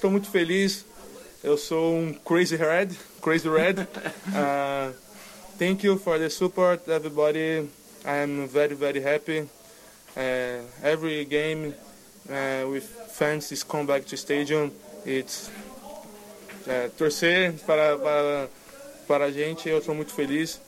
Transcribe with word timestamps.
estou 0.00 0.10
muito 0.10 0.30
feliz. 0.30 0.86
Eu 1.44 1.58
sou 1.58 1.94
um 1.94 2.14
crazy 2.24 2.56
red, 2.56 2.88
crazy 3.20 3.48
red. 3.48 3.80
uh, 4.32 4.92
thank 5.58 5.84
you 5.84 5.98
for 5.98 6.18
the 6.18 6.30
support, 6.30 6.88
everybody. 6.88 7.68
I 8.06 8.22
am 8.22 8.48
very, 8.48 8.74
very 8.74 9.02
happy. 9.02 9.46
Uh, 10.16 10.62
every 10.82 11.26
game 11.26 11.74
uh, 12.30 12.66
with 12.70 12.84
fans 13.12 13.52
is 13.52 13.62
come 13.62 13.86
back 13.86 14.06
to 14.06 14.16
stadium. 14.16 14.72
It's 15.04 15.50
uh, 16.66 16.88
torcer 16.96 17.52
para, 17.66 17.98
para, 17.98 18.48
para 19.06 19.24
a 19.26 19.30
gente. 19.30 19.68
Eu 19.68 19.78
estou 19.78 19.94
muito 19.94 20.12
feliz. 20.14 20.60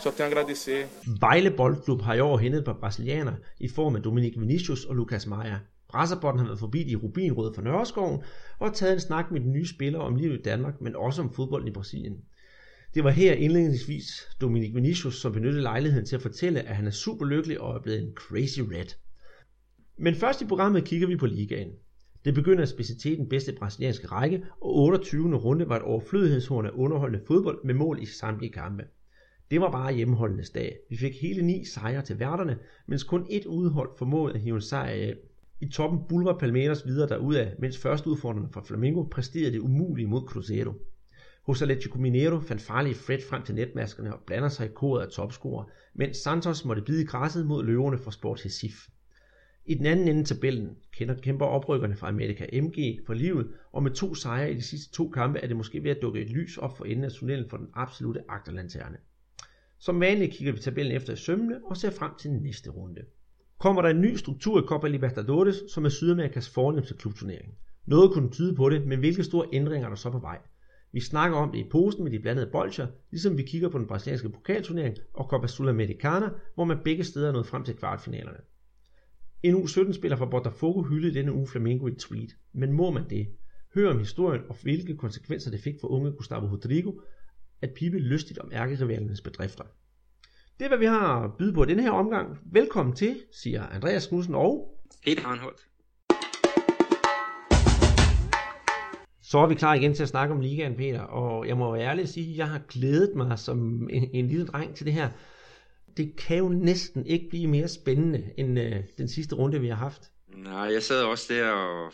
Só 0.00 0.10
tenho 0.10 0.30
a 0.30 0.32
agradecer. 0.32 0.88
Vejle 1.04 1.50
Boldklub 1.50 2.00
har 2.00 2.14
i 2.14 2.20
år 2.20 2.38
hentet 2.38 2.64
på 2.64 2.72
brasilianer 2.72 3.34
i 3.58 3.68
form 3.68 3.96
af 3.96 4.02
Dominik 4.02 4.40
Vinicius 4.40 4.84
og 4.84 4.96
Lucas 4.96 5.26
Meyer. 5.26 5.58
Brasserbotten 5.90 6.38
har 6.38 6.46
været 6.46 6.58
forbi 6.58 6.84
de 6.84 6.96
rubinrøde 6.96 7.52
fra 7.54 7.62
Nørreskoven 7.62 8.22
og 8.58 8.74
taget 8.74 8.94
en 8.94 9.00
snak 9.00 9.30
med 9.30 9.40
de 9.40 9.48
nye 9.48 9.66
spillere 9.66 10.02
om 10.02 10.16
livet 10.16 10.38
i 10.38 10.42
Danmark, 10.42 10.80
men 10.80 10.96
også 10.96 11.22
om 11.22 11.32
fodbolden 11.32 11.68
i 11.68 11.72
Brasilien. 11.72 12.16
Det 12.94 13.04
var 13.04 13.10
her 13.10 13.32
indledningsvis 13.32 14.28
Dominik 14.40 14.74
Vinicius, 14.74 15.20
som 15.20 15.32
benyttede 15.32 15.62
lejligheden 15.62 16.06
til 16.06 16.16
at 16.16 16.22
fortælle, 16.22 16.60
at 16.60 16.76
han 16.76 16.86
er 16.86 16.90
super 16.90 17.26
lykkelig 17.26 17.60
og 17.60 17.74
er 17.74 17.82
blevet 17.82 18.02
en 18.02 18.12
crazy 18.14 18.60
red. 18.60 18.86
Men 19.98 20.14
først 20.14 20.42
i 20.42 20.46
programmet 20.46 20.84
kigger 20.84 21.06
vi 21.06 21.16
på 21.16 21.26
ligaen. 21.26 21.70
Det 22.24 22.34
begynder 22.34 22.62
at 22.62 22.68
specialitet 22.68 23.18
den 23.18 23.28
bedste 23.28 23.52
brasilianske 23.52 24.06
række, 24.06 24.44
og 24.60 24.76
28. 24.76 25.36
runde 25.36 25.68
var 25.68 25.76
et 25.76 25.82
overflødighedshorn 25.82 26.66
af 26.66 26.70
underholdende 26.74 27.24
fodbold 27.26 27.64
med 27.64 27.74
mål 27.74 28.02
i 28.02 28.06
samtlige 28.06 28.52
kampe. 28.52 28.84
Det 29.50 29.60
var 29.60 29.70
bare 29.70 29.94
hjemmeholdenes 29.94 30.50
dag. 30.50 30.78
Vi 30.90 30.96
fik 30.96 31.20
hele 31.20 31.42
ni 31.42 31.64
sejre 31.64 32.02
til 32.02 32.18
værterne, 32.18 32.58
mens 32.86 33.04
kun 33.04 33.22
ét 33.22 33.46
udhold 33.46 33.90
formåede 33.98 34.34
at 34.34 34.40
hive 34.40 34.54
en 34.54 34.62
sejr 34.62 34.90
af. 34.90 35.14
I 35.62 35.68
toppen 35.68 36.00
bulver 36.08 36.38
Palmeiras 36.38 36.86
videre 36.86 37.08
derudad, 37.08 37.52
mens 37.58 37.78
førsteudfordrende 37.78 38.48
fra 38.52 38.62
Flamengo 38.64 39.02
præsterede 39.02 39.52
det 39.52 39.58
umulige 39.58 40.08
mod 40.08 40.26
Cruzeiro. 40.28 40.72
Hos 41.42 41.62
Atletico 41.62 41.98
Mineiro 41.98 42.40
fandt 42.40 42.62
farlige 42.62 42.94
Fred 42.94 43.18
frem 43.28 43.42
til 43.42 43.54
netmaskerne 43.54 44.14
og 44.14 44.20
blander 44.26 44.48
sig 44.48 44.66
i 44.66 44.72
koret 44.74 45.02
af 45.02 45.08
topscorer, 45.08 45.64
mens 45.94 46.16
Santos 46.16 46.64
måtte 46.64 46.82
bide 46.82 47.06
græsset 47.06 47.46
mod 47.46 47.64
løverne 47.64 47.98
fra 47.98 48.10
Sport 48.10 48.44
Recife. 48.44 48.90
I 49.66 49.74
den 49.74 49.86
anden 49.86 50.08
ende 50.08 50.20
af 50.20 50.26
tabellen 50.26 50.76
kæmper 51.22 51.46
oprykkerne 51.46 51.96
fra 51.96 52.08
America 52.08 52.60
MG 52.62 53.00
for 53.06 53.14
livet, 53.14 53.52
og 53.72 53.82
med 53.82 53.90
to 53.90 54.14
sejre 54.14 54.52
i 54.52 54.54
de 54.54 54.62
sidste 54.62 54.92
to 54.92 55.08
kampe 55.08 55.38
er 55.38 55.46
det 55.46 55.56
måske 55.56 55.84
ved 55.84 55.90
at 55.90 56.02
dukke 56.02 56.20
et 56.20 56.30
lys 56.30 56.56
op 56.58 56.76
for 56.76 56.84
enden 56.84 57.04
af 57.04 57.12
tunnelen 57.12 57.50
for 57.50 57.56
den 57.56 57.68
absolute 57.74 58.20
agterlanterne. 58.28 58.96
Som 59.78 60.00
vanligt 60.00 60.32
kigger 60.32 60.52
vi 60.52 60.58
tabellen 60.58 60.96
efter 60.96 61.12
i 61.12 61.16
sømmene 61.16 61.60
og 61.64 61.76
ser 61.76 61.90
frem 61.90 62.10
til 62.18 62.32
næste 62.32 62.70
runde. 62.70 63.00
Kommer 63.60 63.82
der 63.82 63.88
en 63.88 64.00
ny 64.00 64.16
struktur 64.16 64.62
i 64.62 64.66
Copa 64.66 64.88
Libertadores, 64.88 65.56
som 65.68 65.84
er 65.84 65.88
Sydamerikas 65.88 66.48
fornemmeste 66.48 66.94
klubturnering. 66.94 67.54
Noget 67.86 68.12
kunne 68.12 68.30
tyde 68.30 68.54
på 68.54 68.68
det, 68.68 68.86
men 68.86 68.98
hvilke 68.98 69.24
store 69.24 69.46
ændringer 69.52 69.86
er 69.86 69.88
der 69.88 69.96
så 69.96 70.10
på 70.10 70.18
vej? 70.18 70.38
Vi 70.92 71.00
snakker 71.00 71.38
om 71.38 71.52
det 71.52 71.58
i 71.58 71.68
posten 71.70 72.04
med 72.04 72.12
de 72.12 72.18
blandede 72.18 72.50
bolcher, 72.52 72.86
ligesom 73.10 73.38
vi 73.38 73.42
kigger 73.42 73.68
på 73.68 73.78
den 73.78 73.86
brasilianske 73.86 74.28
pokalturnering 74.28 74.96
og 75.14 75.24
Copa 75.24 75.46
Sudamericana, 75.46 76.28
hvor 76.54 76.64
man 76.64 76.78
begge 76.84 77.04
steder 77.04 77.28
er 77.28 77.32
nået 77.32 77.46
frem 77.46 77.64
til 77.64 77.76
kvartfinalerne. 77.76 78.38
En 79.42 79.54
U17-spiller 79.54 80.16
fra 80.16 80.26
Botafogo 80.26 80.82
hyldede 80.82 81.14
denne 81.14 81.32
uge 81.32 81.46
Flamengo 81.46 81.86
i 81.86 81.92
et 81.92 81.98
tweet. 81.98 82.30
Men 82.52 82.72
må 82.72 82.90
man 82.90 83.10
det? 83.10 83.28
Hør 83.74 83.90
om 83.90 83.98
historien 83.98 84.42
og 84.48 84.56
hvilke 84.62 84.96
konsekvenser 84.96 85.50
det 85.50 85.60
fik 85.60 85.74
for 85.80 85.88
unge 85.88 86.12
Gustavo 86.12 86.46
Rodrigo 86.46 86.92
at 87.62 87.70
pipe 87.76 87.98
lystigt 87.98 88.38
om 88.38 88.50
ærkerivalernes 88.52 89.20
bedrifter. 89.20 89.64
Det 90.60 90.64
er, 90.66 90.68
hvad 90.68 90.78
vi 90.78 90.86
har 90.86 91.24
at 91.24 91.30
byde 91.38 91.52
på 91.52 91.62
i 91.62 91.66
denne 91.66 91.82
her 91.82 91.90
omgang. 91.90 92.38
Velkommen 92.52 92.96
til, 92.96 93.22
siger 93.32 93.66
Andreas 93.66 94.06
Knudsen 94.06 94.34
og... 94.34 94.78
Peter 95.04 95.26
Arnholdt. 95.26 95.66
Så 99.22 99.38
er 99.38 99.46
vi 99.46 99.54
klar 99.54 99.74
igen 99.74 99.94
til 99.94 100.02
at 100.02 100.08
snakke 100.08 100.34
om 100.34 100.40
ligaen, 100.40 100.76
Peter. 100.76 101.00
Og 101.00 101.48
jeg 101.48 101.56
må 101.56 101.72
være 101.72 101.82
ærlig 101.82 102.02
at 102.02 102.08
sige, 102.08 102.30
at 102.30 102.36
jeg 102.36 102.48
har 102.48 102.58
glædet 102.68 103.16
mig 103.16 103.38
som 103.38 103.88
en, 103.90 104.10
en 104.12 104.28
lille 104.28 104.46
dreng 104.46 104.74
til 104.74 104.86
det 104.86 104.92
her. 104.92 105.08
Det 105.96 106.16
kan 106.16 106.38
jo 106.38 106.48
næsten 106.48 107.06
ikke 107.06 107.28
blive 107.30 107.46
mere 107.46 107.68
spændende 107.68 108.24
end 108.36 108.60
øh, 108.60 108.76
den 108.98 109.08
sidste 109.08 109.34
runde, 109.34 109.60
vi 109.60 109.68
har 109.68 109.76
haft. 109.76 110.10
Nej, 110.36 110.72
jeg 110.72 110.82
sad 110.82 111.04
også 111.04 111.34
der 111.34 111.50
og, 111.50 111.92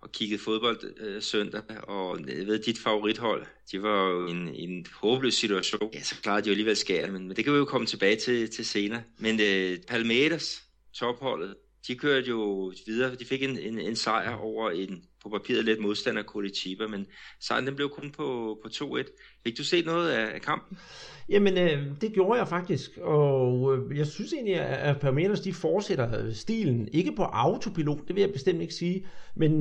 og 0.00 0.12
kiggede 0.12 0.42
fodbold 0.42 0.94
øh, 1.00 1.22
søndag, 1.22 1.62
og 1.82 2.18
jeg 2.28 2.46
ved, 2.46 2.58
dit 2.58 2.78
favorithold, 2.78 3.46
de 3.72 3.82
var 3.82 4.08
jo 4.10 4.26
i 4.26 4.30
en, 4.30 4.48
en 4.54 4.86
håbløs 4.94 5.34
situation. 5.34 5.90
Ja, 5.94 6.02
så 6.02 6.14
klarede 6.22 6.42
de 6.42 6.48
jo 6.48 6.52
alligevel 6.52 6.76
skære, 6.76 7.10
men, 7.10 7.28
men 7.28 7.36
det 7.36 7.44
kan 7.44 7.52
vi 7.52 7.58
jo 7.58 7.64
komme 7.64 7.86
tilbage 7.86 8.16
til, 8.16 8.50
til 8.50 8.66
senere. 8.66 9.02
Men 9.18 9.40
øh, 9.40 9.78
Palmeiras, 9.88 10.62
topholdet, 10.92 11.54
de 11.86 11.94
kørte 11.94 12.28
jo 12.28 12.72
videre. 12.86 13.14
De 13.14 13.24
fik 13.24 13.42
en, 13.42 13.58
en, 13.58 13.78
en 13.78 13.96
sejr 13.96 14.36
over 14.36 14.70
en 14.70 15.02
på 15.22 15.28
papiret 15.28 15.64
lidt 15.64 15.80
modstander 15.80 16.22
Curitiba, 16.22 16.86
men 16.86 17.06
sejren 17.40 17.66
den 17.66 17.76
blev 17.76 17.88
kun 17.88 18.10
på, 18.10 18.58
på 18.62 18.68
2-1. 18.68 19.40
Fik 19.44 19.58
du 19.58 19.64
set 19.64 19.86
noget 19.86 20.10
af, 20.10 20.34
af 20.34 20.40
kampen? 20.40 20.78
Jamen, 21.28 21.58
øh, 21.58 21.86
det 22.00 22.12
gjorde 22.12 22.38
jeg 22.38 22.48
faktisk, 22.48 22.98
og 23.00 23.76
øh, 23.76 23.98
jeg 23.98 24.06
synes 24.06 24.32
egentlig, 24.32 24.54
at 24.60 25.00
Palmeiras 25.00 25.40
de 25.40 25.52
fortsætter 25.52 26.32
stilen, 26.32 26.88
ikke 26.92 27.12
på 27.16 27.22
autopilot, 27.22 28.08
det 28.08 28.16
vil 28.16 28.20
jeg 28.20 28.32
bestemt 28.32 28.60
ikke 28.60 28.74
sige, 28.74 29.06
men 29.36 29.52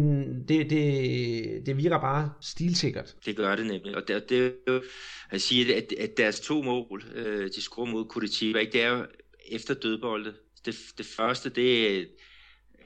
det, 0.48 0.70
det, 0.70 1.66
det 1.66 1.78
virker 1.78 2.00
bare 2.00 2.32
stilsikkert. 2.42 3.16
Det 3.26 3.36
gør 3.36 3.56
det 3.56 3.66
nemlig, 3.66 3.96
og 3.96 4.08
det, 4.08 4.30
det 4.30 4.46
er 4.68 4.74
jo 4.74 4.82
at 5.30 5.42
sige, 5.42 5.76
at, 5.76 5.94
at 6.00 6.18
deres 6.18 6.40
to 6.40 6.62
mål, 6.62 7.04
øh, 7.16 7.50
de 7.56 7.62
scorer 7.62 7.92
mod 7.92 8.06
Curitiba, 8.06 8.60
ikke, 8.60 8.72
det 8.72 8.82
er 8.82 8.90
jo 8.90 9.06
efter 9.52 9.74
dødbolde. 9.74 10.34
Det, 10.68 10.76
det 10.98 11.06
første, 11.06 11.50
det 11.50 11.88
er, 11.88 12.06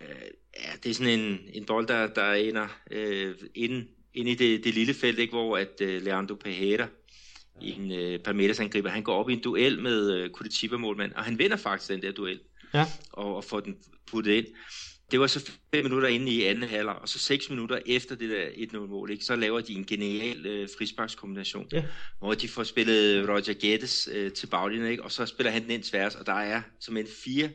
øh, 0.02 0.28
ja, 0.60 0.72
det 0.84 0.90
er 0.90 0.94
sådan 0.94 1.20
en, 1.20 1.40
en 1.54 1.66
bold, 1.66 1.88
der, 1.88 2.08
der 2.08 2.34
ender 2.34 2.68
øh, 2.92 3.36
ind, 3.56 3.88
ind 4.14 4.30
i 4.30 4.36
det, 4.36 4.64
det 4.64 4.74
lille 4.74 4.94
felt, 4.94 5.20
ikke, 5.20 5.32
hvor 5.32 5.58
at 5.58 5.82
øh, 5.82 6.02
Leandro 6.02 6.36
Pajeda, 6.36 6.88
en 7.62 7.92
øh, 7.92 8.20
Palmeiras 8.20 8.60
angriber, 8.60 8.90
han 8.90 9.04
går 9.04 9.16
op 9.16 9.30
i 9.30 9.34
en 9.34 9.42
duel 9.42 9.82
med 9.82 10.14
øh, 10.14 10.30
Curitiba-målmand, 10.30 11.14
og 11.14 11.24
han 11.24 11.40
vinder 11.40 11.58
faktisk 11.58 11.92
den 11.92 12.02
der 12.02 12.12
duel, 12.12 12.40
ja. 12.74 12.86
og, 13.12 13.36
og 13.36 13.44
får 13.44 13.60
den 13.60 13.78
puttet 14.12 14.32
ind. 14.32 14.46
Det 15.12 15.20
var 15.20 15.28
så 15.28 15.52
fem 15.74 15.84
minutter 15.84 16.08
inde 16.08 16.32
i 16.32 16.44
anden 16.44 16.70
halvleg, 16.70 16.96
og 16.96 17.10
så 17.10 17.20
seks 17.20 17.50
minutter 17.50 17.80
efter 17.86 18.16
det 18.16 18.30
der 18.30 18.46
1-0-mål, 18.46 19.12
ikke, 19.12 19.26
så 19.26 19.36
laver 19.36 19.62
de 19.62 19.74
en 19.74 19.86
genial 19.86 20.46
øh, 20.46 20.70
frisparkskombination, 20.78 21.68
ja. 21.72 21.84
hvor 22.20 22.34
de 22.34 22.48
får 22.48 22.64
spillet 22.64 23.30
Roger 23.30 23.54
Guedes 23.62 24.10
øh, 24.12 24.32
til 24.32 24.48
baglinjen, 24.48 24.92
ikke, 24.92 25.04
og 25.04 25.12
så 25.12 25.26
spiller 25.26 25.52
han 25.52 25.64
den 25.64 25.72
ind 25.72 25.84
tværs, 25.84 26.16
og 26.16 26.26
der 26.26 26.34
er 26.34 26.62
som 26.80 26.98
en 26.98 27.08
fire 27.24 27.50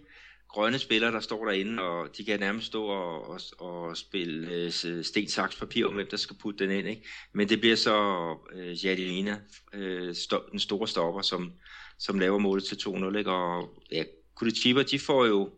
grønne 0.57 0.79
spillere, 0.79 1.13
der 1.13 1.21
står 1.21 1.45
derinde, 1.45 1.83
og 1.83 2.17
de 2.17 2.25
kan 2.25 2.41
nærmest 2.41 2.67
stå 2.67 2.85
og, 2.85 3.29
og, 3.29 3.41
og 3.59 3.97
spille 3.97 4.55
øh, 4.55 5.03
sten, 5.03 5.29
saks, 5.29 5.57
papir 5.57 5.87
om, 5.87 5.95
hvem 5.95 6.07
der 6.11 6.17
skal 6.17 6.37
putte 6.37 6.65
den 6.65 6.79
ind. 6.79 6.89
Ikke? 6.89 7.03
Men 7.33 7.49
det 7.49 7.61
bliver 7.61 7.77
så 7.77 7.97
øh, 8.53 8.85
Jadilina, 8.85 9.41
øh, 9.73 10.11
sto- 10.11 10.51
den 10.51 10.59
store 10.59 10.89
stopper, 10.89 11.23
som, 11.23 11.53
som 11.99 12.19
laver 12.19 12.39
målet 12.39 12.65
til 12.65 12.75
2-0. 12.75 13.19
Ikke? 13.19 13.31
Og 13.31 13.83
ja, 13.93 14.05
Kulichiba, 14.35 14.83
de 14.83 14.99
får 14.99 15.27
jo 15.27 15.51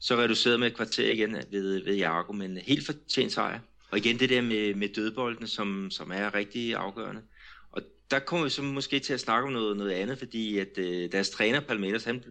så 0.00 0.16
reduceret 0.16 0.60
med 0.60 0.66
et 0.66 0.76
kvarter 0.76 1.12
igen 1.12 1.36
ved, 1.50 1.84
ved 1.84 1.94
Jago, 1.94 2.32
men 2.32 2.56
helt 2.56 2.86
fortjent 2.86 3.32
sejr. 3.32 3.60
Og 3.90 3.98
igen 3.98 4.18
det 4.18 4.30
der 4.30 4.42
med, 4.42 4.74
med 4.74 4.88
dødboldene, 4.88 5.46
som, 5.46 5.90
som 5.90 6.10
er 6.10 6.34
rigtig 6.34 6.74
afgørende. 6.74 7.22
Og 7.72 7.82
der 8.10 8.18
kommer 8.18 8.44
vi 8.44 8.50
så 8.50 8.62
måske 8.62 8.98
til 8.98 9.12
at 9.12 9.20
snakke 9.20 9.46
om 9.46 9.52
noget, 9.52 9.76
noget 9.76 9.90
andet, 9.90 10.18
fordi 10.18 10.58
at 10.58 10.78
øh, 10.78 11.12
deres 11.12 11.30
træner 11.30 11.60
Palmeiras, 11.60 12.04
han, 12.04 12.24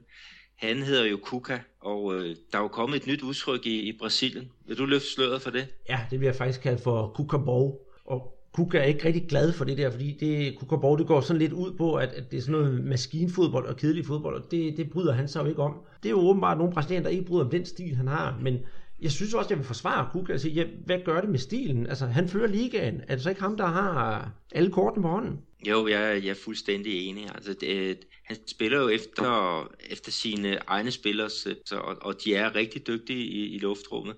han 0.56 0.78
hedder 0.78 1.06
jo 1.06 1.18
Kuka, 1.18 1.58
og 1.82 2.16
øh, 2.16 2.36
der 2.52 2.58
er 2.58 2.62
jo 2.62 2.68
kommet 2.68 3.02
et 3.02 3.08
nyt 3.08 3.22
udtryk 3.22 3.66
i, 3.66 3.80
i 3.82 3.98
Brasilien. 4.00 4.52
Vil 4.68 4.78
du 4.78 4.86
løfte 4.86 5.08
sløret 5.08 5.42
for 5.42 5.50
det? 5.50 5.68
Ja, 5.90 6.00
det 6.12 6.20
vil 6.20 6.26
jeg 6.26 6.36
faktisk 6.36 6.62
kalde 6.62 6.82
for 6.84 7.12
Kukabov. 7.16 7.82
Og 8.06 8.36
Kuka 8.54 8.78
er 8.78 8.84
ikke 8.84 9.06
rigtig 9.06 9.28
glad 9.28 9.54
for 9.54 9.66
det 9.66 9.78
der, 9.78 9.92
fordi 9.92 10.18
det, 10.20 10.60
Kukabov, 10.60 10.98
det 10.98 11.08
går 11.08 11.22
sådan 11.22 11.42
lidt 11.42 11.54
ud 11.54 11.74
på, 11.74 11.96
at, 11.96 12.10
at 12.10 12.32
det 12.32 12.38
er 12.38 12.42
sådan 12.42 12.62
noget 12.62 12.84
maskinfodbold 12.84 13.66
og 13.68 13.78
kedelig 13.78 14.06
fodbold, 14.06 14.44
og 14.44 14.52
det, 14.52 14.78
det 14.78 14.90
bryder 14.90 15.14
han 15.14 15.28
sig 15.28 15.44
jo 15.44 15.50
ikke 15.50 15.62
om. 15.62 15.74
Det 16.04 16.10
er 16.10 16.14
jo 16.14 16.20
åbenbart 16.20 16.58
nogle 16.58 16.74
brasilianere, 16.74 17.04
der 17.04 17.18
ikke 17.18 17.26
bryder 17.26 17.46
om 17.46 17.52
den 17.52 17.66
stil, 17.66 17.96
han 17.96 18.08
har, 18.08 18.40
men 18.42 18.60
jeg 19.06 19.12
synes 19.12 19.34
også, 19.34 19.50
jeg 19.50 19.58
vil 19.58 19.66
forsvare 19.66 20.10
Kuka 20.12 20.34
og 20.34 20.40
sige, 20.40 20.54
ja, 20.54 20.66
hvad 20.86 21.00
gør 21.06 21.22
det 21.22 21.30
med 21.30 21.40
stilen? 21.40 21.88
Altså, 21.88 22.06
han 22.06 22.30
fører 22.30 22.48
ligaen. 22.48 23.02
Er 23.08 23.16
det 23.16 23.24
så 23.24 23.30
ikke 23.30 23.42
ham, 23.42 23.58
der 23.58 23.66
har 23.66 24.22
øh, 24.22 24.28
alle 24.52 24.72
kortene 24.72 25.02
på 25.04 25.10
hånden? 25.10 25.40
Jo, 25.68 25.88
jeg, 25.88 26.22
jeg 26.24 26.30
er 26.30 26.44
fuldstændig 26.46 27.10
enig. 27.10 27.30
Altså, 27.36 27.54
det, 27.54 27.68
øh, 27.68 27.96
han 28.24 28.38
spiller 28.48 28.82
jo 28.82 28.90
efter, 28.90 29.62
efter 29.90 30.12
sine 30.12 30.58
egne 30.68 30.92
spillere, 30.92 31.30
øh, 31.48 31.56
så, 31.66 31.78
og, 31.78 31.98
og 32.02 32.24
de 32.24 32.36
er 32.36 32.56
rigtig 32.56 32.88
dygtige 32.88 33.26
i, 33.26 33.56
i 33.56 33.60
luftrummet. 33.60 34.16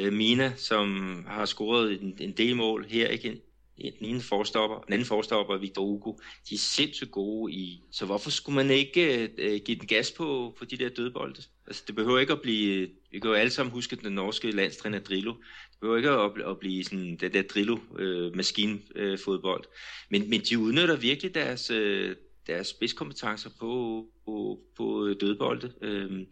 Øh, 0.00 0.12
Mina, 0.12 0.52
som 0.56 0.88
har 1.28 1.44
scoret 1.44 2.02
en, 2.02 2.16
en 2.20 2.32
del 2.32 2.56
mål 2.56 2.86
her, 2.88 3.08
ikke? 3.08 3.40
Den 3.76 4.04
ene 4.08 4.20
forstopper, 4.20 4.80
den 4.80 4.92
anden 4.92 5.06
forstopper, 5.06 5.58
Victor 5.58 5.82
Hugo, 5.82 6.12
de 6.48 6.54
er 6.54 6.58
sindssygt 6.58 7.10
gode 7.10 7.52
i. 7.52 7.82
Så 7.90 8.06
hvorfor 8.06 8.30
skulle 8.30 8.56
man 8.56 8.70
ikke 8.70 9.30
øh, 9.38 9.60
give 9.64 9.78
den 9.78 9.86
gas 9.86 10.10
på, 10.10 10.54
på 10.58 10.64
de 10.64 10.76
der 10.76 10.88
dødbolde? 10.88 11.42
Altså, 11.66 11.82
det 11.86 11.94
behøver 11.94 12.18
ikke 12.18 12.32
at 12.32 12.42
blive, 12.42 12.88
vi 13.10 13.18
kan 13.18 13.30
jo 13.30 13.34
alle 13.34 13.50
sammen 13.50 13.72
huske 13.72 13.96
den 13.96 14.12
norske 14.12 14.50
landstræner 14.50 14.98
Drillo. 14.98 15.32
Det 15.70 15.80
behøver 15.80 15.96
ikke 15.96 16.10
at, 16.10 16.50
at 16.50 16.58
blive 16.58 16.84
sådan 16.84 17.16
den 17.16 17.32
der 17.32 17.42
Drillo 17.42 17.78
øh, 17.98 18.36
maskinfodbold. 18.36 19.64
Øh, 19.64 19.70
men, 20.10 20.30
men 20.30 20.40
de 20.40 20.58
udnytter 20.58 20.96
virkelig 20.96 21.34
deres, 21.34 21.70
øh, 21.70 22.16
deres 22.46 22.66
spidskompetencer 22.66 23.50
på, 23.60 24.04
på, 24.24 24.60
på 24.76 25.14
dødbolde. 25.20 25.72
Øh, 25.82 26.26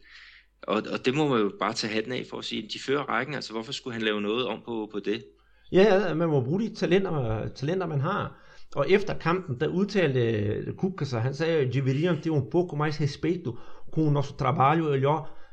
og, 0.63 0.83
og 0.93 1.05
det 1.05 1.15
må 1.15 1.29
man 1.29 1.41
jo 1.41 1.53
bare 1.59 1.75
tage 1.75 1.93
hatten 1.93 2.13
af 2.13 2.27
for 2.31 2.39
at 2.39 2.45
sige, 2.45 2.69
de 2.69 2.79
fører 2.79 3.03
rækken, 3.03 3.35
altså 3.35 3.53
hvorfor 3.53 3.73
skulle 3.73 3.95
han 3.95 4.03
lave 4.03 4.21
noget 4.21 4.47
om 4.47 4.63
på, 4.65 4.89
på 4.93 5.01
det? 5.01 5.25
Ja, 5.72 6.14
man 6.14 6.28
må 6.28 6.40
bruge 6.40 6.62
de 6.62 6.75
talenter, 6.75 7.49
talenter 7.49 7.87
man 7.87 8.00
har. 8.00 8.37
Og 8.76 8.90
efter 8.90 9.14
kampen, 9.14 9.61
der 9.61 9.69
udtalte 9.69 10.20
øh, 10.20 10.75
Kuka 10.75 11.05
sig, 11.05 11.22
han 11.22 11.34
sagde, 11.34 11.72
deveriam 11.72 12.17
ter 12.17 12.31
um 12.31 12.50
pouco 12.50 12.76
mais 12.76 13.00
respeito 13.00 13.58
com 13.93 14.06
o 14.06 14.11
nosso 14.11 14.34
trabalho 14.37 14.94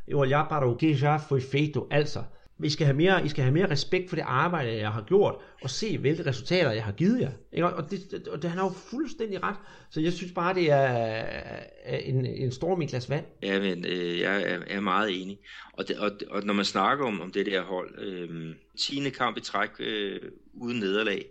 e 0.08 0.14
olhar 0.14 0.48
para 0.48 0.68
o 0.68 0.76
que 0.76 0.94
já 0.94 1.18
foi 1.18 1.42
feito. 1.42 1.88
Altså, 1.92 2.20
vi 2.60 2.70
skal 2.70 2.86
have 2.86 2.98
mere, 2.98 3.26
I 3.26 3.30
skal 3.30 3.44
have 3.44 3.54
mere 3.54 3.72
respekt 3.72 4.10
for 4.10 4.16
det 4.16 4.24
arbejde, 4.28 4.78
jeg 4.78 4.92
har 4.92 5.02
gjort, 5.02 5.36
og 5.62 5.70
se, 5.70 5.98
hvilke 5.98 6.26
resultater 6.26 6.72
jeg 6.72 6.84
har 6.84 6.92
givet 6.92 7.22
jer. 7.22 7.32
Ikke? 7.54 7.68
Og, 7.68 7.92
det, 7.92 8.12
det, 8.12 8.28
og 8.28 8.42
det, 8.42 8.50
han 8.50 8.60
har 8.60 8.66
jo 8.66 8.74
fuldstændig 8.90 9.44
ret. 9.44 9.56
Så 9.90 10.02
jeg 10.02 10.14
synes 10.14 10.32
bare, 10.32 10.54
det 10.54 10.72
er 10.72 11.60
en, 11.86 12.26
en 12.26 12.52
storm 12.52 12.82
i 12.82 12.86
glas 12.86 13.10
vand. 13.10 13.26
Ja, 13.44 13.60
men 13.60 13.86
øh, 13.86 14.20
jeg 14.20 14.42
er, 14.42 14.60
er 14.68 14.80
meget 14.80 15.22
enig. 15.22 15.40
Og, 15.74 15.88
det, 15.88 15.98
og, 15.98 16.12
og 16.30 16.44
når 16.44 16.54
man 16.54 16.66
snakker 16.66 17.06
om, 17.06 17.22
om 17.22 17.32
det 17.32 17.46
der 17.46 17.62
hold, 17.62 18.00
øh, 18.00 18.56
10. 18.80 19.10
kamp 19.10 19.38
i 19.38 19.42
træk 19.42 19.70
øh, 19.80 20.22
uden 20.54 20.80
nederlag 20.80 21.26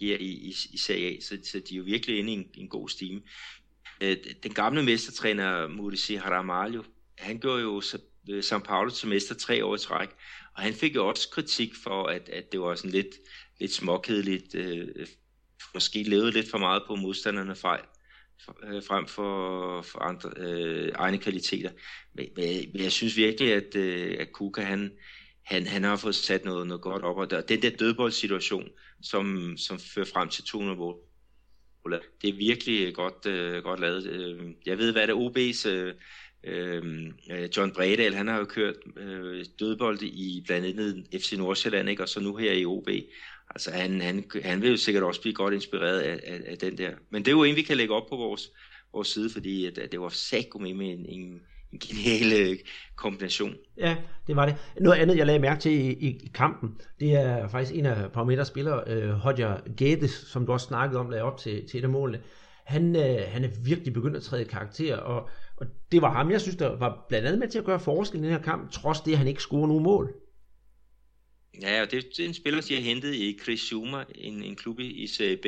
her 0.00 0.16
i, 0.16 0.30
i, 0.30 0.54
i 0.72 0.78
Serie 0.78 1.16
A, 1.16 1.20
så, 1.20 1.38
så 1.44 1.60
de 1.68 1.74
er 1.74 1.78
jo 1.78 1.84
virkelig 1.84 2.18
inde 2.18 2.32
i 2.32 2.34
en, 2.34 2.46
en 2.54 2.68
god 2.68 2.88
stime. 2.88 3.20
Øh, 4.00 4.16
den 4.42 4.54
gamle 4.54 4.82
mestertræner 4.82 5.68
Maurici 5.68 6.14
Haramalho, 6.14 6.82
han 7.18 7.38
gjorde 7.38 7.62
jo 7.62 7.82
øh, 8.30 8.38
São 8.38 8.58
Paulo 8.58 8.90
til 8.90 9.08
mester 9.08 9.34
tre 9.34 9.64
år 9.64 9.74
i 9.74 9.78
træk, 9.78 10.08
og 10.58 10.64
han 10.64 10.74
fik 10.74 10.94
jo 10.94 11.08
også 11.08 11.28
kritik 11.30 11.74
for, 11.74 12.04
at, 12.04 12.28
at 12.28 12.52
det 12.52 12.60
var 12.60 12.74
sådan 12.74 12.90
lidt, 12.90 13.14
lidt 13.60 13.72
småkedeligt, 13.72 14.54
øh, 14.54 14.88
måske 15.74 16.02
levede 16.02 16.30
lidt 16.30 16.50
for 16.50 16.58
meget 16.58 16.82
på 16.86 16.94
modstanderne 16.94 17.56
fejl, 17.56 17.84
øh, 18.62 18.82
frem 18.82 19.06
for, 19.06 19.82
for 19.82 19.98
andre 19.98 20.30
øh, 20.36 20.92
egne 20.94 21.18
kvaliteter. 21.18 21.70
Men, 22.14 22.28
men 22.72 22.82
jeg 22.82 22.92
synes 22.92 23.16
virkelig, 23.16 23.52
at, 23.52 23.76
øh, 23.76 24.16
at 24.20 24.32
Kuka, 24.32 24.62
han, 24.62 24.92
han, 25.42 25.66
han 25.66 25.84
har 25.84 25.96
fået 25.96 26.14
sat 26.14 26.44
noget, 26.44 26.66
noget 26.66 26.82
godt 26.82 27.02
op, 27.02 27.16
og 27.16 27.30
der, 27.30 27.40
den 27.40 27.62
der 27.62 27.70
dødboldsituation, 27.70 28.68
som, 29.02 29.54
som 29.56 29.78
fører 29.78 30.06
frem 30.06 30.28
til 30.28 30.44
200 30.44 30.78
mål, 30.78 30.96
det 32.22 32.28
er 32.30 32.36
virkelig 32.36 32.94
godt, 32.94 33.26
øh, 33.26 33.62
godt 33.62 33.80
lavet. 33.80 34.06
Øh, 34.06 34.54
jeg 34.66 34.78
ved, 34.78 34.92
hvad 34.92 35.06
det 35.06 35.12
er 35.12 35.28
OB's 35.28 35.68
øh, 35.68 35.94
Øhm, 36.44 37.12
øh, 37.30 37.48
John 37.56 37.72
Bredal, 37.72 38.14
han 38.14 38.28
har 38.28 38.38
jo 38.38 38.44
kørt 38.44 38.74
øh, 38.96 39.44
dødbold 39.60 40.02
i 40.02 40.42
blandt 40.46 40.66
andet 40.66 41.06
FC 41.22 41.32
Nordsjælland, 41.32 41.88
ikke? 41.88 42.02
og 42.02 42.08
så 42.08 42.20
nu 42.20 42.36
her 42.36 42.52
i 42.52 42.64
OB. 42.64 42.88
Altså 43.50 43.70
han, 43.70 44.00
han, 44.00 44.24
han 44.44 44.62
vil 44.62 44.70
jo 44.70 44.76
sikkert 44.76 45.04
også 45.04 45.20
blive 45.20 45.34
godt 45.34 45.54
inspireret 45.54 46.00
af, 46.00 46.20
af, 46.26 46.40
af 46.46 46.58
den 46.58 46.78
der. 46.78 46.90
Men 47.10 47.24
det 47.24 47.28
er 47.28 47.36
jo 47.36 47.44
en, 47.44 47.56
vi 47.56 47.62
kan 47.62 47.76
lægge 47.76 47.94
op 47.94 48.08
på 48.08 48.16
vores, 48.16 48.50
vores 48.92 49.08
side, 49.08 49.30
fordi 49.30 49.66
at, 49.66 49.78
at 49.78 49.92
det 49.92 50.00
var 50.00 50.08
sæt 50.08 50.46
med 50.60 50.70
en, 50.70 50.80
en, 50.80 51.40
en 51.72 51.78
genial 51.78 52.50
øh, 52.50 52.58
kombination. 52.96 53.54
Ja, 53.76 53.96
det 54.26 54.36
var 54.36 54.46
det. 54.46 54.56
Noget 54.80 54.98
andet, 54.98 55.16
jeg 55.16 55.26
lagde 55.26 55.40
mærke 55.40 55.60
til 55.60 55.72
i, 55.72 55.90
i 55.90 56.30
kampen, 56.34 56.80
det 57.00 57.12
er 57.12 57.48
faktisk 57.48 57.78
en 57.78 57.86
af 57.86 58.12
Parmeters 58.12 58.48
spillere, 58.48 58.84
øh, 58.86 59.10
Hodja 59.10 59.54
Gades, 59.76 60.10
som 60.10 60.46
du 60.46 60.52
også 60.52 60.66
snakkede 60.66 61.00
om, 61.00 61.10
lagde 61.10 61.24
op 61.24 61.38
til, 61.38 61.68
til 61.68 61.78
et 61.78 61.84
af 61.84 61.90
målene. 61.90 62.20
Han, 62.64 62.96
øh, 62.96 63.18
han 63.26 63.44
er 63.44 63.48
virkelig 63.64 63.92
begyndt 63.92 64.16
at 64.16 64.22
træde 64.22 64.44
karakter, 64.44 64.96
og 64.96 65.28
og 65.60 65.66
det 65.92 66.02
var 66.02 66.12
ham, 66.12 66.30
jeg 66.30 66.40
synes, 66.40 66.56
der 66.56 66.76
var 66.76 67.06
blandt 67.08 67.26
andet 67.26 67.38
med 67.38 67.48
til 67.48 67.58
at 67.58 67.64
gøre 67.64 67.80
forskel 67.80 68.20
i 68.20 68.22
den 68.22 68.30
her 68.30 68.42
kamp, 68.42 68.72
trods 68.72 69.00
det, 69.00 69.12
at 69.12 69.18
han 69.18 69.26
ikke 69.26 69.40
scorede 69.40 69.68
nogen 69.68 69.82
mål. 69.82 70.14
Ja, 71.62 71.82
og 71.82 71.90
det, 71.90 72.04
det 72.16 72.24
er 72.24 72.28
en 72.28 72.34
spiller, 72.34 72.60
de 72.60 72.74
har 72.74 72.82
hentet 72.82 73.14
i 73.14 73.38
Chris 73.42 73.60
Schumer, 73.60 74.04
en, 74.14 74.42
en 74.42 74.56
klub 74.56 74.80
i 74.80 75.06
Serie 75.06 75.36
B. 75.36 75.46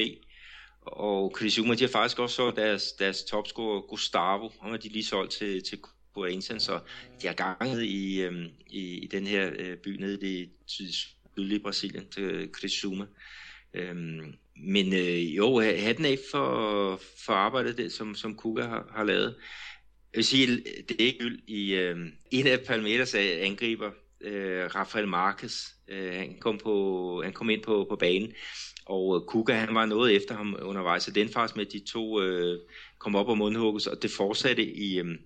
Og 0.83 1.35
Chris 1.39 1.53
Schumer, 1.53 1.75
de 1.75 1.85
har 1.85 1.89
faktisk 1.89 2.19
også 2.19 2.37
så 2.37 2.51
deres, 2.51 2.93
deres 2.93 3.25
topscorer 3.25 3.81
Gustavo, 3.81 4.51
ham 4.61 4.71
har 4.71 4.77
de 4.77 4.89
lige 4.89 5.05
solgt 5.05 5.33
til, 5.33 5.63
til 5.63 5.79
Corinthians, 6.15 6.63
så 6.63 6.81
de 7.23 7.27
har 7.27 7.35
ganget 7.35 7.83
i, 7.83 8.21
øhm, 8.21 8.47
i, 8.67 8.99
i 8.99 9.07
den 9.07 9.27
her 9.27 9.51
øh, 9.59 9.77
by 9.77 9.89
nede 9.89 10.15
i 10.15 10.41
det 10.41 10.51
sydlige 10.67 11.61
Brasilien 11.61 12.11
til 12.11 12.51
Chris 12.59 12.73
Schumer. 12.73 13.07
Øhm, 13.75 14.35
men 14.57 14.93
øh, 14.93 15.37
jo, 15.37 15.61
hatten 15.61 16.05
af 16.05 16.19
for, 16.31 17.01
for 17.27 17.33
arbejdet, 17.33 17.79
det, 17.79 17.93
som, 17.93 18.15
som 18.15 18.37
Kuga 18.37 18.63
har, 18.63 18.93
har 18.97 19.05
lavet. 19.05 19.37
Jeg 20.13 20.19
vil 20.19 20.25
sige, 20.25 20.47
det 20.89 21.01
er 21.01 21.05
ikke 21.05 21.25
yld 21.25 21.39
i 21.47 21.75
øh, 21.75 21.97
en 22.31 22.47
af 22.47 22.61
Palmeiras 22.61 23.15
angriber, 23.15 23.91
øh, 24.21 24.75
Rafael 24.75 25.09
Marquez. 25.09 25.67
Øh, 25.89 26.13
han, 26.13 26.37
kom 26.41 26.59
på, 26.59 27.23
han 27.25 27.33
kom 27.33 27.51
ind 27.51 27.63
på, 27.63 27.87
på 27.89 27.97
banen, 27.97 28.33
og 28.87 29.17
øh, 29.17 29.27
Kuka 29.27 29.53
han 29.53 29.75
var 29.75 29.87
noget 29.87 30.17
efter 30.17 30.37
ham 30.37 30.57
undervejs, 30.63 31.03
så 31.03 31.11
den 31.11 31.29
faktisk 31.29 31.57
med, 31.57 31.67
de 31.67 31.81
to 31.93 32.23
øh, 32.23 32.59
kom 32.99 33.15
op 33.15 33.29
og 33.29 33.39
mundhugges, 33.39 33.87
og 33.87 34.03
det 34.03 34.11
fortsatte 34.11 34.65
i, 34.65 34.99
øh, 34.99 35.19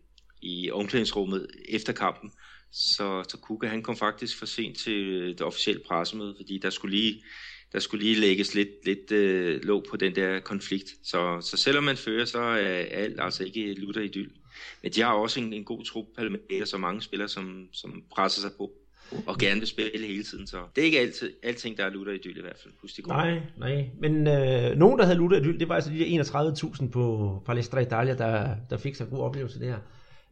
i 0.43 0.71
omklædningsrummet 0.71 1.47
efter 1.69 1.93
kampen. 1.93 2.33
Så, 2.73 3.25
så 3.29 3.37
Kuka 3.37 3.67
han 3.67 3.83
kom 3.83 3.97
faktisk 3.97 4.39
for 4.39 4.47
sent 4.47 4.79
til 4.79 5.09
øh, 5.09 5.29
det 5.29 5.43
officielle 5.43 5.83
pressemøde, 5.87 6.35
fordi 6.39 6.59
der 6.59 6.71
skulle 6.71 6.97
lige 6.97 7.23
der 7.73 7.81
skulle 7.81 8.05
lige 8.05 8.21
lægges 8.21 8.55
lidt, 8.55 8.85
lidt 8.85 9.13
øh, 9.13 9.65
låg 9.65 9.85
på 9.91 9.97
den 9.97 10.15
der 10.15 10.41
konflikt. 10.41 10.89
Så, 11.03 11.41
så 11.41 11.57
selvom 11.57 11.85
man 11.85 11.97
fører, 11.97 12.25
så 12.25 12.39
er 12.41 12.85
alt 12.85 13.21
altså 13.21 13.45
ikke 13.45 13.75
lutter 13.75 14.01
idyll. 14.01 14.31
Men 14.83 14.93
de 14.93 15.01
har 15.03 15.13
også 15.13 15.41
en, 15.41 15.53
en 15.53 15.65
god 15.65 15.85
trup, 15.85 16.07
Palmeiras 16.17 16.69
så 16.69 16.79
mange 16.79 17.03
spillere, 17.03 17.29
som, 17.29 17.69
som 17.73 18.03
presser 18.11 18.41
sig 18.41 18.51
på 18.59 18.71
og 19.27 19.39
gerne 19.39 19.59
vil 19.59 19.69
spille 19.69 20.07
hele 20.07 20.23
tiden. 20.23 20.47
Så 20.47 20.57
det 20.77 20.83
er 20.83 20.87
ikke 20.87 21.01
altid, 21.01 21.33
alting, 21.43 21.77
der 21.77 21.85
er 21.85 21.91
lutter 21.91 22.13
idyll 22.13 22.39
i 22.39 22.41
hvert 22.41 22.59
fald. 22.63 22.75
Husk 22.83 22.97
det 22.97 23.07
nej, 23.07 23.41
nej. 23.57 23.91
Men 24.01 24.27
øh, 24.27 24.77
nogen, 24.77 24.99
der 24.99 25.05
havde 25.05 25.19
lutter 25.19 25.39
idyll, 25.39 25.61
det 25.61 25.69
var 25.69 25.75
altså 25.75 25.91
de 25.91 25.99
der 25.99 26.25
31.000 26.25 26.91
på 26.91 27.43
Palestra 27.47 27.81
Italia, 27.81 28.15
der, 28.15 28.57
der 28.71 28.77
fik 28.77 28.95
sig 28.95 29.05
en 29.05 29.11
god 29.11 29.21
oplevelse 29.21 29.61
der. 29.61 29.77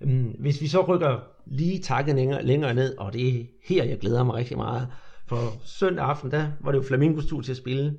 Øhm, 0.01 0.35
hvis 0.39 0.61
vi 0.61 0.67
så 0.67 0.81
rykker 0.81 1.21
lige 1.47 1.79
takket 1.79 2.15
længere, 2.15 2.45
længere 2.45 2.75
ned, 2.75 2.97
og 2.97 3.13
det 3.13 3.29
er 3.29 3.45
her, 3.65 3.85
jeg 3.85 3.99
glæder 3.99 4.25
mig 4.25 4.35
rigtig 4.35 4.57
meget, 4.57 4.89
for 5.29 5.61
søndag 5.65 6.05
aften, 6.05 6.31
der 6.31 6.51
var 6.61 6.73
det 6.73 6.79
jo 6.79 6.83
Flamingos 6.83 7.27
tur 7.27 7.41
til 7.41 7.51
at 7.51 7.57
spille. 7.57 7.99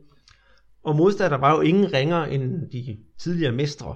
Og 0.84 0.96
modstander 0.96 1.38
var 1.38 1.56
jo 1.56 1.62
ingen 1.62 1.94
ringer 1.94 2.26
end 2.26 2.70
de 2.72 2.98
tidligere 3.18 3.52
mestre, 3.52 3.96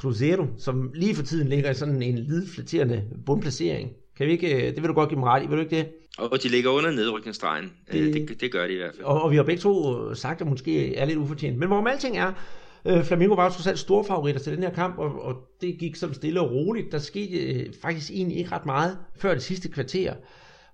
Cruzeiro, 0.00 0.46
som 0.58 0.90
lige 0.94 1.14
for 1.14 1.22
tiden 1.22 1.48
ligger 1.48 1.70
i 1.70 1.74
sådan 1.74 2.02
en 2.02 2.18
lidflatterende 2.18 3.02
bundplacering. 3.26 3.90
Kan 4.16 4.26
vi 4.26 4.32
ikke, 4.32 4.66
det 4.66 4.76
vil 4.76 4.88
du 4.88 4.92
godt 4.92 5.08
give 5.08 5.20
mig 5.20 5.28
ret 5.28 5.42
i, 5.42 5.46
vil 5.46 5.56
du 5.56 5.62
ikke 5.62 5.76
det? 5.76 5.86
Og 6.18 6.42
de 6.42 6.48
ligger 6.48 6.70
under 6.70 6.90
nedrykningsstregen. 6.90 7.72
Det, 7.92 8.14
det, 8.14 8.40
det 8.40 8.52
gør 8.52 8.66
de 8.66 8.72
i 8.72 8.76
hvert 8.76 8.94
fald. 8.94 9.04
Og, 9.04 9.22
og 9.22 9.30
vi 9.30 9.36
har 9.36 9.42
begge 9.42 9.60
to 9.60 10.14
sagt, 10.14 10.40
at 10.40 10.46
måske 10.46 10.96
er 10.96 11.04
lidt 11.04 11.18
ufortjent. 11.18 11.58
Men 11.58 11.68
hvorom 11.68 11.86
alting 11.86 12.18
er, 12.18 12.32
øh, 12.84 13.04
Flamingo 13.04 13.34
var 13.34 13.44
jo 13.44 13.50
trods 13.50 13.66
alt 13.66 13.78
store 13.78 14.04
favoritter 14.04 14.40
til 14.40 14.52
den 14.52 14.62
her 14.62 14.70
kamp, 14.70 14.98
og, 14.98 15.22
og 15.22 15.34
det 15.60 15.78
gik 15.78 15.96
sådan 15.96 16.14
stille 16.14 16.40
og 16.40 16.50
roligt. 16.50 16.92
Der 16.92 16.98
skete 16.98 17.36
øh, 17.36 17.66
faktisk 17.82 18.10
egentlig 18.10 18.38
ikke 18.38 18.52
ret 18.52 18.66
meget 18.66 18.98
før 19.16 19.34
det 19.34 19.42
sidste 19.42 19.68
kvarter. 19.68 20.14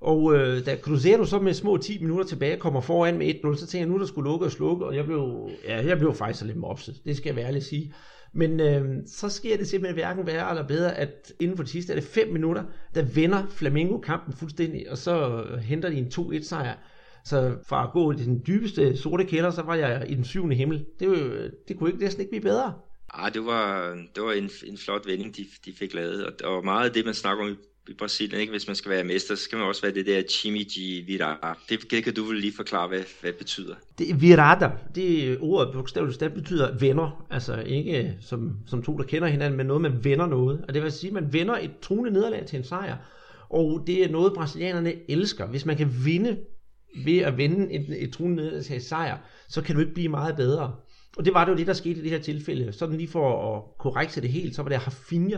Og 0.01 0.35
øh, 0.35 0.67
da 0.67 0.77
Cruzeiro 0.77 1.25
så 1.25 1.39
med 1.39 1.55
små 1.55 1.77
10 1.77 1.99
minutter 2.01 2.25
tilbage 2.25 2.57
kommer 2.57 2.81
foran 2.81 3.19
med 3.19 3.35
1-0, 3.35 3.57
så 3.57 3.67
tænker 3.67 3.87
jeg, 3.87 3.93
nu 3.93 3.99
der 3.99 4.07
skulle 4.07 4.31
lukke 4.31 4.47
og 4.47 4.53
slukke, 4.53 4.87
og 4.87 4.97
jeg 4.97 5.05
blev, 5.05 5.51
ja, 5.65 5.87
jeg 5.87 5.99
blev 5.99 6.15
faktisk 6.15 6.45
lidt 6.45 6.57
mopset, 6.57 7.01
det 7.05 7.17
skal 7.17 7.29
jeg 7.29 7.37
være 7.37 7.47
ærlig 7.47 7.57
at 7.57 7.65
sige. 7.65 7.95
Men 8.33 8.61
øh, 8.61 8.85
så 9.07 9.29
sker 9.29 9.57
det 9.57 9.69
simpelthen 9.69 9.95
hverken 9.95 10.27
værre 10.27 10.51
eller 10.51 10.67
bedre, 10.67 10.95
at 10.95 11.33
inden 11.41 11.57
for 11.57 11.65
de 11.65 11.71
sidste 11.71 11.93
er 11.93 11.97
det 11.97 12.05
5 12.05 12.33
minutter, 12.33 12.65
der 12.95 13.03
vender 13.03 13.47
Flamengo 13.51 13.99
kampen 13.99 14.35
fuldstændig, 14.35 14.91
og 14.91 14.99
så 14.99 15.43
øh, 15.43 15.59
henter 15.59 15.89
de 15.89 15.97
en 15.97 16.07
2-1 16.07 16.43
sejr. 16.43 16.75
Så 17.25 17.57
fra 17.69 17.85
at 17.85 17.93
gå 17.93 18.13
i 18.13 18.15
den 18.15 18.43
dybeste 18.47 18.97
sorte 18.97 19.25
kælder, 19.25 19.51
så 19.51 19.63
var 19.63 19.75
jeg 19.75 20.07
i 20.09 20.15
den 20.15 20.25
syvende 20.25 20.57
himmel. 20.57 20.85
Det, 21.01 21.09
øh, 21.09 21.51
det 21.69 21.79
kunne 21.79 21.91
ikke, 21.91 22.03
næsten 22.03 22.21
ikke 22.21 22.31
blive 22.31 22.43
bedre. 22.43 22.75
Ah, 23.15 23.35
det 23.35 23.47
var, 23.47 23.95
det 24.15 24.23
var 24.23 24.33
en, 24.33 24.51
en 24.67 24.79
flot 24.79 25.07
vending, 25.07 25.37
de, 25.37 25.47
de 25.65 25.73
fik 25.79 25.95
lavet. 25.95 26.27
Og, 26.27 26.33
og 26.45 26.65
meget 26.65 26.89
af 26.89 26.95
det, 26.95 27.05
man 27.05 27.15
snakker 27.15 27.45
om 27.45 27.57
i 27.89 27.95
Brasilien, 27.95 28.41
ikke? 28.41 28.51
hvis 28.51 28.67
man 28.67 28.77
skal 28.77 28.91
være 28.91 29.05
mester, 29.05 29.35
så 29.35 29.43
skal 29.43 29.59
man 29.59 29.69
også 29.69 29.83
være 29.83 29.95
det 29.95 30.07
der 30.07 30.23
Chimi 30.31 30.63
de 30.63 31.05
Virada. 31.07 31.53
Det, 31.69 31.91
det 31.91 32.05
kan 32.05 32.15
du 32.15 32.25
vel 32.25 32.41
lige 32.41 32.53
forklare, 32.57 32.89
hvad, 32.89 33.03
hvad 33.21 33.33
det 33.33 33.39
betyder? 33.39 33.75
Det, 33.99 34.21
virada, 34.21 34.71
det 34.95 35.39
ordet 35.41 35.73
bogstaveligt 35.73 36.21
det 36.21 36.35
betyder 36.35 36.79
venner. 36.79 37.27
Altså 37.31 37.63
ikke 37.67 38.05
øh, 38.05 38.11
som, 38.21 38.57
som 38.67 38.83
to, 38.83 38.97
der 38.97 39.05
kender 39.05 39.29
hinanden, 39.29 39.57
men 39.57 39.67
noget, 39.67 39.83
man 39.83 40.05
vender 40.05 40.27
noget. 40.27 40.65
Og 40.69 40.75
det 40.75 40.83
vil 40.83 40.93
sige, 40.93 41.09
at 41.09 41.15
man 41.15 41.33
vender 41.33 41.59
et 41.59 41.71
truende 41.83 42.11
nederlag 42.11 42.47
til 42.47 42.57
en 42.57 42.65
sejr. 42.65 42.97
Og 43.51 43.85
det 43.87 44.05
er 44.05 44.09
noget, 44.09 44.33
brasilianerne 44.33 44.95
elsker. 45.09 45.47
Hvis 45.47 45.67
man 45.67 45.77
kan 45.77 46.05
vinde 46.05 46.39
ved 47.05 47.19
at 47.19 47.37
vende 47.37 47.73
et, 47.73 48.03
et 48.03 48.13
truende 48.13 48.37
nederlag 48.37 48.65
til 48.65 48.75
en 48.75 48.81
sejr, 48.81 49.19
så 49.49 49.63
kan 49.63 49.75
du 49.75 49.81
ikke 49.81 49.95
blive 49.95 50.09
meget 50.09 50.37
bedre. 50.37 50.75
Og 51.17 51.25
det 51.25 51.35
var 51.35 51.45
det 51.45 51.53
jo 51.53 51.57
det, 51.57 51.67
der 51.67 51.73
skete 51.73 52.01
i 52.01 52.03
det 52.03 52.11
her 52.11 52.19
tilfælde. 52.19 52.73
Sådan 52.73 52.97
lige 52.97 53.09
for 53.09 53.57
at 53.57 53.63
korrekte 53.79 54.21
det 54.21 54.31
helt, 54.31 54.55
så 54.55 54.63
var 54.63 54.69
det 54.69 54.87
Rafinha, 54.87 55.37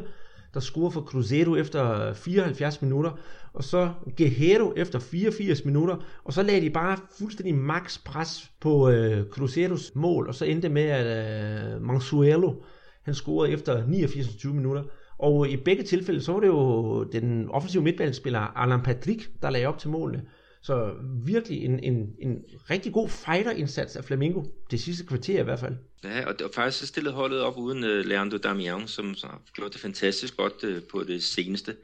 der 0.54 0.60
scorer 0.60 0.90
for 0.90 1.00
Cruzeiro 1.00 1.56
efter 1.56 2.12
74 2.12 2.82
minutter, 2.82 3.10
og 3.52 3.64
så 3.64 3.92
Guerrero 4.16 4.72
efter 4.76 4.98
84 4.98 5.64
minutter, 5.64 5.96
og 6.24 6.32
så 6.32 6.42
lagde 6.42 6.60
de 6.60 6.70
bare 6.70 6.98
fuldstændig 7.18 7.54
max 7.54 8.04
pres 8.04 8.50
på 8.60 8.90
øh, 8.90 9.26
Cruzeiros 9.26 9.94
mål, 9.94 10.28
og 10.28 10.34
så 10.34 10.44
endte 10.44 10.68
med, 10.68 10.82
at 10.82 11.74
øh, 11.74 11.82
Mansuelo, 11.82 12.54
han 13.02 13.14
scorede 13.14 13.52
efter 13.52 13.86
89 13.86 14.44
minutter. 14.44 14.82
Og 15.18 15.48
i 15.48 15.56
begge 15.56 15.82
tilfælde, 15.82 16.20
så 16.20 16.32
var 16.32 16.40
det 16.40 16.46
jo 16.46 17.04
den 17.04 17.50
offensive 17.50 17.82
midtbanespiller 17.82 18.40
Alan 18.40 18.82
Patrick, 18.82 19.30
der 19.42 19.50
lagde 19.50 19.66
op 19.66 19.78
til 19.78 19.90
målene. 19.90 20.22
Så 20.62 20.94
virkelig 21.24 21.64
en, 21.64 21.78
en, 21.78 21.94
en 22.18 22.44
rigtig 22.70 22.92
god 22.92 23.08
fighter-indsats 23.08 23.96
af 23.96 24.04
Flamingo, 24.04 24.42
det 24.70 24.80
sidste 24.80 25.06
kvarter 25.06 25.40
i 25.40 25.44
hvert 25.44 25.60
fald. 25.60 25.76
Ja, 26.04 26.26
og, 26.26 26.34
og 26.44 26.50
faktisk 26.54 26.78
så 26.78 26.86
stillet 26.86 27.12
holdet 27.12 27.40
op 27.40 27.56
uden 27.56 27.84
uh, 27.84 27.90
Leandro 27.90 28.36
Damian, 28.36 28.88
som, 28.88 29.14
som 29.14 29.30
har 29.30 29.42
gjort 29.54 29.72
det 29.72 29.80
fantastisk 29.80 30.36
godt 30.36 30.64
uh, 30.64 30.82
på 30.90 31.04
det 31.04 31.22
seneste. 31.22 31.76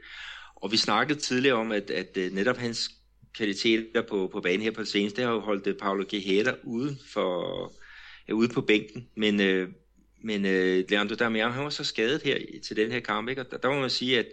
Og 0.55 0.71
vi 0.71 0.77
snakkede 0.77 1.19
tidligere 1.19 1.55
om, 1.55 1.71
at, 1.71 1.91
at 1.91 2.17
uh, 2.17 2.35
netop 2.35 2.57
hans 2.57 2.91
kvaliteter 3.33 4.01
på, 4.01 4.29
på 4.31 4.41
banen 4.41 4.61
her 4.61 4.71
på 4.71 4.81
det 4.81 4.89
seneste, 4.89 5.17
det 5.17 5.25
har 5.25 5.33
jo 5.33 5.39
holdt 5.39 5.67
uh, 5.67 5.73
Paulo 5.73 6.05
Guerrero 6.09 6.55
uden 6.63 6.99
for, 7.13 7.63
uh, 8.31 8.37
ude 8.37 8.49
på 8.49 8.61
bænken, 8.61 9.07
men, 9.15 9.39
uh, 9.39 9.69
men 10.23 10.45
uh, 10.45 10.89
Leandro 10.89 11.15
Damian, 11.15 11.51
han 11.51 11.63
var 11.63 11.69
så 11.69 11.83
skadet 11.83 12.21
her 12.21 12.37
til 12.63 12.75
den 12.75 12.91
her 12.91 12.99
kamp, 12.99 13.29
ikke? 13.29 13.41
og 13.41 13.51
der, 13.51 13.57
der 13.57 13.69
må 13.69 13.79
man 13.79 13.89
sige, 13.89 14.19
at, 14.19 14.25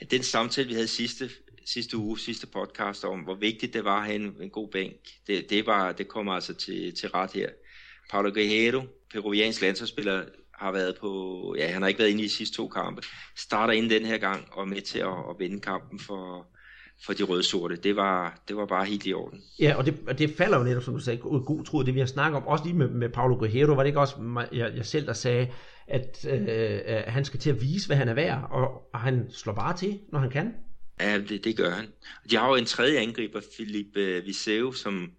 at 0.00 0.10
den 0.10 0.22
samtale, 0.22 0.68
vi 0.68 0.74
havde 0.74 0.88
sidste, 0.88 1.30
sidste 1.66 1.96
uge, 1.96 2.18
sidste 2.18 2.46
podcast 2.46 3.04
om, 3.04 3.20
hvor 3.20 3.34
vigtigt 3.34 3.74
det 3.74 3.84
var 3.84 3.98
at 3.98 4.04
have 4.04 4.16
en, 4.16 4.36
en 4.40 4.50
god 4.50 4.68
bænk, 4.68 4.96
det, 5.26 5.50
det, 5.50 5.66
var, 5.66 5.92
det 5.92 6.08
kommer 6.08 6.32
altså 6.32 6.54
til, 6.54 6.94
til 6.94 7.08
ret 7.08 7.32
her. 7.32 7.48
Paulo 8.10 8.30
Guerrero, 8.34 8.82
peruviansk 9.12 9.62
landsholdsspiller, 9.62 10.24
har 10.54 10.72
været 10.72 10.96
på, 11.00 11.54
ja, 11.58 11.72
han 11.72 11.82
har 11.82 11.88
ikke 11.88 11.98
været 11.98 12.10
inde 12.10 12.22
i 12.22 12.24
de 12.24 12.30
sidste 12.30 12.56
to 12.56 12.68
kampe, 12.68 13.02
starter 13.36 13.72
ind 13.72 13.90
den 13.90 14.06
her 14.06 14.18
gang 14.18 14.48
og 14.52 14.62
er 14.62 14.66
med 14.66 14.80
til 14.80 14.98
at, 14.98 15.08
at 15.30 15.36
vinde 15.38 15.60
kampen 15.60 15.98
for, 15.98 16.46
for 17.06 17.12
de 17.12 17.22
røde-sorte. 17.22 17.76
Det 17.76 17.96
var, 17.96 18.40
det 18.48 18.56
var 18.56 18.66
bare 18.66 18.84
helt 18.84 19.06
i 19.06 19.12
orden. 19.12 19.42
Ja, 19.60 19.74
og 19.74 19.86
det, 19.86 19.98
og 20.06 20.18
det 20.18 20.30
falder 20.30 20.58
jo 20.58 20.64
netop, 20.64 20.82
som 20.82 20.94
du 20.94 21.00
sagde, 21.00 21.18
god 21.18 21.64
tro, 21.64 21.82
det 21.82 21.94
vi 21.94 21.98
har 21.98 22.06
snakket 22.06 22.36
om, 22.36 22.46
også 22.46 22.64
lige 22.64 22.76
med, 22.76 22.88
med 22.88 23.08
Paulo 23.08 23.34
Guerrero, 23.34 23.72
var 23.72 23.82
det 23.82 23.88
ikke 23.88 24.00
også 24.00 24.20
mig, 24.20 24.48
jeg, 24.52 24.72
jeg 24.76 24.86
selv, 24.86 25.06
der 25.06 25.12
sagde, 25.12 25.48
at 25.88 26.26
øh, 26.30 26.42
øh, 26.86 27.02
han 27.06 27.24
skal 27.24 27.40
til 27.40 27.50
at 27.50 27.60
vise, 27.60 27.86
hvad 27.86 27.96
han 27.96 28.08
er 28.08 28.14
værd, 28.14 28.48
og, 28.50 28.90
og 28.92 29.00
han 29.00 29.26
slår 29.30 29.54
bare 29.54 29.76
til, 29.76 30.00
når 30.12 30.18
han 30.18 30.30
kan. 30.30 30.54
Ja, 31.00 31.18
det, 31.18 31.30
øh, 31.30 31.44
det 31.44 31.56
gør 31.56 31.70
han. 31.70 31.86
De 32.30 32.36
har 32.36 32.48
jo 32.48 32.54
en 32.54 32.64
tredje 32.64 32.98
angriber, 32.98 33.40
Philip 33.54 33.96
øh, 33.96 34.26
Viseu, 34.26 34.72
som, 34.72 35.10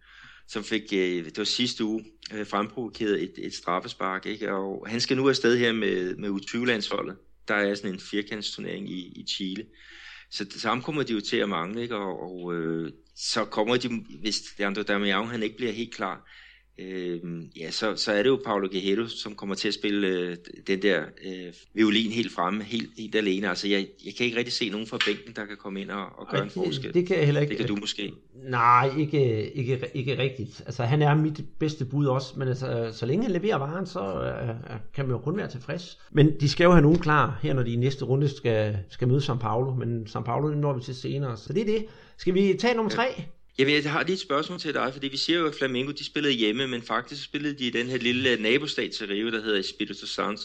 som 0.48 0.64
fik, 0.64 0.84
øh, 0.94 1.26
det 1.26 1.38
var 1.38 1.44
sidste 1.44 1.84
uge, 1.84 2.06
øh, 2.34 2.48
fremprovokeret 2.48 3.24
et, 3.24 3.34
et 3.38 3.54
straffespark, 3.54 4.26
ikke? 4.26 4.54
og 4.54 4.88
han 4.90 5.02
skal 5.02 5.18
nu 5.18 5.30
afsted 5.30 5.58
her 5.58 5.74
med, 5.74 6.16
med 6.16 6.30
U20-landsholdet. 6.30 7.18
Der 7.48 7.56
er 7.56 7.76
sådan 7.76 7.94
en 7.94 8.00
firkantsturnering 8.00 8.90
i, 8.90 9.00
i 9.00 9.26
Chile. 9.30 9.66
Så 10.32 10.44
det 10.44 10.62
samme 10.62 10.84
kommer 10.84 11.04
de 11.04 11.14
jo 11.14 11.22
til 11.22 11.38
at 11.38 11.50
mangle, 11.50 11.82
ikke? 11.82 11.96
og, 11.96 12.22
og 12.22 12.56
øh, 12.56 12.92
så 13.16 13.46
kommer 13.46 13.78
de, 13.78 14.06
hvis 14.22 14.60
Leandro 14.60 14.82
Damian 14.82 15.28
han 15.28 15.44
ikke 15.44 15.58
bliver 15.58 15.72
helt 15.72 15.96
klar, 15.96 16.30
øh, 16.80 17.20
ja, 17.60 17.72
så, 17.72 17.96
så 17.96 18.12
er 18.12 18.24
det 18.24 18.30
jo 18.30 18.40
Paulo 18.46 18.68
Guerrero, 18.72 19.08
som 19.08 19.36
kommer 19.36 19.56
til 19.56 19.68
at 19.68 19.74
spille 19.74 20.08
øh, 20.08 20.36
den 20.68 20.82
der 20.82 21.02
øh, 21.26 21.54
violin 21.74 22.12
helt 22.12 22.32
fremme, 22.32 22.64
helt, 22.64 22.90
helt 22.98 23.16
alene. 23.16 23.50
Altså, 23.50 23.68
jeg, 23.68 23.88
jeg 24.06 24.14
kan 24.18 24.26
ikke 24.26 24.38
rigtig 24.38 24.54
se 24.54 24.70
nogen 24.70 24.88
fra 24.88 24.98
bænken, 25.06 25.36
der 25.36 25.46
kan 25.46 25.58
komme 25.58 25.82
ind 25.82 25.92
og, 25.92 26.06
og 26.18 26.28
gøre 26.32 26.40
Ej, 26.40 26.46
en 26.46 26.50
forskel. 26.50 26.94
Det 26.94 27.08
kan 27.08 27.18
jeg 27.18 27.26
heller 27.26 27.42
ikke. 27.42 27.50
Det 27.50 27.58
kan 27.58 27.68
du 27.68 27.76
måske. 27.76 28.14
Nej, 28.50 28.90
ikke, 28.98 29.52
ikke, 29.52 29.80
ikke 29.94 30.18
rigtigt. 30.18 30.64
Altså, 30.66 30.84
han 30.84 31.02
er 31.02 31.16
mit 31.16 31.42
bedste 31.60 31.86
bud 31.86 32.06
også, 32.06 32.34
men 32.38 32.48
altså, 32.48 32.90
så 32.94 33.06
længe 33.06 33.24
han 33.24 33.32
leverer 33.32 33.58
varen, 33.58 33.86
så 33.86 34.00
øh, 34.00 34.76
kan 34.94 35.06
man 35.06 35.12
jo 35.12 35.18
kun 35.18 35.38
være 35.38 35.50
tilfreds. 35.50 36.00
Men 36.12 36.40
de 36.40 36.50
skal 36.50 36.64
jo 36.64 36.72
have 36.72 36.82
nogen 36.82 37.00
klar 37.00 37.40
her, 37.42 37.54
når 37.54 37.64
de 37.64 37.74
i 37.74 37.76
næste 37.76 38.06
runde 38.06 38.30
skal, 38.30 38.78
skal 38.90 39.08
møde 39.08 39.20
São 39.20 39.38
Paulo, 39.38 39.74
men 39.74 40.08
São 40.10 40.22
Paulo 40.22 40.56
når 40.56 40.74
vi 40.74 40.84
til 40.84 40.96
senere. 40.96 41.38
Så 41.38 41.54
det 41.54 41.62
er 41.62 41.66
det. 41.66 41.86
Skal 42.18 42.34
vi 42.34 42.56
tage 42.60 42.76
nummer 42.76 42.92
tre? 42.92 43.04
Ja. 43.18 43.24
Jeg, 43.60 43.84
jeg 43.84 43.92
har 43.92 44.04
lige 44.04 44.14
et 44.14 44.20
spørgsmål 44.20 44.60
til 44.60 44.74
dig, 44.74 44.94
fordi 44.94 45.08
vi 45.08 45.18
siger 45.18 45.40
jo, 45.40 45.48
at 45.48 45.56
Flamengo 45.56 45.92
de 45.92 46.06
spillede 46.06 46.34
hjemme, 46.34 46.68
men 46.68 46.82
faktisk 46.82 47.24
spillede 47.24 47.58
de 47.60 47.64
i 47.64 47.70
den 47.70 47.88
her 47.88 47.98
lille 47.98 48.42
nabostat 48.42 48.92
til 48.92 49.08
Rio, 49.08 49.32
der 49.32 49.42
hedder 49.42 49.62
Espírito 49.62 50.08
Santo. 50.08 50.44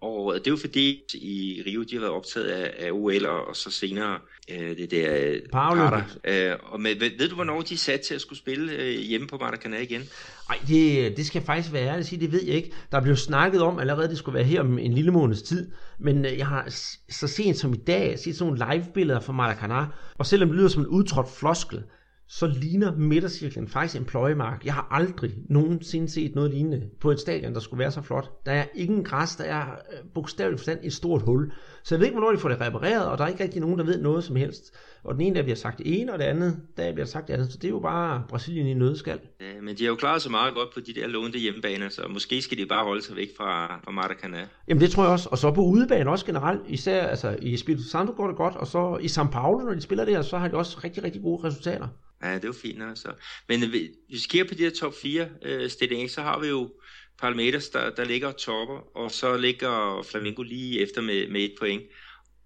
Og 0.00 0.34
det 0.34 0.46
er 0.46 0.50
jo 0.50 0.56
fordi, 0.56 1.02
i 1.14 1.62
Rio, 1.66 1.82
de 1.82 1.94
har 1.94 2.00
været 2.00 2.12
optaget 2.12 2.46
af, 2.46 2.86
af 2.86 2.90
OL, 2.92 3.26
og, 3.26 3.56
så 3.56 3.70
senere 3.70 4.18
øh, 4.50 4.76
det 4.76 4.90
der 4.90 5.34
Parter. 5.52 6.02
Øh, 6.24 6.56
og 6.62 6.80
med, 6.80 6.94
ved, 6.98 7.10
ved 7.18 7.28
du, 7.28 7.34
hvornår 7.34 7.60
de 7.60 7.74
er 7.74 7.78
sat 7.78 8.00
til 8.00 8.14
at 8.14 8.20
skulle 8.20 8.38
spille 8.38 8.72
øh, 8.72 8.98
hjemme 8.98 9.26
på 9.26 9.36
Maracanã 9.36 9.76
igen? 9.76 10.02
Nej, 10.48 10.58
det, 10.68 11.16
det 11.16 11.26
skal 11.26 11.42
faktisk 11.42 11.72
være 11.72 11.88
ærligt 11.88 12.08
sige, 12.08 12.20
det 12.20 12.32
ved 12.32 12.44
jeg 12.44 12.54
ikke. 12.54 12.72
Der 12.92 13.00
blev 13.00 13.16
snakket 13.16 13.62
om 13.62 13.78
allerede, 13.78 14.08
det 14.08 14.18
skulle 14.18 14.34
være 14.34 14.44
her 14.44 14.60
om 14.60 14.78
en 14.78 14.92
lille 14.92 15.10
måneds 15.10 15.42
tid, 15.42 15.70
men 15.98 16.24
øh, 16.24 16.38
jeg 16.38 16.46
har 16.46 16.68
så 17.10 17.26
sent 17.26 17.56
som 17.56 17.72
i 17.72 17.76
dag 17.86 18.18
set 18.18 18.36
sådan 18.36 18.52
nogle 18.52 18.74
live-billeder 18.74 19.20
fra 19.20 19.32
Maracanã, 19.32 19.84
og 20.18 20.26
selvom 20.26 20.48
det 20.48 20.58
lyder 20.58 20.68
som 20.68 20.82
en 20.82 20.88
udtrådt 20.88 21.30
floskel, 21.38 21.82
så 22.32 22.46
ligner 22.46 22.96
midtercirklen 22.96 23.68
faktisk 23.68 24.00
en 24.00 24.04
pløjemark. 24.04 24.64
Jeg 24.64 24.74
har 24.74 24.88
aldrig 24.90 25.32
nogensinde 25.48 26.08
set 26.08 26.34
noget 26.34 26.50
lignende 26.50 26.90
på 27.00 27.10
et 27.10 27.20
stadion, 27.20 27.54
der 27.54 27.60
skulle 27.60 27.78
være 27.78 27.90
så 27.90 28.02
flot. 28.02 28.46
Der 28.46 28.52
er 28.52 28.64
ingen 28.74 29.04
græs, 29.04 29.36
der 29.36 29.44
er 29.44 29.62
øh, 29.62 29.98
bogstaveligt 30.14 30.60
forstand 30.60 30.78
et 30.82 30.92
stort 30.92 31.22
hul. 31.22 31.52
Så 31.84 31.94
jeg 31.94 32.00
ved 32.00 32.06
ikke, 32.06 32.18
hvornår 32.18 32.32
de 32.32 32.38
får 32.38 32.48
det 32.48 32.60
repareret, 32.60 33.06
og 33.06 33.18
der 33.18 33.24
er 33.24 33.28
ikke 33.28 33.44
rigtig 33.44 33.60
nogen, 33.60 33.78
der 33.78 33.84
ved 33.84 34.02
noget 34.02 34.24
som 34.24 34.36
helst. 34.36 34.74
Og 35.04 35.14
den 35.14 35.20
ene 35.20 35.36
der 35.36 35.42
bliver 35.42 35.56
sagt 35.56 35.78
det 35.78 36.00
ene, 36.00 36.12
og 36.12 36.18
det 36.18 36.24
andet 36.24 36.60
der 36.76 36.92
bliver 36.92 37.06
sagt 37.06 37.28
det 37.28 37.34
andet. 37.34 37.52
Så 37.52 37.58
det 37.58 37.64
er 37.64 37.68
jo 37.68 37.80
bare 37.80 38.22
Brasilien 38.28 38.66
i 38.66 38.74
nødskal. 38.74 39.20
Ja, 39.40 39.60
men 39.62 39.76
de 39.76 39.84
har 39.84 39.90
jo 39.90 39.96
klaret 39.96 40.22
sig 40.22 40.30
meget 40.30 40.54
godt 40.54 40.74
på 40.74 40.80
de 40.80 40.94
der 40.94 41.06
lånte 41.06 41.38
hjemmebaner, 41.38 41.88
så 41.88 42.02
måske 42.10 42.42
skal 42.42 42.58
de 42.58 42.66
bare 42.66 42.84
holde 42.84 43.02
sig 43.02 43.16
væk 43.16 43.28
fra, 43.36 43.80
fra 43.84 43.92
Maracanã. 43.92 44.48
Jamen 44.68 44.80
det 44.80 44.90
tror 44.90 45.02
jeg 45.02 45.12
også. 45.12 45.28
Og 45.32 45.38
så 45.38 45.50
på 45.50 45.62
udebane 45.62 46.10
også 46.10 46.26
generelt. 46.26 46.60
Især 46.68 47.06
altså, 47.06 47.36
i 47.42 47.54
Espírito 47.54 47.90
Santo 47.90 48.12
går 48.16 48.26
det 48.26 48.36
godt, 48.36 48.56
og 48.56 48.66
så 48.66 48.98
i 49.00 49.06
São 49.06 49.30
Paulo, 49.30 49.64
når 49.64 49.74
de 49.74 49.80
spiller 49.80 50.04
der, 50.04 50.22
så 50.22 50.38
har 50.38 50.48
de 50.48 50.54
også 50.54 50.80
rigtig, 50.84 51.04
rigtig 51.04 51.22
gode 51.22 51.44
resultater. 51.44 51.88
Ja, 52.22 52.34
det 52.34 52.44
er 52.44 52.48
jo 52.48 52.52
fint 52.52 52.82
altså. 52.82 53.12
Men 53.48 53.62
øh, 53.62 53.70
hvis 53.70 53.90
vi 54.08 54.28
kigger 54.28 54.48
på 54.48 54.54
de 54.54 54.62
her 54.62 54.70
top 54.70 54.94
4 55.02 55.28
øh, 55.42 55.70
stillinger, 55.70 56.08
så 56.08 56.22
har 56.22 56.40
vi 56.40 56.48
jo 56.48 56.72
Palmeiras, 57.18 57.68
der, 57.68 57.90
der 57.90 58.04
ligger 58.04 58.32
topper, 58.32 58.96
og 58.96 59.10
så 59.10 59.36
ligger 59.36 60.02
Flamengo 60.10 60.42
lige 60.42 60.80
efter 60.80 61.00
med, 61.00 61.28
med 61.28 61.40
et 61.40 61.54
point. 61.60 61.82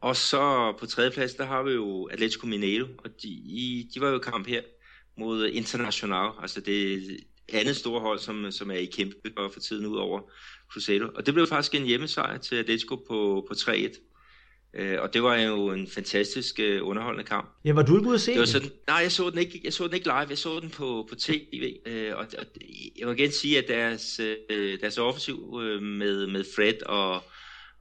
Og 0.00 0.16
så 0.16 0.74
på 0.80 0.86
tredjeplads, 0.86 1.34
der 1.34 1.44
har 1.44 1.62
vi 1.62 1.72
jo 1.72 2.04
Atletico 2.04 2.46
Mineiro, 2.46 2.86
og 2.98 3.10
de, 3.22 3.28
i, 3.28 3.90
de 3.94 4.00
var 4.00 4.08
jo 4.08 4.18
kamp 4.18 4.46
her 4.46 4.62
mod 5.16 5.48
Internacional, 5.48 6.30
altså 6.42 6.60
det 6.60 7.02
andet 7.52 7.76
store 7.76 8.00
hold, 8.00 8.18
som, 8.18 8.52
som 8.52 8.70
er 8.70 8.74
i 8.74 8.84
kæmpe 8.84 9.16
for 9.52 9.60
tiden 9.60 9.86
ud 9.86 9.96
over 9.96 10.20
Cruzeiro. 10.72 11.08
Og 11.14 11.26
det 11.26 11.34
blev 11.34 11.46
faktisk 11.46 11.74
en 11.74 11.86
hjemmesejr 11.86 12.38
til 12.38 12.56
Atletico 12.56 12.96
på, 12.96 13.46
på 13.48 13.54
3-1. 13.54 14.13
Øh, 14.76 14.98
og 15.00 15.14
det 15.14 15.22
var 15.22 15.36
jo 15.36 15.70
en 15.70 15.88
fantastisk 15.88 16.60
øh, 16.60 16.86
underholdende 16.86 17.24
kamp. 17.24 17.48
Ja, 17.64 17.72
var 17.72 17.82
du 17.82 17.96
ikke 17.96 18.08
ude 18.08 18.14
at 18.14 18.20
se 18.20 18.30
det? 18.32 18.40
Var 18.40 18.46
sådan, 18.46 18.70
nej, 18.86 18.96
jeg 18.96 19.12
så 19.12 19.30
den 19.30 19.38
ikke, 19.38 19.60
jeg 19.64 19.72
så 19.72 19.86
den 19.86 19.94
ikke 19.94 20.06
live, 20.06 20.26
jeg 20.28 20.38
så 20.38 20.60
den 20.60 20.70
på, 20.70 21.06
på 21.08 21.14
tv. 21.14 21.76
Øh, 21.86 22.12
og, 22.16 22.26
og 22.38 22.46
jeg 22.98 23.06
må 23.06 23.12
igen 23.12 23.32
sige, 23.32 23.58
at 23.58 23.68
deres, 23.68 24.20
øh, 24.50 24.80
deres 24.80 24.98
offensiv 24.98 25.60
øh, 25.62 25.82
med, 25.82 26.26
med 26.26 26.44
Fred 26.56 26.82
og, 26.86 27.22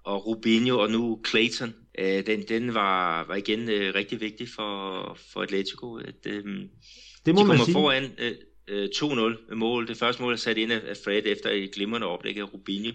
og 0.03 0.27
Rubinho 0.27 0.79
og 0.79 0.91
nu 0.91 1.21
Clayton, 1.29 1.75
øh, 2.00 2.25
den, 2.25 2.41
den 2.47 2.73
var, 2.73 3.23
var 3.27 3.35
igen 3.35 3.69
øh, 3.69 3.95
rigtig 3.95 4.21
vigtig 4.21 4.50
for, 4.55 5.17
for 5.33 5.41
Atletico. 5.41 5.97
At, 5.97 6.25
øh, 6.25 6.43
det 7.25 7.35
må 7.35 7.41
de 7.41 7.45
kommer 7.45 7.65
foran 7.71 8.12
øh, 8.67 8.88
2-0 8.95 9.55
mål. 9.55 9.88
Det 9.88 9.97
første 9.97 10.21
mål 10.21 10.33
er 10.33 10.38
sat 10.38 10.57
ind 10.57 10.71
af 10.71 10.97
Fred 11.03 11.21
efter 11.25 11.50
et 11.50 11.71
glimrende 11.71 12.07
oplæg 12.07 12.38
af 12.38 12.53
Rubinho. 12.53 12.91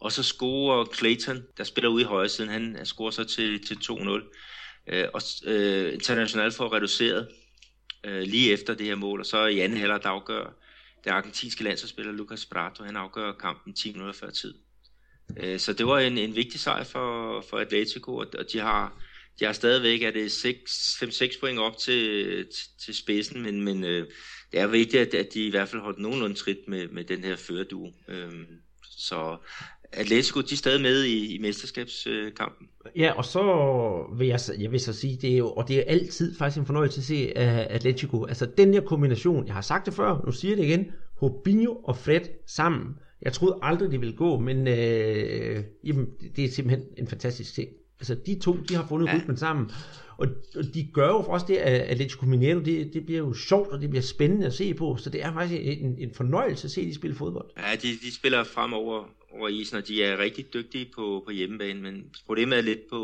Og 0.00 0.12
så 0.12 0.22
scorer 0.22 0.84
Clayton, 0.94 1.42
der 1.56 1.64
spiller 1.64 1.90
ude 1.90 2.02
i 2.02 2.06
højre 2.06 2.28
siden, 2.28 2.50
han 2.50 2.86
scorer 2.86 3.10
så 3.10 3.24
til, 3.24 3.66
til 3.66 3.74
2-0. 3.74 4.38
Øh, 4.86 5.04
og 5.14 5.22
øh, 5.44 5.94
International 5.94 6.52
får 6.52 6.72
reduceret 6.72 7.28
øh, 8.04 8.22
lige 8.22 8.52
efter 8.52 8.74
det 8.74 8.86
her 8.86 8.94
mål, 8.94 9.20
og 9.20 9.26
så 9.26 9.46
i 9.46 9.58
anden 9.58 9.78
halvleg 9.78 10.00
afgør 10.04 10.52
det 11.04 11.10
argentinske 11.10 11.64
landsholdsspiller 11.64 12.12
Lucas 12.12 12.46
Prato, 12.46 12.84
han 12.84 12.96
afgør 12.96 13.32
kampen 13.32 13.74
10 13.74 13.92
minutter 13.92 14.14
før 14.14 14.30
tid. 14.30 14.54
Øh, 15.36 15.58
så 15.58 15.72
det 15.72 15.86
var 15.86 15.98
en, 15.98 16.18
en 16.18 16.36
vigtig 16.36 16.60
sejr 16.60 16.84
for, 16.84 17.40
for 17.50 17.58
Atletico, 17.58 18.16
og, 18.16 18.26
og 18.38 18.44
de 18.52 18.58
har 18.58 19.02
de 19.40 19.44
har 19.44 19.52
stadigvæk, 19.52 20.02
er 20.02 20.10
det 20.10 20.28
5-6 20.28 21.40
point 21.40 21.58
op 21.58 21.76
til, 21.78 22.34
til, 22.46 22.68
til 22.84 22.94
spidsen, 22.94 23.42
men, 23.42 23.64
men 23.64 23.84
øh, 23.84 24.06
det 24.52 24.60
er 24.60 24.66
vigtigt, 24.66 25.02
at, 25.02 25.14
at 25.14 25.34
de 25.34 25.46
i 25.46 25.50
hvert 25.50 25.68
fald 25.68 25.82
holdt 25.82 25.98
nogenlunde 25.98 26.36
trit 26.36 26.68
med, 26.68 26.88
med 26.88 27.04
den 27.04 27.24
her 27.24 27.36
førerdue. 27.36 27.92
Øh, 28.08 28.32
så 28.82 29.36
Atletico, 29.92 30.40
de 30.40 30.52
er 30.52 30.56
stadig 30.56 30.80
med 30.80 31.04
i, 31.04 31.34
i 31.34 31.38
mesterskabskampen. 31.38 32.68
Ja, 32.96 33.12
og 33.12 33.24
så 33.24 33.42
vil 34.18 34.28
jeg, 34.28 34.40
jeg 34.58 34.72
vil 34.72 34.80
så 34.80 34.92
sige, 34.92 35.18
det 35.22 35.32
er 35.32 35.36
jo, 35.36 35.50
og 35.50 35.68
det 35.68 35.78
er 35.78 35.82
altid 35.86 36.34
faktisk 36.36 36.60
en 36.60 36.66
fornøjelse 36.66 36.98
at 36.98 37.04
se 37.04 37.26
uh, 37.36 37.74
Atletico. 37.74 38.24
Altså 38.24 38.46
den 38.58 38.74
her 38.74 38.80
kombination, 38.80 39.46
jeg 39.46 39.54
har 39.54 39.60
sagt 39.60 39.86
det 39.86 39.94
før, 39.94 40.22
nu 40.26 40.32
siger 40.32 40.52
jeg 40.52 40.58
det 40.58 40.64
igen, 40.64 40.86
Robinho 41.22 41.74
og 41.74 41.96
Fred 41.96 42.20
sammen. 42.46 42.94
Jeg 43.22 43.32
troede 43.32 43.58
aldrig, 43.62 43.90
det 43.90 44.00
ville 44.00 44.16
gå, 44.16 44.38
men 44.38 44.58
uh, 44.58 45.64
jamen, 45.84 46.06
det 46.36 46.44
er 46.44 46.48
simpelthen 46.48 46.82
en 46.98 47.06
fantastisk 47.06 47.54
ting. 47.54 47.68
Altså 48.00 48.14
de 48.14 48.38
to, 48.38 48.56
de 48.68 48.74
har 48.74 48.86
fundet 48.88 49.06
ja. 49.06 49.16
rytmen 49.16 49.36
sammen. 49.36 49.70
Og, 50.16 50.26
og 50.56 50.64
de 50.74 50.88
gør 50.92 51.08
jo 51.08 51.20
også 51.20 51.46
det, 51.48 51.56
at 51.56 51.80
Atletico 51.80 52.26
Mineiro, 52.26 52.60
det, 52.60 52.90
det 52.94 53.06
bliver 53.06 53.18
jo 53.18 53.34
sjovt, 53.34 53.68
og 53.68 53.80
det 53.80 53.90
bliver 53.90 54.02
spændende 54.02 54.46
at 54.46 54.54
se 54.54 54.74
på. 54.74 54.96
Så 54.96 55.10
det 55.10 55.24
er 55.24 55.32
faktisk 55.32 55.60
en, 55.62 55.98
en 55.98 56.10
fornøjelse 56.14 56.64
at 56.64 56.70
se 56.70 56.86
de 56.86 56.94
spille 56.94 57.16
fodbold. 57.16 57.46
Ja, 57.58 57.76
de, 57.82 57.88
de 57.88 58.14
spiller 58.14 58.44
fremover 58.44 59.04
over 59.30 59.48
isen, 59.48 59.76
og 59.76 59.88
de 59.88 60.04
er 60.04 60.18
rigtig 60.18 60.54
dygtige 60.54 60.90
på, 60.94 61.22
på 61.26 61.30
hjemmebane, 61.30 61.80
men 61.80 62.14
problemet 62.26 62.58
er 62.58 62.62
lidt 62.62 62.88
på, 62.90 62.98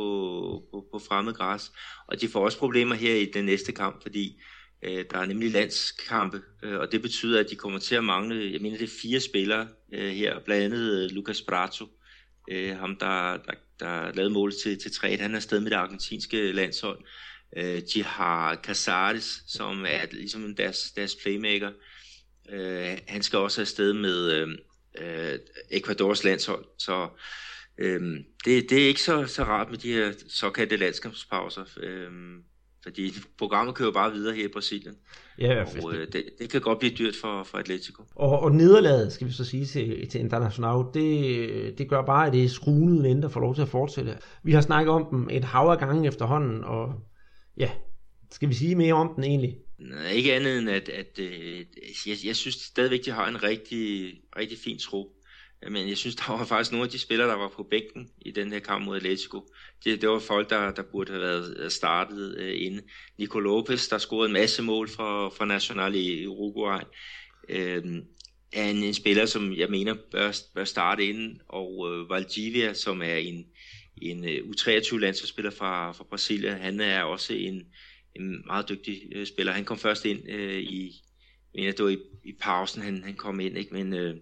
på, 0.71 0.87
på 0.93 0.99
fremmed 0.99 1.33
græs, 1.33 1.73
og 2.07 2.21
de 2.21 2.28
får 2.28 2.45
også 2.45 2.59
problemer 2.59 2.95
her 2.95 3.14
i 3.14 3.25
den 3.25 3.45
næste 3.45 3.73
kamp, 3.73 4.02
fordi 4.02 4.40
øh, 4.83 5.04
der 5.11 5.19
er 5.19 5.26
nemlig 5.26 5.50
landskampe, 5.50 6.43
øh, 6.62 6.78
og 6.78 6.93
det 6.93 7.02
betyder, 7.02 7.40
at 7.40 7.50
de 7.50 7.57
kommer 7.57 7.78
til 7.78 7.95
at 7.95 8.04
mangle, 8.04 8.52
jeg 8.52 8.61
mener 8.61 8.78
det 8.78 8.85
er 8.85 9.00
fire 9.02 9.21
spillere 9.21 9.69
øh, 9.93 10.12
her, 10.12 10.40
blandt 10.45 10.64
andet 10.64 11.04
øh, 11.04 11.11
Lucas 11.11 11.43
Prato, 11.43 11.87
øh, 12.50 12.76
ham 12.76 12.97
der, 12.97 13.37
der, 13.37 13.52
der 13.81 14.12
lavede 14.12 14.33
mål 14.33 14.52
til, 14.62 14.78
til 14.78 14.93
3 14.93 15.16
han 15.16 15.33
er 15.33 15.37
afsted 15.37 15.61
med 15.61 15.71
det 15.71 15.76
argentinske 15.76 16.52
landshold. 16.52 17.04
Øh, 17.57 17.83
de 17.95 18.04
har 18.04 18.54
Casares, 18.54 19.43
som 19.47 19.85
er 19.88 20.07
ligesom 20.12 20.54
deres, 20.54 20.93
deres 20.97 21.16
playmaker, 21.16 21.71
øh, 22.50 22.99
han 23.09 23.23
skal 23.23 23.38
også 23.38 23.61
afsted 23.61 23.93
med... 23.93 24.33
Øh, 24.33 24.49
øh, 25.00 25.38
Ecuadors 25.70 26.24
landshold. 26.24 26.64
Så 26.78 27.08
øh, 27.78 28.02
det, 28.44 28.70
det 28.70 28.82
er 28.82 28.88
ikke 28.88 29.02
så, 29.02 29.26
så 29.26 29.44
rart 29.44 29.70
med 29.70 29.78
de 29.78 29.92
her 29.92 30.12
såkaldte 30.28 30.76
landskampspauser. 30.76 31.64
Øh, 31.82 32.10
fordi 32.82 33.12
programmet 33.38 33.74
kører 33.74 33.92
bare 33.92 34.12
videre 34.12 34.34
her 34.34 34.44
i 34.44 34.52
Brasilien. 34.52 34.94
Ja, 35.38 35.64
og 35.82 35.94
øh, 35.94 36.06
det, 36.12 36.24
det 36.38 36.50
kan 36.50 36.60
godt 36.60 36.78
blive 36.78 36.94
dyrt 36.98 37.14
for, 37.20 37.42
for 37.42 37.58
Atletico. 37.58 38.02
Og, 38.16 38.40
og 38.40 38.52
nederlaget, 38.52 39.12
skal 39.12 39.26
vi 39.26 39.32
så 39.32 39.44
sige 39.44 39.66
til, 39.66 40.08
til 40.08 40.20
International, 40.20 40.84
det, 40.94 41.78
det 41.78 41.88
gør 41.88 42.02
bare, 42.02 42.26
at 42.26 42.32
det 42.32 42.44
er 42.44 42.48
skruen 42.48 43.22
der 43.22 43.28
får 43.28 43.40
lov 43.40 43.54
til 43.54 43.62
at 43.62 43.68
fortsætte. 43.68 44.18
Vi 44.42 44.52
har 44.52 44.60
snakket 44.60 44.92
om 44.92 45.06
dem 45.10 45.28
et 45.30 45.44
hav 45.44 45.66
af 45.66 45.78
gange 45.78 46.08
efterhånden, 46.08 46.64
og 46.64 46.92
ja, 47.56 47.70
skal 48.30 48.48
vi 48.48 48.54
sige 48.54 48.74
mere 48.74 48.94
om 48.94 49.12
den 49.14 49.24
egentlig? 49.24 49.56
Nej, 49.78 50.11
ikke 50.11 50.35
andet 50.35 50.59
end, 50.59 50.71
at, 50.71 50.88
at, 50.88 51.19
at 51.19 52.07
jeg, 52.07 52.16
jeg 52.25 52.37
synes 52.37 52.54
stadigvæk, 52.54 53.04
de 53.04 53.11
har 53.11 53.28
en 53.28 53.43
rigtig, 53.43 54.14
rigtig 54.37 54.59
fin 54.59 54.78
trup. 54.78 55.07
Øh, 55.62 55.73
men 55.73 55.88
jeg 55.88 55.97
synes, 55.97 56.16
der 56.26 56.33
var 56.37 56.45
faktisk 56.45 56.73
nogle 56.73 56.85
af 56.85 56.90
de 56.90 56.99
spillere, 56.99 57.28
der 57.28 57.35
var 57.35 57.49
på 57.49 57.62
bænken 57.62 58.11
i 58.21 58.31
den 58.31 58.52
her 58.52 58.59
kamp 58.59 58.85
mod 58.85 58.97
Atletico. 58.97 59.49
Det, 59.85 60.00
det 60.00 60.09
var 60.09 60.19
folk, 60.19 60.50
der, 60.50 60.73
der 60.73 60.83
burde 60.83 61.12
have 61.12 61.23
været 61.23 61.57
øh, 61.59 61.71
startet 61.71 62.37
uh, 62.38 62.64
inde. 62.66 62.83
Nico 63.19 63.38
Lopez, 63.38 63.88
der 63.88 63.99
scorede 63.99 64.26
en 64.26 64.33
masse 64.33 64.62
mål 64.62 64.88
for, 64.88 65.31
for 65.31 65.45
National 65.45 65.95
i 65.95 66.26
Uruguay, 66.26 66.81
uh, 67.49 67.99
er 68.52 68.64
en, 68.64 68.85
en 68.85 68.95
spiller, 68.95 69.26
som 69.26 69.52
jeg 69.52 69.71
mener 69.71 69.95
bør, 70.11 70.33
bør 70.54 70.64
starte 70.64 71.07
inde. 71.07 71.38
Og 71.49 71.78
uh, 71.78 72.11
Valdivia, 72.11 72.75
som 72.75 73.02
er 73.02 73.16
en, 73.16 73.47
en 74.02 74.19
uh, 74.25 74.31
U23-landsholdsspiller 74.31 75.50
fra, 75.50 75.93
fra 75.93 76.04
Brasilien, 76.04 76.59
han 76.59 76.81
er 76.81 77.02
også 77.02 77.35
en, 77.35 77.62
en 78.16 78.47
meget 78.47 78.68
dygtig 78.68 79.02
øh, 79.14 79.26
spiller. 79.26 79.52
Han 79.52 79.64
kom 79.64 79.78
først 79.78 80.04
ind 80.04 80.28
øh, 80.28 80.59
i, 80.59 81.02
men 81.54 81.61
mener, 81.61 81.73
det 81.73 81.85
var 81.85 81.90
i, 81.90 81.99
i 82.25 82.33
pausen, 82.40 82.83
han, 82.83 83.02
han 83.04 83.14
kom 83.14 83.40
ind, 83.40 83.59
ikke? 83.59 83.75
men 83.75 83.92
øh, 83.92 84.14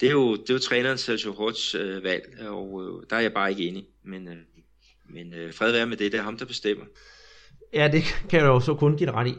det 0.00 0.06
er 0.06 0.12
jo, 0.12 0.36
det 0.36 0.50
er 0.50 0.54
jo 0.54 0.58
træneren 0.58 0.98
Sergio 0.98 1.32
Horts 1.32 1.74
øh, 1.74 2.04
valg, 2.04 2.40
og 2.40 2.82
øh, 2.82 3.06
der 3.10 3.16
er 3.16 3.20
jeg 3.20 3.32
bare 3.32 3.50
ikke 3.50 3.68
enig. 3.68 3.84
Men, 4.04 4.28
øh, 4.28 4.36
men 5.10 5.34
øh, 5.34 5.54
fred 5.54 5.72
være 5.72 5.86
med 5.86 5.96
det, 5.96 6.12
det 6.12 6.18
er 6.18 6.24
ham, 6.24 6.36
der 6.36 6.44
bestemmer. 6.44 6.84
Ja, 7.72 7.88
det 7.92 8.02
kan 8.28 8.40
jeg 8.40 8.46
jo 8.46 8.60
så 8.60 8.74
kun 8.74 8.96
give 8.96 9.12
ret 9.12 9.28
i. 9.28 9.34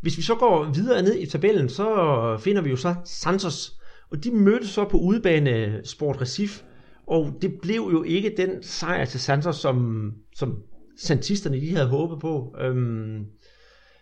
Hvis 0.00 0.16
vi 0.16 0.22
så 0.22 0.34
går 0.34 0.72
videre 0.74 1.02
ned 1.02 1.18
i 1.18 1.26
tabellen, 1.26 1.68
så 1.68 2.40
finder 2.44 2.62
vi 2.62 2.70
jo 2.70 2.76
så 2.76 2.94
Santos, 3.04 3.72
og 4.10 4.24
de 4.24 4.30
mødte 4.30 4.68
så 4.68 4.84
på 4.84 4.98
udebane 4.98 5.80
Sport 5.84 6.20
Recife, 6.20 6.64
og 7.06 7.38
det 7.42 7.60
blev 7.62 7.80
jo 7.92 8.02
ikke 8.02 8.34
den 8.36 8.62
sejr 8.62 9.04
til 9.04 9.20
Santos, 9.20 9.56
som, 9.56 10.10
som 10.36 10.62
santisterne 10.96 11.58
lige 11.58 11.74
havde 11.74 11.88
håbet 11.88 12.20
på. 12.20 12.56
Øhm, 12.60 13.26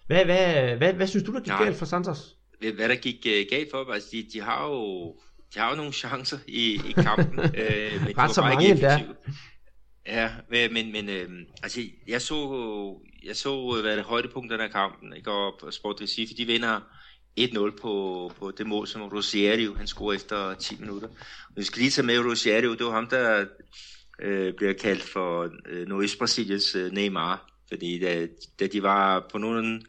hvad, 0.07 0.25
hvad, 0.25 0.77
hvad, 0.77 0.93
hvad 0.93 1.07
synes 1.07 1.25
du, 1.25 1.33
der 1.33 1.41
gik 1.41 1.49
Nej. 1.49 1.65
galt 1.65 1.77
for 1.77 1.87
Santos? 1.87 2.37
Hvad 2.75 2.89
der 2.89 2.95
gik 2.95 3.27
uh, 3.27 3.51
galt 3.51 3.71
for 3.71 3.85
dem? 3.85 3.93
Altså, 3.93 4.09
de, 4.13 4.27
de 4.33 4.41
har 4.41 4.67
jo 4.67 5.15
de 5.55 5.61
har 5.61 5.71
jo 5.71 5.77
nogle 5.77 5.93
chancer 5.93 6.39
i, 6.47 6.81
i 6.89 6.93
kampen. 6.93 7.39
øh, 7.61 8.05
men 8.05 8.19
Ret 8.19 8.35
så 8.35 8.41
mange 8.41 8.81
der. 8.81 8.99
Ja, 10.07 10.31
men, 10.51 10.93
men 10.93 11.09
øh, 11.09 11.31
altså, 11.63 11.81
jeg 12.09 12.23
så, 12.23 13.01
jeg 13.25 13.37
så 13.37 13.81
hvad 13.83 13.97
det 13.97 14.05
højdepunkterne 14.05 14.63
af 14.63 14.71
kampen, 14.71 15.13
ikke? 15.17 15.31
og 15.31 15.73
Sport 15.73 16.03
Recife, 16.03 16.35
de 16.35 16.45
vinder 16.45 16.81
1-0 17.41 17.81
på, 17.83 18.33
på 18.39 18.51
det 18.51 18.67
mål, 18.67 18.87
som 18.87 19.03
Rosiero, 19.03 19.75
han 19.75 19.87
scorer 19.87 20.15
efter 20.15 20.55
10 20.55 20.77
minutter. 20.81 21.09
Og 21.49 21.57
vi 21.57 21.63
skal 21.63 21.81
lige 21.81 21.91
tage 21.91 22.07
med 22.07 22.19
Rosiero, 22.19 22.75
det 22.75 22.87
var 22.87 22.93
ham, 22.93 23.07
der 23.07 23.47
øh, 24.23 24.55
bliver 24.55 24.73
kaldt 24.73 25.03
for 25.03 25.51
øh, 25.69 25.87
Nordøst-Brasiliens 25.87 26.79
øh, 26.79 26.93
Neymar, 26.93 27.52
fordi 27.73 27.99
da, 27.99 28.27
da 28.61 28.67
de 28.67 28.83
var 28.83 29.29
på 29.33 29.39
nogle, 29.39 29.83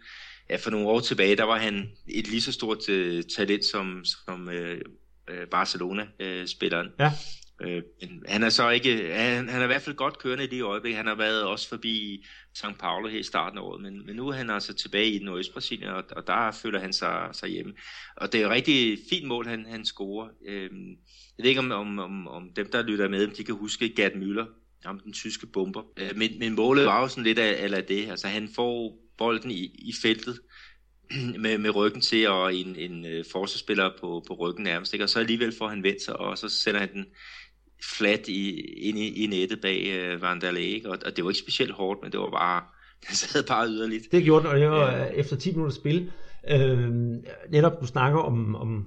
ja, 0.49 0.55
for 0.55 0.69
nogle 0.69 0.87
år 0.87 0.99
tilbage, 0.99 1.35
der 1.35 1.43
var 1.43 1.57
han 1.57 1.89
et 2.07 2.27
lige 2.27 2.41
så 2.41 2.51
stort 2.51 2.89
øh, 2.89 3.23
talent 3.23 3.65
som, 3.65 4.05
som 4.05 4.49
øh, 4.49 4.81
øh, 5.29 5.47
Barcelona-spilleren. 5.47 6.87
ja. 6.99 7.11
Øh, 7.61 7.81
han 8.27 8.43
er 8.43 8.49
så 8.49 8.69
ikke, 8.69 9.13
han, 9.13 9.49
han 9.49 9.61
er 9.61 9.63
i 9.63 9.67
hvert 9.67 9.81
fald 9.81 9.95
godt 9.95 10.17
kørende 10.17 10.43
i 10.43 10.47
det 10.47 10.63
øjeblik. 10.63 10.95
Han 10.95 11.07
har 11.07 11.15
været 11.15 11.43
også 11.43 11.69
forbi 11.69 12.25
São 12.57 12.73
Paulo 12.79 13.07
her 13.07 13.19
i 13.19 13.23
starten 13.23 13.57
af 13.57 13.61
året, 13.61 13.81
men, 13.81 14.05
men 14.05 14.15
nu 14.15 14.27
er 14.27 14.33
han 14.33 14.49
altså 14.49 14.73
tilbage 14.73 15.11
i 15.11 15.19
Nordøst-Brasilien, 15.19 15.89
og, 15.89 16.03
og 16.11 16.27
der 16.27 16.51
føler 16.51 16.79
han 16.79 16.93
sig, 16.93 17.29
sig 17.31 17.49
hjemme. 17.49 17.73
Og 18.15 18.33
det 18.33 18.41
er 18.41 18.45
et 18.45 18.51
rigtig 18.51 18.99
fint 19.09 19.27
mål, 19.27 19.47
han, 19.47 19.65
han 19.65 19.85
scorer. 19.85 20.27
Øh, 20.47 20.69
jeg 21.37 21.43
ved 21.43 21.49
ikke, 21.49 21.59
om, 21.59 21.71
om, 21.71 21.99
om, 21.99 22.27
om 22.27 22.49
dem, 22.55 22.71
der 22.71 22.83
lytter 22.83 23.07
med, 23.07 23.27
de 23.27 23.43
kan 23.43 23.55
huske 23.55 23.95
Gerd 23.95 24.11
Müller, 24.11 24.62
ham 24.85 24.99
den 24.99 25.13
tyske 25.13 25.47
bomber. 25.47 25.81
Øh, 25.97 26.11
men, 26.15 26.39
men 26.39 26.55
målet 26.55 26.85
var 26.85 27.01
jo 27.01 27.07
sådan 27.07 27.23
lidt 27.23 27.39
af, 27.39 27.75
af 27.75 27.83
det. 27.83 28.09
Altså 28.09 28.27
han 28.27 28.49
får 28.55 28.97
bolden 29.17 29.51
i, 29.51 29.63
i 29.63 29.93
feltet, 30.01 30.39
med, 31.43 31.57
med 31.57 31.75
ryggen 31.75 32.01
til, 32.01 32.29
og 32.29 32.55
en, 32.55 32.75
en 32.75 33.05
uh, 33.05 33.25
forsvarsspiller 33.31 33.89
på, 34.01 34.23
på 34.27 34.33
ryggen 34.33 34.63
nærmest. 34.63 34.93
Ikke? 34.93 35.05
Og 35.05 35.09
så 35.09 35.19
alligevel 35.19 35.53
får 35.57 35.67
han 35.67 35.83
vendt 35.83 36.01
sig, 36.01 36.19
og 36.19 36.37
så 36.37 36.49
sætter 36.49 36.79
han 36.79 36.93
den 36.93 37.05
flat 37.97 38.27
i, 38.27 38.59
ind 38.59 38.97
i, 38.97 39.23
i 39.23 39.27
nettet 39.27 39.61
bag 39.61 40.17
Vandalay. 40.21 40.61
Ikke? 40.61 40.89
Og, 40.89 40.97
og 41.05 41.15
det 41.15 41.23
var 41.23 41.29
ikke 41.29 41.39
specielt 41.39 41.71
hårdt, 41.71 41.99
men 42.03 42.11
det 42.11 42.19
var 42.19 42.29
bare, 42.29 42.63
det 43.09 43.17
sad 43.17 43.43
bare 43.43 43.67
yderligt. 43.67 44.11
Det 44.11 44.23
gjorde 44.23 44.49
og 44.49 44.59
det 44.59 44.69
var 44.69 44.91
ja. 44.91 45.05
efter 45.05 45.35
10 45.35 45.51
minutter 45.51 45.75
spil. 45.75 46.11
Øh, 46.49 46.89
netop 47.49 47.81
du 47.81 47.85
snakker 47.85 48.19
om, 48.19 48.55
om, 48.55 48.85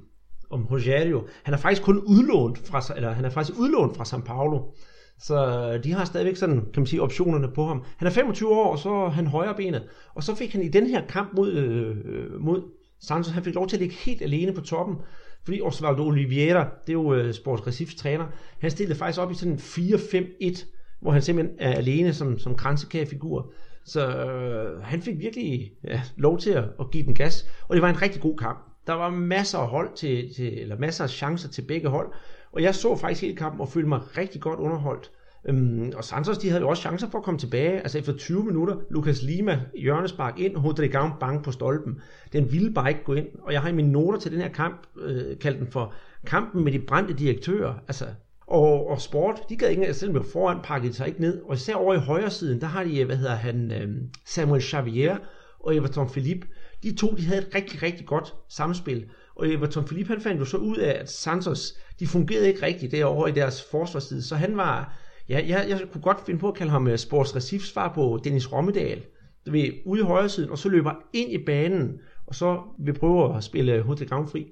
om 0.50 0.66
Rogerio. 0.66 1.28
Han 1.42 1.54
er 1.54 1.58
faktisk 1.58 1.82
kun 1.82 1.98
udlånt 1.98 2.58
fra, 2.68 2.94
eller 2.96 3.12
han 3.12 3.24
er 3.24 3.30
faktisk 3.30 3.58
udlånt 3.58 3.96
fra 3.96 4.04
São 4.04 4.24
Paulo. 4.24 4.72
Så 5.18 5.70
øh, 5.74 5.84
de 5.84 5.92
har 5.92 6.04
stadigvæk 6.04 6.36
sådan, 6.36 6.60
kan 6.60 6.80
man 6.80 6.86
sige, 6.86 7.02
optionerne 7.02 7.48
på 7.54 7.66
ham. 7.66 7.84
Han 7.96 8.08
er 8.08 8.12
25 8.12 8.50
år, 8.50 8.72
og 8.72 8.78
så 8.78 8.90
er 8.90 9.08
han 9.08 9.26
højrebenet. 9.26 9.82
Og 10.14 10.22
så 10.22 10.34
fik 10.34 10.52
han 10.52 10.62
i 10.62 10.68
den 10.68 10.86
her 10.86 11.06
kamp 11.06 11.32
mod, 11.34 11.52
øh, 11.52 11.96
øh, 12.04 12.40
mod 12.40 12.62
Santos, 13.00 13.32
han 13.32 13.44
fik 13.44 13.54
lov 13.54 13.68
til 13.68 13.76
at 13.76 13.80
ligge 13.80 13.94
helt 13.94 14.22
alene 14.22 14.52
på 14.52 14.60
toppen. 14.60 14.96
Fordi 15.44 15.60
Osvaldo 15.60 16.06
Oliveira, 16.06 16.68
det 16.86 16.88
er 16.88 16.92
jo 16.92 17.14
øh, 17.14 17.34
Sports 17.34 17.66
Recifs 17.66 17.94
træner, 17.94 18.26
han 18.60 18.70
stillede 18.70 18.98
faktisk 18.98 19.20
op 19.20 19.30
i 19.30 19.34
sådan 19.34 19.52
en 19.52 19.58
4-5-1, 19.58 20.66
hvor 21.00 21.10
han 21.10 21.22
simpelthen 21.22 21.56
er 21.58 21.72
alene 21.72 22.14
som, 22.14 22.38
som 22.38 22.54
kransekagefigur. 22.54 23.52
Så 23.84 24.08
øh, 24.08 24.82
han 24.82 25.02
fik 25.02 25.18
virkelig 25.18 25.72
ja, 25.84 26.02
lov 26.16 26.38
til 26.38 26.50
at, 26.50 26.64
at 26.80 26.90
give 26.90 27.06
den 27.06 27.14
gas. 27.14 27.48
Og 27.68 27.74
det 27.76 27.82
var 27.82 27.90
en 27.90 28.02
rigtig 28.02 28.22
god 28.22 28.36
kamp. 28.36 28.58
Der 28.86 28.92
var 28.92 29.10
masser 29.10 29.58
af 29.58 29.68
hold 29.68 29.96
til, 29.96 30.34
til, 30.34 30.60
eller 30.60 30.78
masser 30.78 31.04
af 31.04 31.10
chancer 31.10 31.48
til 31.48 31.62
begge 31.62 31.88
hold. 31.88 32.12
Og 32.56 32.62
jeg 32.62 32.74
så 32.74 32.96
faktisk 32.96 33.22
hele 33.22 33.36
kampen 33.36 33.60
og 33.60 33.68
følte 33.68 33.88
mig 33.88 34.00
rigtig 34.18 34.40
godt 34.40 34.58
underholdt. 34.58 35.10
Øhm, 35.48 35.92
og 35.96 36.04
Santos, 36.04 36.38
de 36.38 36.48
havde 36.48 36.62
jo 36.62 36.68
også 36.68 36.80
chancer 36.80 37.10
for 37.10 37.18
at 37.18 37.24
komme 37.24 37.40
tilbage. 37.40 37.80
Altså 37.80 37.98
efter 37.98 38.16
20 38.16 38.44
minutter, 38.44 38.76
Lucas 38.90 39.22
Lima, 39.22 39.60
hjørnespark 39.74 40.38
ind, 40.38 40.56
Rodrigão 40.56 41.18
bang 41.20 41.44
på 41.44 41.52
stolpen. 41.52 42.00
Den 42.32 42.52
ville 42.52 42.74
bare 42.74 42.88
ikke 42.88 43.04
gå 43.04 43.14
ind. 43.14 43.26
Og 43.42 43.52
jeg 43.52 43.60
har 43.60 43.68
i 43.68 43.72
mine 43.72 43.92
noter 43.92 44.18
til 44.18 44.32
den 44.32 44.40
her 44.40 44.48
kamp 44.48 44.86
øh, 45.00 45.38
kaldt 45.38 45.58
den 45.58 45.66
for 45.66 45.94
kampen 46.26 46.64
med 46.64 46.72
de 46.72 46.78
brændte 46.78 47.14
direktører. 47.14 47.74
Altså, 47.88 48.04
og, 48.46 48.90
og 48.90 49.00
sport, 49.00 49.40
de 49.48 49.56
gad 49.56 49.68
ikke, 49.68 49.86
altså, 49.86 50.00
selvom 50.00 50.22
de 50.22 50.30
foran, 50.32 50.58
pakkede 50.64 50.92
sig 50.92 51.06
ikke 51.06 51.20
ned. 51.20 51.42
Og 51.42 51.54
især 51.54 51.74
over 51.74 51.94
i 51.94 51.98
højre 51.98 52.30
siden, 52.30 52.60
der 52.60 52.66
har 52.66 52.84
de, 52.84 53.00
øh, 53.00 53.06
hvad 53.06 53.16
hedder 53.16 53.34
han, 53.34 53.72
øh, 53.72 53.88
Samuel 54.26 54.62
Xavier 54.62 55.16
og 55.60 55.76
Everton 55.76 56.10
Philippe. 56.10 56.46
De 56.82 56.94
to, 56.94 57.14
de 57.16 57.26
havde 57.26 57.42
et 57.42 57.54
rigtig, 57.54 57.82
rigtig 57.82 58.06
godt 58.06 58.34
samspil. 58.48 59.06
Og 59.36 59.48
Everton 59.48 59.84
Philippe, 59.84 60.12
han 60.12 60.22
fandt 60.22 60.40
jo 60.40 60.44
så 60.44 60.56
ud 60.56 60.76
af, 60.76 61.00
at 61.00 61.10
Santos, 61.10 61.74
de 62.00 62.06
fungerede 62.06 62.48
ikke 62.48 62.66
rigtigt 62.66 62.92
derovre 62.92 63.30
i 63.30 63.32
deres 63.32 63.62
forsvarsside, 63.70 64.22
så 64.22 64.36
han 64.36 64.56
var, 64.56 64.98
ja, 65.28 65.44
jeg, 65.48 65.66
jeg 65.68 65.82
kunne 65.92 66.02
godt 66.02 66.26
finde 66.26 66.40
på 66.40 66.48
at 66.48 66.54
kalde 66.54 66.72
ham 66.72 66.88
øh, 66.88 66.98
Sports 66.98 67.36
Recifs 67.36 67.72
svar 67.72 67.92
på 67.94 68.20
Dennis 68.24 68.52
Rommedal, 68.52 69.02
Det 69.44 69.52
ved, 69.52 69.70
ude 69.86 70.00
i 70.00 70.04
højre 70.04 70.28
siden, 70.28 70.50
og 70.50 70.58
så 70.58 70.68
løber 70.68 70.92
ind 71.12 71.32
i 71.32 71.44
banen, 71.44 71.98
og 72.26 72.34
så 72.34 72.62
vil 72.78 72.94
prøve 72.94 73.36
at 73.36 73.44
spille 73.44 73.72
øh, 73.72 73.84
hovedet 73.84 74.08
fri. 74.08 74.46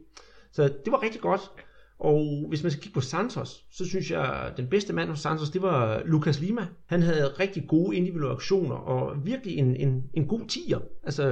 Så 0.52 0.62
det 0.62 0.92
var 0.92 1.02
rigtig 1.02 1.20
godt. 1.20 1.40
Og 1.98 2.46
hvis 2.48 2.62
man 2.62 2.72
skal 2.72 2.82
kigge 2.82 2.94
på 2.94 3.00
Santos, 3.00 3.64
så 3.72 3.88
synes 3.88 4.10
jeg, 4.10 4.24
at 4.24 4.56
den 4.56 4.66
bedste 4.66 4.92
mand 4.92 5.08
hos 5.10 5.20
Santos, 5.20 5.50
det 5.50 5.62
var 5.62 5.96
øh, 5.96 6.06
Lucas 6.06 6.40
Lima. 6.40 6.66
Han 6.86 7.02
havde 7.02 7.28
rigtig 7.40 7.64
gode 7.68 7.96
individuelle 7.96 8.34
aktioner, 8.34 8.76
og 8.76 9.26
virkelig 9.26 9.56
en, 9.56 9.76
en, 9.76 10.02
en 10.14 10.26
god 10.26 10.46
tiger. 10.48 10.78
Altså, 11.04 11.24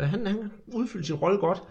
han, 0.00 0.26
han 0.26 0.50
udfyldte 0.66 1.06
sin 1.06 1.16
rolle 1.16 1.38
godt. 1.38 1.62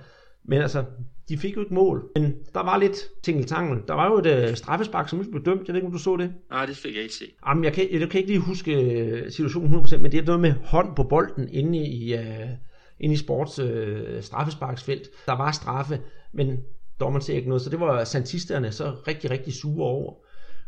Men 0.46 0.62
altså, 0.62 0.86
de 1.30 1.38
fik 1.38 1.56
jo 1.56 1.62
et 1.62 1.72
mål. 1.72 2.12
Men 2.16 2.34
der 2.54 2.64
var 2.64 2.78
lidt 2.78 2.98
tingeltangel. 3.24 3.82
Der 3.88 3.94
var 3.94 4.12
jo 4.12 4.18
et 4.18 4.50
uh, 4.50 4.56
straffespark, 4.56 5.10
som 5.10 5.20
ikke 5.20 5.32
blev 5.32 5.46
dømt. 5.46 5.68
Jeg 5.68 5.74
ved 5.74 5.76
ikke, 5.76 5.86
om 5.86 5.92
du 5.92 5.98
så 5.98 6.18
det? 6.18 6.34
Nej, 6.50 6.66
det 6.66 6.78
fik 6.78 6.96
jeg 6.96 7.02
ikke 7.04 7.16
se. 7.16 7.26
Jamen, 7.48 7.64
jeg 7.64 7.74
kan, 7.74 7.88
jeg 7.92 8.10
kan 8.10 8.20
ikke 8.20 8.32
lige 8.32 8.40
huske 8.40 8.82
øh, 8.82 9.32
situationen 9.32 9.74
100%, 9.74 9.98
men 9.98 10.12
det 10.12 10.20
er 10.20 10.26
noget 10.26 10.42
med 10.42 10.54
hånd 10.64 10.96
på 10.96 11.04
bolden 11.04 11.50
inde 11.52 11.80
i, 11.80 12.14
uh, 12.14 12.22
inde 13.00 13.14
i 13.14 13.18
sports 13.18 13.60
uh, 13.60 13.68
straffesparksfelt. 14.22 15.08
Der 15.26 15.34
var 15.34 15.52
straffe, 15.52 16.00
men 16.34 16.58
dommeren 17.00 17.22
ser 17.22 17.36
ikke 17.36 17.48
noget, 17.48 17.62
så 17.62 17.70
det 17.70 17.80
var 17.80 18.04
santisterne 18.04 18.72
så 18.72 18.96
rigtig, 19.08 19.32
rigtig 19.32 19.54
sure 19.54 19.88
over. 19.88 20.14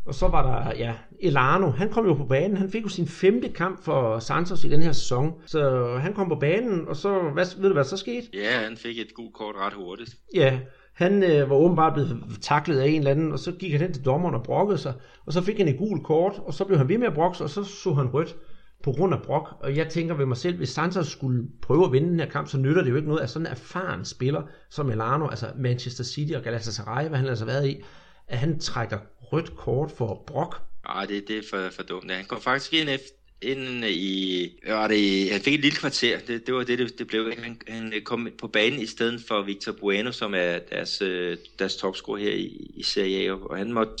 Og 0.06 0.14
så 0.14 0.28
var 0.28 0.64
der, 0.64 0.76
ja, 0.76 0.94
Elano, 1.20 1.70
han 1.70 1.90
kom 1.90 2.06
jo 2.06 2.14
på 2.14 2.24
banen, 2.24 2.56
han 2.56 2.70
fik 2.70 2.82
jo 2.82 2.88
sin 2.88 3.08
femte 3.08 3.48
kamp 3.48 3.84
for 3.84 4.18
Santos 4.18 4.64
i 4.64 4.68
den 4.68 4.82
her 4.82 4.92
sæson. 4.92 5.32
Så 5.46 5.90
han 6.00 6.14
kom 6.14 6.28
på 6.28 6.34
banen, 6.34 6.88
og 6.88 6.96
så, 6.96 7.30
hvad, 7.32 7.60
ved 7.60 7.68
du 7.68 7.72
hvad 7.72 7.84
så 7.84 7.96
skete? 7.96 8.26
Ja, 8.34 8.60
han 8.64 8.76
fik 8.76 8.98
et 8.98 9.14
gult 9.14 9.34
kort 9.34 9.54
ret 9.56 9.72
hurtigt. 9.72 10.16
Ja, 10.34 10.58
han 10.94 11.22
øh, 11.22 11.50
var 11.50 11.56
åbenbart 11.56 11.92
blevet 11.92 12.22
taklet 12.40 12.78
af 12.78 12.88
en 12.88 12.98
eller 12.98 13.10
anden, 13.10 13.32
og 13.32 13.38
så 13.38 13.52
gik 13.52 13.72
han 13.72 13.80
hen 13.80 13.92
til 13.92 14.04
dommeren 14.04 14.34
og 14.34 14.42
brokkede 14.42 14.78
sig, 14.78 14.94
og 15.26 15.32
så 15.32 15.42
fik 15.42 15.58
han 15.58 15.68
et 15.68 15.78
gult 15.78 16.04
kort, 16.04 16.32
og 16.46 16.54
så 16.54 16.64
blev 16.64 16.78
han 16.78 16.88
ved 16.88 16.98
med 16.98 17.06
at 17.06 17.14
brokke 17.14 17.36
sig, 17.36 17.44
og 17.44 17.50
så 17.50 17.64
så 17.64 17.92
han 17.92 18.06
rødt 18.06 18.36
på 18.82 18.92
grund 18.92 19.14
af 19.14 19.22
brok. 19.22 19.48
Og 19.60 19.76
jeg 19.76 19.88
tænker 19.88 20.14
ved 20.14 20.26
mig 20.26 20.36
selv, 20.36 20.56
hvis 20.56 20.68
Santos 20.68 21.08
skulle 21.08 21.48
prøve 21.62 21.84
at 21.84 21.92
vinde 21.92 22.08
den 22.08 22.20
her 22.20 22.28
kamp, 22.28 22.48
så 22.48 22.58
nytter 22.58 22.82
det 22.82 22.90
jo 22.90 22.96
ikke 22.96 23.08
noget, 23.08 23.22
at 23.22 23.30
sådan 23.30 23.46
en 23.46 23.52
erfaren 23.52 24.04
spiller 24.04 24.42
som 24.70 24.90
Elano, 24.90 25.26
altså 25.26 25.46
Manchester 25.56 26.04
City 26.04 26.32
og 26.32 26.42
Galatasaray, 26.42 27.08
hvad 27.08 27.18
han 27.18 27.28
altså 27.28 27.44
været 27.44 27.68
i, 27.68 27.82
at 28.28 28.38
han 28.38 28.58
trækker 28.58 28.98
rødt 29.32 29.56
kort 29.56 29.90
for 29.90 30.24
brok. 30.26 30.62
Ah, 30.84 31.08
det, 31.08 31.28
det 31.28 31.38
er 31.38 31.42
for, 31.50 31.70
for 31.70 31.82
dumt. 31.82 32.10
Han 32.10 32.24
kom 32.24 32.40
faktisk 32.40 32.72
ind 32.72 32.88
efter, 32.88 33.16
ind 33.42 33.84
i, 33.84 34.48
var 34.66 34.88
det, 34.88 35.30
han 35.30 35.40
fik 35.40 35.54
et 35.54 35.60
lille 35.60 35.76
kvarter, 35.76 36.18
det, 36.18 36.46
det 36.46 36.54
var 36.54 36.64
det, 36.64 36.78
det, 36.78 36.98
det 36.98 37.06
blev. 37.06 37.32
Han, 37.38 37.60
han 37.68 37.92
kom 38.04 38.28
på 38.38 38.48
banen 38.48 38.80
i 38.80 38.86
stedet 38.86 39.22
for 39.28 39.42
Victor 39.42 39.72
Bueno, 39.72 40.12
som 40.12 40.34
er 40.34 40.58
deres, 40.58 41.02
øh, 41.02 41.36
deres 41.58 41.76
topscorer 41.76 42.18
her 42.18 42.32
i, 42.32 42.72
i 42.76 42.82
Serie 42.82 43.30
A, 43.30 43.32
og 43.32 43.56
han 43.56 43.72
måtte 43.72 43.92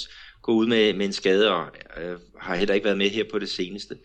gå 0.42 0.52
ud 0.52 0.66
med, 0.66 0.94
med 0.94 1.06
en 1.06 1.12
skade, 1.12 1.50
og 1.50 1.66
øh, 1.96 2.18
har 2.40 2.56
heller 2.56 2.74
ikke 2.74 2.84
været 2.84 2.98
med 2.98 3.10
her 3.10 3.24
på 3.30 3.38
det 3.38 3.48
seneste. 3.48 3.96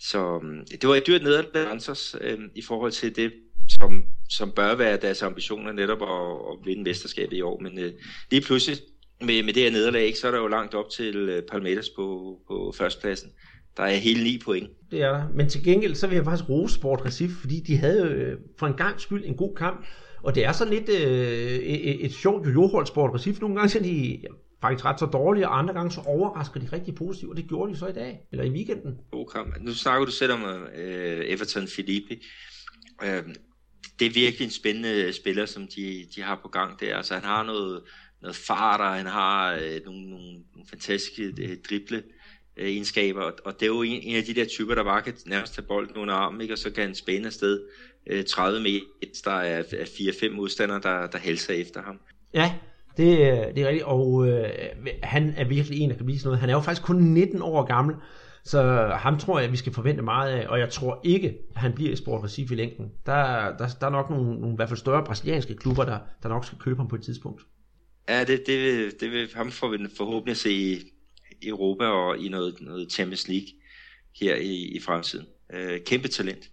Så 0.00 0.40
øh, 0.44 0.78
det 0.80 0.88
var 0.88 0.94
et 0.94 1.06
dyrt 1.06 1.22
nederlag 1.22 1.80
øh, 2.20 2.38
i 2.54 2.62
forhold 2.62 2.92
til 2.92 3.16
det, 3.16 3.32
som, 3.80 4.04
som 4.30 4.52
bør 4.52 4.74
være 4.74 4.96
deres 4.96 5.22
ambitioner 5.22 5.72
netop 5.72 6.02
at, 6.02 6.52
at 6.52 6.66
vinde 6.66 6.82
mesterskabet 6.82 7.36
i 7.36 7.42
år. 7.42 7.60
Men 7.60 7.78
øh, 7.78 7.92
lige 8.30 8.42
pludselig 8.42 8.78
med, 9.20 9.42
med 9.42 9.52
det 9.52 9.62
her 9.62 9.70
nederlag, 9.70 10.16
så 10.16 10.26
er 10.26 10.30
der 10.30 10.38
jo 10.38 10.46
langt 10.46 10.74
op 10.74 10.90
til 10.90 11.16
øh, 11.16 11.42
Palmeiras 11.50 11.90
på, 11.90 12.38
på 12.46 12.74
førstepladsen. 12.76 13.30
Der 13.76 13.82
er 13.82 13.94
hele 13.94 14.24
ni 14.24 14.40
point. 14.44 14.70
Det 14.90 15.02
er 15.02 15.12
der. 15.12 15.28
Men 15.34 15.48
til 15.48 15.64
gengæld, 15.64 15.94
så 15.94 16.06
vil 16.06 16.16
jeg 16.16 16.24
faktisk 16.24 16.48
rose 16.48 16.74
Sport 16.74 17.04
Recife, 17.04 17.34
fordi 17.34 17.60
de 17.60 17.76
havde 17.76 18.06
øh, 18.10 18.36
for 18.58 18.66
en 18.66 18.74
gang 18.74 19.00
skyld 19.00 19.24
en 19.24 19.36
god 19.36 19.56
kamp. 19.56 19.86
Og 20.22 20.34
det 20.34 20.44
er 20.44 20.52
sådan 20.52 20.74
lidt 20.74 20.88
øh, 20.88 21.58
et, 21.58 22.04
et 22.04 22.14
sjovt 22.14 22.46
jojohold 22.46 22.86
Sport 22.86 23.14
Recife. 23.14 23.40
Nogle 23.40 23.56
gange 23.56 23.78
er 23.78 23.82
de 23.82 24.22
faktisk 24.60 24.84
ret 24.84 25.00
så 25.00 25.06
dårlige, 25.06 25.48
og 25.48 25.58
andre 25.58 25.74
gange 25.74 25.90
så 25.90 26.00
overrasker 26.00 26.60
de 26.60 26.68
rigtig 26.72 26.94
positivt, 26.94 27.30
og 27.30 27.36
det 27.36 27.48
gjorde 27.48 27.72
de 27.72 27.78
så 27.78 27.86
i 27.86 27.92
dag, 27.92 28.20
eller 28.32 28.44
i 28.44 28.50
weekenden. 28.50 28.94
God 29.10 29.26
kamp. 29.26 29.56
Nu 29.60 29.74
snakker 29.74 30.06
du 30.06 30.12
selv 30.12 30.32
om 30.32 30.44
øh, 30.76 31.24
Everton 31.26 31.68
Felipe. 31.68 32.16
Øh, 33.04 33.22
det 33.98 34.06
er 34.06 34.10
virkelig 34.10 34.44
en 34.44 34.50
spændende 34.50 35.12
spiller, 35.12 35.46
som 35.46 35.68
de, 35.76 36.06
de 36.16 36.22
har 36.22 36.40
på 36.42 36.48
gang 36.48 36.80
der. 36.80 36.96
Altså 36.96 37.14
han 37.14 37.24
har 37.24 37.42
noget, 37.42 37.82
noget 38.22 38.36
fart, 38.36 38.80
og 38.80 38.94
han 38.94 39.06
har 39.06 39.52
øh, 39.54 39.80
nogle, 39.84 40.10
nogle, 40.10 40.32
nogle 40.32 40.68
fantastiske 40.70 41.22
øh, 41.22 41.56
drible 41.70 42.02
øh, 42.56 42.68
egenskaber, 42.68 43.20
og, 43.20 43.32
og 43.44 43.52
det 43.54 43.62
er 43.62 43.66
jo 43.66 43.82
en, 43.82 44.02
en 44.02 44.16
af 44.16 44.24
de 44.24 44.34
der 44.34 44.44
typer, 44.44 44.74
der 44.74 44.84
bare 44.84 45.02
kan 45.02 45.14
nærmest 45.26 45.54
tage 45.54 45.66
bolden 45.66 45.96
under 45.96 46.14
armen, 46.14 46.40
ikke? 46.40 46.54
og 46.54 46.58
så 46.58 46.70
kan 46.70 46.84
han 46.84 46.94
spænde 46.94 47.26
afsted 47.26 47.60
øh, 48.06 48.24
30 48.24 48.60
meter, 48.60 48.84
der 49.24 49.30
er, 49.30 49.58
er 49.58 49.84
4-5 49.84 50.36
modstandere, 50.36 50.80
der, 50.80 51.06
der 51.06 51.18
halser 51.18 51.54
efter 51.54 51.82
ham. 51.82 52.00
Ja, 52.34 52.54
det, 52.96 53.18
øh, 53.18 53.54
det 53.54 53.58
er 53.58 53.68
rigtigt, 53.68 53.84
og 53.84 54.28
øh, 54.28 54.50
han 55.02 55.34
er 55.36 55.44
virkelig 55.44 55.80
en, 55.80 55.90
der 55.90 55.96
kan 55.96 56.06
blive 56.06 56.18
sådan 56.18 56.28
noget. 56.28 56.40
Han 56.40 56.50
er 56.50 56.54
jo 56.54 56.60
faktisk 56.60 56.82
kun 56.82 56.96
19 56.96 57.42
år 57.42 57.64
gammel, 57.64 57.96
så 58.44 58.90
ham 58.94 59.18
tror 59.18 59.40
jeg, 59.40 59.52
vi 59.52 59.56
skal 59.56 59.72
forvente 59.72 60.02
meget 60.02 60.32
af, 60.32 60.46
og 60.48 60.58
jeg 60.58 60.70
tror 60.70 61.00
ikke, 61.04 61.28
at 61.28 61.60
han 61.60 61.72
bliver 61.72 61.92
i 61.92 61.96
Sport 61.96 62.24
Recife 62.24 62.54
i 62.54 62.56
længden. 62.56 62.92
Der, 63.06 63.56
der, 63.56 63.68
der 63.80 63.86
er 63.86 63.90
nok 63.90 64.10
nogle, 64.10 64.40
nogle 64.40 64.52
i 64.52 64.56
hvert 64.56 64.68
fald 64.68 64.78
større 64.78 65.04
brasilianske 65.04 65.56
klubber, 65.56 65.84
der, 65.84 65.98
der 66.22 66.28
nok 66.28 66.44
skal 66.44 66.58
købe 66.58 66.76
ham 66.76 66.88
på 66.88 66.96
et 66.96 67.02
tidspunkt. 67.02 67.42
Ja, 68.08 68.24
det, 68.24 68.46
det, 68.46 68.58
vil, 68.58 69.00
det 69.00 69.10
vil 69.10 69.28
ham 69.34 69.50
får 69.50 69.68
vi 69.68 69.78
forhåbentlig 69.96 70.36
se 70.36 70.52
i 70.52 71.48
Europa 71.48 71.84
og 71.84 72.18
i 72.18 72.28
noget, 72.28 72.56
noget 72.60 72.92
Champions 72.92 73.28
League 73.28 73.48
her 74.20 74.36
i, 74.36 74.54
i 74.54 74.80
fremtiden. 74.80 75.26
Øh, 75.54 75.80
kæmpe 75.86 76.08
talent. 76.08 76.50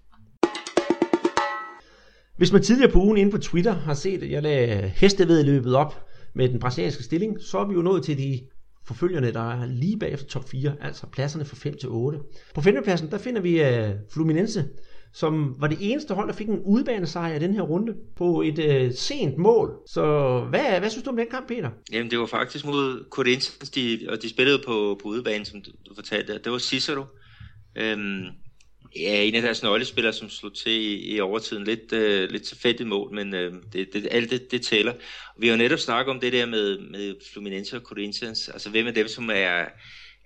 Hvis 2.37 2.51
man 2.51 2.63
tidligere 2.63 2.91
på 2.91 2.99
ugen 2.99 3.17
inde 3.17 3.31
på 3.31 3.37
Twitter 3.37 3.73
har 3.73 3.93
set, 3.93 4.23
at 4.23 4.31
jeg 4.31 4.43
lagde 4.43 4.89
hestevedløbet 4.89 5.75
op 5.75 6.07
med 6.33 6.49
den 6.49 6.59
brasilianske 6.59 7.03
stilling, 7.03 7.41
så 7.41 7.57
er 7.57 7.67
vi 7.67 7.73
jo 7.73 7.81
nået 7.81 8.03
til 8.03 8.17
de 8.17 8.41
forfølgerne, 8.87 9.33
der 9.33 9.51
er 9.51 9.65
lige 9.65 9.99
bagefter 9.99 10.27
top 10.27 10.49
4, 10.49 10.75
altså 10.81 11.07
pladserne 11.07 11.45
fra 11.45 11.55
5 11.55 11.77
til 11.77 11.89
8. 11.89 12.19
På 12.55 12.61
femtepladsen, 12.61 13.11
der 13.11 13.17
finder 13.17 13.41
vi 13.41 13.61
uh, 13.61 13.89
Fluminense, 14.13 14.65
som 15.15 15.55
var 15.59 15.67
det 15.67 15.77
eneste 15.81 16.13
hold, 16.13 16.27
der 16.27 16.33
fik 16.33 16.47
en 16.47 16.61
udbanesejr 16.65 17.35
i 17.35 17.39
den 17.39 17.53
her 17.53 17.61
runde 17.61 17.93
på 18.15 18.41
et 18.41 18.59
øh, 18.59 18.93
sent 18.93 19.37
mål. 19.37 19.71
Så 19.87 20.39
hvad, 20.49 20.79
hvad 20.79 20.89
synes 20.89 21.03
du 21.03 21.09
om 21.09 21.17
den 21.17 21.27
kamp, 21.31 21.47
Peter? 21.47 21.69
Jamen, 21.91 22.11
det 22.11 22.19
var 22.19 22.25
faktisk 22.25 22.65
mod 22.65 23.05
Corinthians, 23.09 23.69
de, 23.75 24.07
og 24.09 24.21
de 24.21 24.29
spillede 24.29 24.61
på, 24.65 24.99
på 25.01 25.07
udebane, 25.07 25.45
som 25.45 25.61
du, 25.61 25.71
du 25.89 25.95
fortalte. 25.95 26.33
Det 26.33 26.51
var 26.51 26.57
Cicero. 26.57 27.03
Øhm, 27.75 28.23
ja, 28.95 29.23
en 29.23 29.35
af 29.35 29.41
deres 29.41 29.63
nøglespillere, 29.63 30.13
som 30.13 30.29
slog 30.29 30.53
til 30.53 30.71
i, 30.71 31.15
i 31.15 31.19
overtiden. 31.19 31.63
Lidt, 31.63 31.93
øh, 31.93 32.29
lidt 32.29 32.43
tilfældigt 32.43 32.89
mål, 32.89 33.13
men 33.13 33.35
øh, 33.35 33.53
det, 33.73 33.93
det, 33.93 34.07
alt 34.11 34.31
det, 34.31 34.51
det 34.51 34.61
tæller. 34.61 34.93
Vi 35.39 35.47
har 35.47 35.53
jo 35.55 35.57
netop 35.57 35.79
snakket 35.79 36.11
om 36.11 36.19
det 36.19 36.33
der 36.33 36.45
med, 36.45 36.79
med 36.79 37.15
Fluminense 37.33 37.75
og 37.75 37.81
Corinthians. 37.81 38.49
Altså, 38.49 38.69
hvem 38.69 38.87
af 38.87 38.93
dem, 38.93 39.07
som 39.07 39.29
er, 39.33 39.65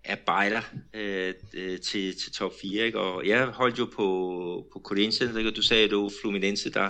er 0.03 0.15
bejler 0.25 0.61
øh, 0.93 1.33
til, 1.79 2.15
til 2.19 2.31
top 2.31 2.51
4, 2.61 2.85
ikke? 2.85 2.99
Og 2.99 3.27
jeg 3.27 3.45
holdt 3.45 3.79
jo 3.79 3.85
på, 3.85 4.67
på 4.73 4.81
Corinthians, 4.85 5.37
ikke? 5.37 5.49
og 5.49 5.55
du 5.55 5.61
sagde, 5.61 5.83
at 5.83 5.89
det 5.89 5.97
var 5.97 6.11
Fluminense, 6.21 6.69
der, 6.69 6.89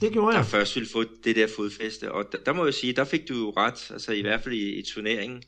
det 0.00 0.12
gjorde 0.12 0.36
jeg. 0.36 0.44
der 0.44 0.50
først 0.50 0.76
ville 0.76 0.88
få 0.88 1.04
det 1.24 1.36
der 1.36 1.46
fodfæste. 1.56 2.12
Og 2.12 2.24
der, 2.32 2.38
der 2.38 2.52
må 2.52 2.64
jeg 2.64 2.74
sige, 2.74 2.92
der 2.92 3.04
fik 3.04 3.28
du 3.28 3.34
jo 3.34 3.50
ret, 3.56 3.90
altså 3.90 4.12
i 4.12 4.20
hvert 4.20 4.42
fald 4.42 4.54
i, 4.54 4.78
i 4.78 4.82
turneringen. 4.82 5.42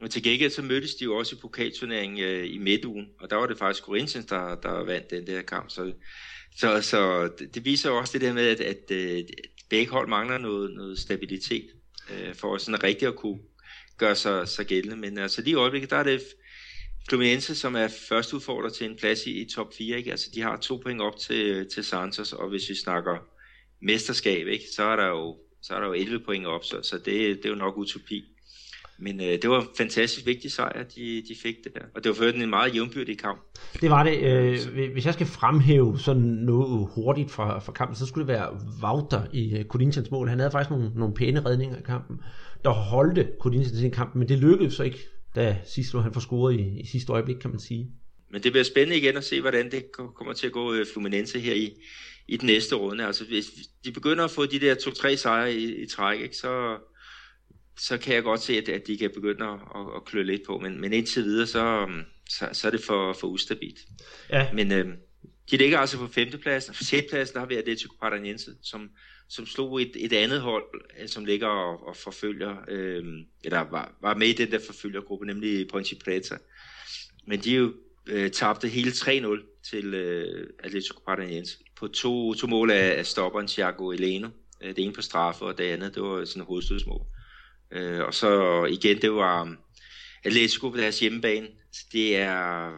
Men 0.00 0.10
til 0.10 0.22
gengæld 0.22 0.50
så 0.50 0.62
mødtes 0.62 0.94
de 0.94 1.04
jo 1.04 1.16
også 1.16 1.36
i 1.36 1.38
pokalturneringen 1.42 2.18
øh, 2.18 2.54
i 2.54 2.58
midtugen, 2.58 3.06
og 3.20 3.30
der 3.30 3.36
var 3.36 3.46
det 3.46 3.58
faktisk 3.58 3.84
Corinthians, 3.84 4.26
der, 4.26 4.54
der 4.54 4.84
vandt 4.84 5.10
den 5.10 5.26
der 5.26 5.42
kamp. 5.42 5.70
Så, 5.70 5.92
så, 6.56 6.82
så 6.82 7.30
det, 7.38 7.54
det 7.54 7.64
viser 7.64 7.90
jo 7.90 7.98
også 7.98 8.12
det 8.12 8.20
der 8.20 8.32
med, 8.32 8.48
at, 8.48 8.60
at, 8.60 8.90
at 8.90 9.24
begge 9.70 9.92
hold 9.92 10.08
mangler 10.08 10.38
noget, 10.38 10.74
noget 10.74 10.98
stabilitet, 10.98 11.66
øh, 12.10 12.34
for 12.34 12.58
sådan 12.58 12.82
rigtigt 12.82 13.08
at 13.08 13.16
kunne 13.16 13.38
gør 13.98 14.14
sig, 14.14 14.48
sig 14.48 14.66
gældende. 14.66 14.96
Men 14.96 15.18
altså 15.18 15.42
lige 15.42 15.52
i 15.52 15.54
øjeblikket, 15.54 15.90
der 15.90 15.96
er 15.96 16.02
det 16.02 16.22
Fluminense, 17.08 17.54
som 17.54 17.76
er 17.76 17.88
første 18.08 18.36
udfordrer 18.36 18.70
til 18.70 18.90
en 18.90 18.96
plads 18.96 19.26
i, 19.26 19.30
i 19.30 19.48
top 19.48 19.66
4. 19.78 19.96
Ikke? 19.96 20.10
Altså 20.10 20.30
de 20.34 20.42
har 20.42 20.56
to 20.56 20.76
point 20.76 21.00
op 21.00 21.16
til, 21.16 21.66
til 21.74 21.84
Santos, 21.84 22.32
og 22.32 22.48
hvis 22.48 22.68
vi 22.68 22.74
snakker 22.74 23.16
mesterskab, 23.82 24.46
ikke? 24.46 24.64
Så, 24.76 24.82
er 24.82 24.96
der 24.96 25.06
jo, 25.06 25.36
så 25.62 25.74
er 25.74 25.80
der 25.80 25.86
jo 25.86 25.92
11 25.92 26.20
point 26.24 26.46
op, 26.46 26.64
så, 26.64 26.82
så 26.82 26.96
det, 26.96 27.06
det 27.36 27.44
er 27.44 27.48
jo 27.48 27.54
nok 27.54 27.76
utopi. 27.76 28.24
Men 28.98 29.20
øh, 29.20 29.26
det 29.26 29.50
var 29.50 29.60
en 29.60 29.66
fantastisk 29.76 30.26
vigtig 30.26 30.52
sejr, 30.52 30.82
de, 30.82 31.22
de 31.28 31.34
fik 31.42 31.56
det 31.64 31.74
der. 31.74 31.80
Og 31.94 32.04
det 32.04 32.08
var 32.08 32.14
for 32.14 32.24
en 32.24 32.50
meget 32.50 32.74
jævnbyrdig 32.74 33.18
kamp. 33.18 33.40
Det 33.80 33.90
var 33.90 34.02
det. 34.02 34.22
Øh, 34.22 34.92
hvis 34.92 35.06
jeg 35.06 35.14
skal 35.14 35.26
fremhæve 35.26 35.98
sådan 35.98 36.22
noget 36.22 36.88
hurtigt 36.94 37.30
fra, 37.30 37.58
fra 37.58 37.72
kampen, 37.72 37.96
så 37.96 38.06
skulle 38.06 38.26
det 38.26 38.34
være 38.34 38.58
Wouter 38.82 39.22
i 39.32 39.58
øh, 39.58 39.64
Corinthians 39.64 40.10
mål. 40.10 40.28
Han 40.28 40.38
havde 40.38 40.50
faktisk 40.50 40.70
nogle, 40.70 40.90
nogle 40.94 41.14
pæne 41.14 41.44
redninger 41.44 41.78
i 41.78 41.82
kampen, 41.82 42.20
der 42.64 42.70
holdte 42.70 43.28
Corinthians 43.40 43.82
i 43.82 43.88
kampen, 43.88 44.18
men 44.18 44.28
det 44.28 44.38
lykkedes 44.38 44.74
så 44.74 44.82
ikke, 44.82 44.98
da 45.34 45.56
sidst 45.64 45.92
han 45.92 46.12
får 46.12 46.20
scoret 46.20 46.60
i, 46.60 46.80
i 46.80 46.86
sidste 46.86 47.12
øjeblik, 47.12 47.36
kan 47.36 47.50
man 47.50 47.60
sige. 47.60 47.90
Men 48.30 48.42
det 48.42 48.52
bliver 48.52 48.64
spændende 48.64 48.96
igen 48.96 49.16
at 49.16 49.24
se, 49.24 49.40
hvordan 49.40 49.70
det 49.70 49.92
kommer 49.92 50.32
til 50.32 50.46
at 50.46 50.52
gå 50.52 50.74
øh, 50.74 50.86
Fluminense 50.92 51.40
her 51.40 51.54
i, 51.54 51.72
i 52.28 52.36
den 52.36 52.46
næste 52.46 52.74
runde. 52.74 53.06
Altså 53.06 53.24
hvis 53.24 53.46
de 53.84 53.92
begynder 53.92 54.24
at 54.24 54.30
få 54.30 54.46
de 54.46 54.60
der 54.60 54.74
to-tre 54.74 55.16
sejre 55.16 55.54
i, 55.54 55.82
i 55.82 55.86
træk, 55.86 56.20
ikke, 56.20 56.36
så, 56.36 56.78
så 57.78 57.98
kan 57.98 58.14
jeg 58.14 58.22
godt 58.22 58.40
se, 58.40 58.56
at, 58.56 58.68
at 58.68 58.86
de 58.86 58.98
kan 58.98 59.10
begynde 59.14 59.44
at, 59.44 59.60
at, 59.74 59.86
at 59.96 60.04
klø 60.04 60.22
lidt 60.22 60.42
på, 60.46 60.58
men, 60.58 60.80
men 60.80 60.92
indtil 60.92 61.24
videre, 61.24 61.46
så, 61.46 61.88
så, 62.28 62.48
så 62.52 62.66
er 62.66 62.70
det 62.70 62.80
for, 62.80 63.12
for 63.12 63.26
ustabilt. 63.26 63.78
Ja. 64.30 64.52
Men 64.52 64.72
øh, 64.72 64.86
de 65.50 65.56
ligger 65.56 65.78
altså 65.78 65.98
på 65.98 66.06
femtepladsen, 66.06 66.74
på 66.74 66.84
sjettepladsen, 66.84 67.34
der 67.34 67.40
har 67.40 67.46
vi 67.46 67.56
Atletico 67.56 67.94
Paranaense, 68.00 68.50
som, 68.62 68.90
som 69.28 69.46
slog 69.46 69.82
et, 69.82 69.92
et 69.96 70.12
andet 70.12 70.40
hold, 70.40 70.64
øh, 71.00 71.08
som 71.08 71.24
ligger 71.24 71.46
og, 71.46 71.86
og 71.86 71.96
forfølger, 71.96 72.56
øh, 72.68 73.04
eller 73.44 73.60
var, 73.60 73.96
var 74.02 74.14
med 74.14 74.28
i 74.28 74.32
den 74.32 74.50
der 74.50 74.58
forfølgergruppe, 74.66 75.26
nemlig 75.26 75.68
Ponte 75.68 75.96
Preta. 76.04 76.36
Men 77.26 77.40
de 77.40 77.54
jo 77.54 77.72
øh, 78.06 78.30
tabte 78.30 78.68
hele 78.68 78.90
3-0 78.90 79.60
til 79.70 79.94
øh, 79.94 80.50
Atletico 80.58 81.00
Paranaense 81.06 81.58
på 81.76 81.88
to, 81.88 82.34
to 82.34 82.46
mål 82.46 82.70
af, 82.70 82.98
af 82.98 83.06
stopperen 83.06 83.46
Thiago 83.46 83.90
Eleno. 83.90 84.28
Øh, 84.60 84.76
det 84.76 84.84
ene 84.84 84.92
på 84.92 85.02
straffe, 85.02 85.44
og 85.44 85.58
det 85.58 85.64
andet, 85.64 85.94
det 85.94 86.02
var 86.02 86.24
sådan 86.24 86.42
et 86.42 86.46
hovedstødsmål. 86.46 87.06
Øh, 87.70 88.00
og 88.00 88.14
så 88.14 88.64
igen, 88.64 89.02
det 89.02 89.12
var 89.12 89.42
um, 89.42 89.58
Atletico 90.24 90.70
på 90.70 90.76
deres 90.76 91.00
hjemmebane. 91.00 91.48
Det 91.92 92.16
er, 92.16 92.72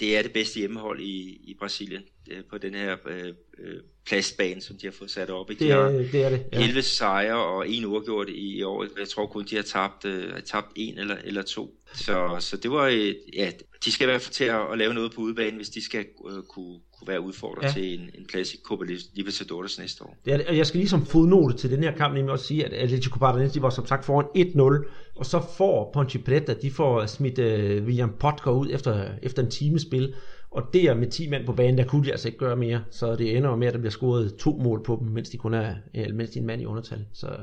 det 0.00 0.16
er 0.16 0.22
det 0.22 0.32
bedste 0.32 0.58
hjemmehold 0.58 1.00
i, 1.00 1.40
i 1.44 1.56
Brasilien 1.58 2.02
øh, 2.30 2.44
på 2.50 2.58
den 2.58 2.74
her 2.74 2.96
øh, 3.06 3.34
øh, 3.58 3.80
plastbane, 4.06 4.60
som 4.60 4.76
de 4.76 4.86
har 4.86 4.92
fået 4.92 5.10
sat 5.10 5.30
op. 5.30 5.50
Ikke? 5.50 5.64
De 5.64 5.70
har 5.70 5.88
det, 5.88 6.12
det 6.12 6.24
er 6.24 6.28
det, 6.28 6.44
ja. 6.52 6.62
11 6.62 6.82
sejre 6.82 7.44
og 7.44 7.68
en 7.68 7.84
uafgjort 7.84 8.28
i, 8.28 8.56
i 8.58 8.62
år. 8.62 8.86
Jeg 8.98 9.08
tror 9.08 9.26
kun, 9.26 9.44
de 9.50 9.56
har 9.56 9.62
tabt, 9.62 10.04
øh, 10.04 10.42
tabt 10.42 10.66
en 10.76 10.98
eller, 10.98 11.16
eller 11.24 11.42
to. 11.42 11.74
Så, 11.94 12.36
så 12.40 12.56
det 12.56 12.70
var, 12.70 12.88
et, 12.88 13.18
ja, 13.36 13.50
de 13.84 13.92
skal 13.92 14.04
i 14.04 14.10
hvert 14.10 14.22
fald 14.22 14.32
til 14.32 14.44
at, 14.44 14.60
at 14.72 14.78
lave 14.78 14.94
noget 14.94 15.12
på 15.12 15.20
udebane, 15.20 15.56
hvis 15.56 15.68
de 15.68 15.84
skal 15.84 16.04
øh, 16.28 16.42
kunne, 16.42 16.78
kunne 16.98 17.08
være 17.08 17.20
udfordret 17.20 17.62
ja. 17.62 17.72
til 17.72 17.94
en, 17.94 18.00
en 18.00 18.26
plads 18.28 18.54
i 18.54 18.56
Copa 18.64 18.84
Libertadores 19.14 19.78
næste 19.78 20.04
år. 20.04 20.16
Det 20.24 20.38
det, 20.38 20.46
og 20.46 20.56
jeg 20.56 20.66
skal 20.66 20.78
ligesom 20.78 21.06
fodnote 21.06 21.56
til 21.56 21.70
den 21.70 21.82
her 21.82 21.96
kamp, 21.96 22.14
nemlig 22.14 22.32
også 22.32 22.46
sige, 22.46 22.64
at 22.64 22.72
Atletico 22.72 23.18
Paranaense 23.18 23.62
var 23.62 23.70
som 23.70 23.86
sagt 23.86 24.04
foran 24.04 24.82
1-0, 24.84 24.90
og 25.16 25.26
så 25.26 25.42
får 25.56 25.90
Ponte 25.94 26.18
Preta, 26.18 26.54
de 26.62 26.70
får 26.70 27.06
smidt 27.06 27.38
uh, 27.38 27.86
William 27.86 28.12
Potker 28.20 28.50
ud 28.50 28.68
efter, 28.70 29.08
efter 29.22 29.42
en 29.42 29.50
timespil, 29.50 30.14
og 30.54 30.74
der 30.74 30.94
med 30.94 31.10
10 31.10 31.28
mand 31.28 31.46
på 31.46 31.52
banen, 31.52 31.78
der 31.78 31.84
kunne 31.84 32.04
de 32.04 32.10
altså 32.10 32.28
ikke 32.28 32.38
gøre 32.38 32.56
mere, 32.56 32.84
så 32.90 33.16
det 33.16 33.36
ender 33.36 33.56
med, 33.56 33.66
at 33.66 33.74
der 33.74 33.78
bliver 33.78 33.90
scoret 33.90 34.36
to 34.36 34.56
mål 34.56 34.82
på 34.84 34.98
dem, 35.00 35.08
mens 35.08 35.30
de 35.30 35.38
kun 35.38 35.54
er, 35.54 35.74
mens 36.12 36.30
de 36.30 36.38
er 36.38 36.40
en 36.40 36.46
mand 36.46 36.62
i 36.62 36.64
undertal. 36.64 37.06
Så 37.14 37.36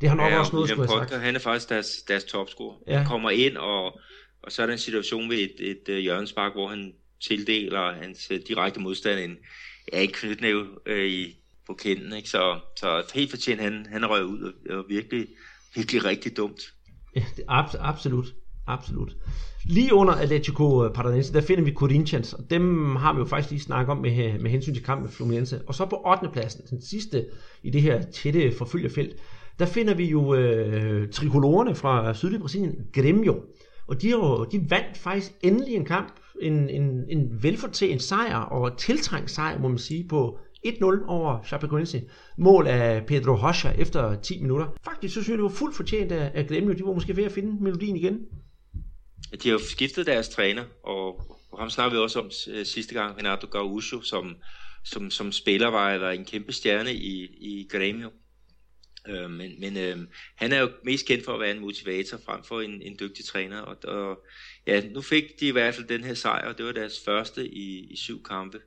det 0.00 0.08
har 0.08 0.16
nok 0.16 0.32
ja, 0.32 0.38
også 0.38 0.52
noget, 0.52 0.68
skulle 0.68 0.88
have 0.88 1.08
sagt. 1.08 1.22
Han 1.22 1.34
er 1.34 1.38
faktisk 1.38 1.68
deres, 1.68 2.02
deres 2.08 2.24
topscorer. 2.24 2.76
Ja. 2.86 2.96
Han 2.96 3.06
kommer 3.06 3.30
ind, 3.30 3.56
og, 3.56 3.84
og 4.42 4.52
så 4.52 4.62
er 4.62 4.66
der 4.66 4.72
en 4.72 4.78
situation 4.78 5.30
ved 5.30 5.38
et, 5.38 5.54
et, 5.58 5.70
et 5.70 5.88
øh, 5.88 5.98
hjørnespark, 5.98 6.52
hvor 6.52 6.68
han 6.68 6.92
tildeler 7.20 7.92
hans 7.92 8.30
uh, 8.30 8.36
direkte 8.48 8.80
modstand 8.80 9.20
en, 9.20 9.36
ja, 9.92 10.02
en 10.02 10.10
knytnæve 10.12 10.66
uh, 10.90 10.96
i, 10.96 11.36
på 11.66 11.74
kinden. 11.74 12.12
Ikke? 12.12 12.28
Så, 12.28 12.58
så 12.76 13.04
helt 13.14 13.30
fortjent, 13.30 13.60
han, 13.60 13.86
han 13.90 14.10
røg 14.10 14.24
ud, 14.24 14.40
og, 14.42 14.76
og 14.76 14.84
virkelig, 14.88 15.26
virkelig 15.74 16.04
rigtig 16.04 16.36
dumt. 16.36 16.60
Ja, 17.16 17.24
det, 17.36 17.44
abs- 17.48 17.78
absolut. 17.80 18.26
Absolut. 18.66 19.16
Lige 19.64 19.94
under 19.94 20.12
Atletico 20.12 20.84
øh, 20.84 20.94
Paranaense, 20.94 21.32
der 21.32 21.40
finder 21.40 21.64
vi 21.64 21.72
Corinthians, 21.72 22.32
og 22.32 22.50
dem 22.50 22.96
har 22.96 23.12
vi 23.12 23.18
jo 23.18 23.24
faktisk 23.24 23.50
lige 23.50 23.60
snakket 23.60 23.90
om 23.90 23.98
med, 23.98 24.34
øh, 24.34 24.40
med 24.42 24.50
hensyn 24.50 24.74
til 24.74 24.84
kampen 24.84 25.04
med 25.04 25.12
Fluminense. 25.12 25.60
Og 25.66 25.74
så 25.74 25.86
på 25.86 26.02
8. 26.06 26.28
pladsen, 26.32 26.64
den 26.70 26.82
sidste 26.82 27.26
i 27.62 27.70
det 27.70 27.82
her 27.82 28.02
tætte 28.02 28.52
forfølgerfelt, 28.58 29.16
der 29.58 29.66
finder 29.66 29.94
vi 29.94 30.10
jo 30.10 30.34
øh, 30.34 31.10
trikolorerne 31.10 31.74
fra 31.74 32.14
sydlige 32.14 32.40
Brasilien, 32.40 32.74
Grêmio. 32.98 33.34
Og 33.88 34.02
de, 34.02 34.10
jo, 34.10 34.44
de 34.44 34.70
vandt 34.70 34.98
faktisk 34.98 35.32
endelig 35.42 35.74
en 35.74 35.84
kamp, 35.84 36.12
en, 36.42 36.70
en, 36.70 37.04
en 37.08 37.42
velfortjent 37.42 38.02
sejr 38.02 38.36
og 38.36 38.78
tiltrængt 38.78 39.30
sejr, 39.30 39.58
må 39.58 39.68
man 39.68 39.78
sige, 39.78 40.08
på 40.08 40.38
1-0 40.66 41.06
over 41.06 41.42
Chapecoense. 41.46 42.02
Mål 42.38 42.66
af 42.66 43.06
Pedro 43.06 43.32
Rocha 43.32 43.70
efter 43.78 44.20
10 44.20 44.42
minutter. 44.42 44.66
Faktisk 44.84 45.14
så 45.14 45.22
synes 45.22 45.28
jeg, 45.28 45.36
det 45.36 45.42
var 45.42 45.48
fuldt 45.48 45.76
fortjent 45.76 46.12
af, 46.12 46.30
af 46.34 46.42
Grêmio. 46.42 46.72
De 46.72 46.84
var 46.84 46.92
måske 46.92 47.16
ved 47.16 47.24
at 47.24 47.32
finde 47.32 47.64
melodien 47.64 47.96
igen. 47.96 48.18
De 49.32 49.48
har 49.48 49.52
jo 49.52 49.58
skiftet 49.58 50.06
deres 50.06 50.28
træner, 50.28 50.64
og, 50.82 51.38
og 51.52 51.58
ham 51.58 51.70
snakkede 51.70 51.98
vi 51.98 52.02
også 52.02 52.20
om 52.20 52.30
øh, 52.48 52.66
sidste 52.66 52.94
gang, 52.94 53.18
Renato 53.18 53.46
Gaúcho, 53.46 54.02
som, 54.02 54.36
som, 54.84 55.10
som 55.10 55.32
spiller 55.32 55.66
var, 55.66 55.98
var 55.98 56.10
en 56.10 56.24
kæmpe 56.24 56.52
stjerne 56.52 56.94
i, 56.94 57.24
i 57.24 57.68
Grêmio. 57.74 58.10
Øh, 59.08 59.30
men 59.30 59.60
men 59.60 59.76
øh, 59.76 59.98
han 60.36 60.52
er 60.52 60.60
jo 60.60 60.70
mest 60.84 61.06
kendt 61.06 61.24
for 61.24 61.34
at 61.34 61.40
være 61.40 61.50
en 61.50 61.60
motivator 61.60 62.18
frem 62.24 62.44
for 62.44 62.60
en, 62.60 62.82
en 62.82 62.96
dygtig 63.00 63.24
træner. 63.24 63.60
Og, 63.60 63.76
og 63.84 64.24
ja, 64.66 64.82
nu 64.88 65.00
fik 65.00 65.40
de 65.40 65.46
i 65.46 65.50
hvert 65.50 65.74
fald 65.74 65.88
den 65.88 66.04
her 66.04 66.14
sejr, 66.14 66.48
og 66.48 66.58
det 66.58 66.66
var 66.66 66.72
deres 66.72 67.00
første 67.04 67.48
i, 67.48 67.92
i 67.92 67.96
syv 67.96 68.22
kampe. 68.22 68.60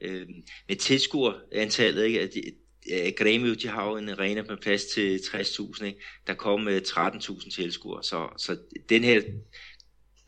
Øh, 0.00 0.28
med 0.68 0.76
tilskuerantallet, 0.76 2.04
ikke? 2.04 2.20
At 2.20 2.34
de, 2.34 2.42
Grêmio, 3.20 3.54
de 3.54 3.68
har 3.68 3.88
jo 3.88 3.96
en 3.96 4.08
arena 4.08 4.42
med 4.42 4.56
plads 4.56 4.84
til 4.84 5.18
60.000, 5.18 5.84
ikke? 5.84 6.00
der 6.26 6.34
kom 6.34 6.68
øh, 6.68 6.82
13.000 6.88 7.50
tilskuere, 7.50 8.02
så, 8.02 8.28
så 8.38 8.58
den 8.88 9.04
her 9.04 9.22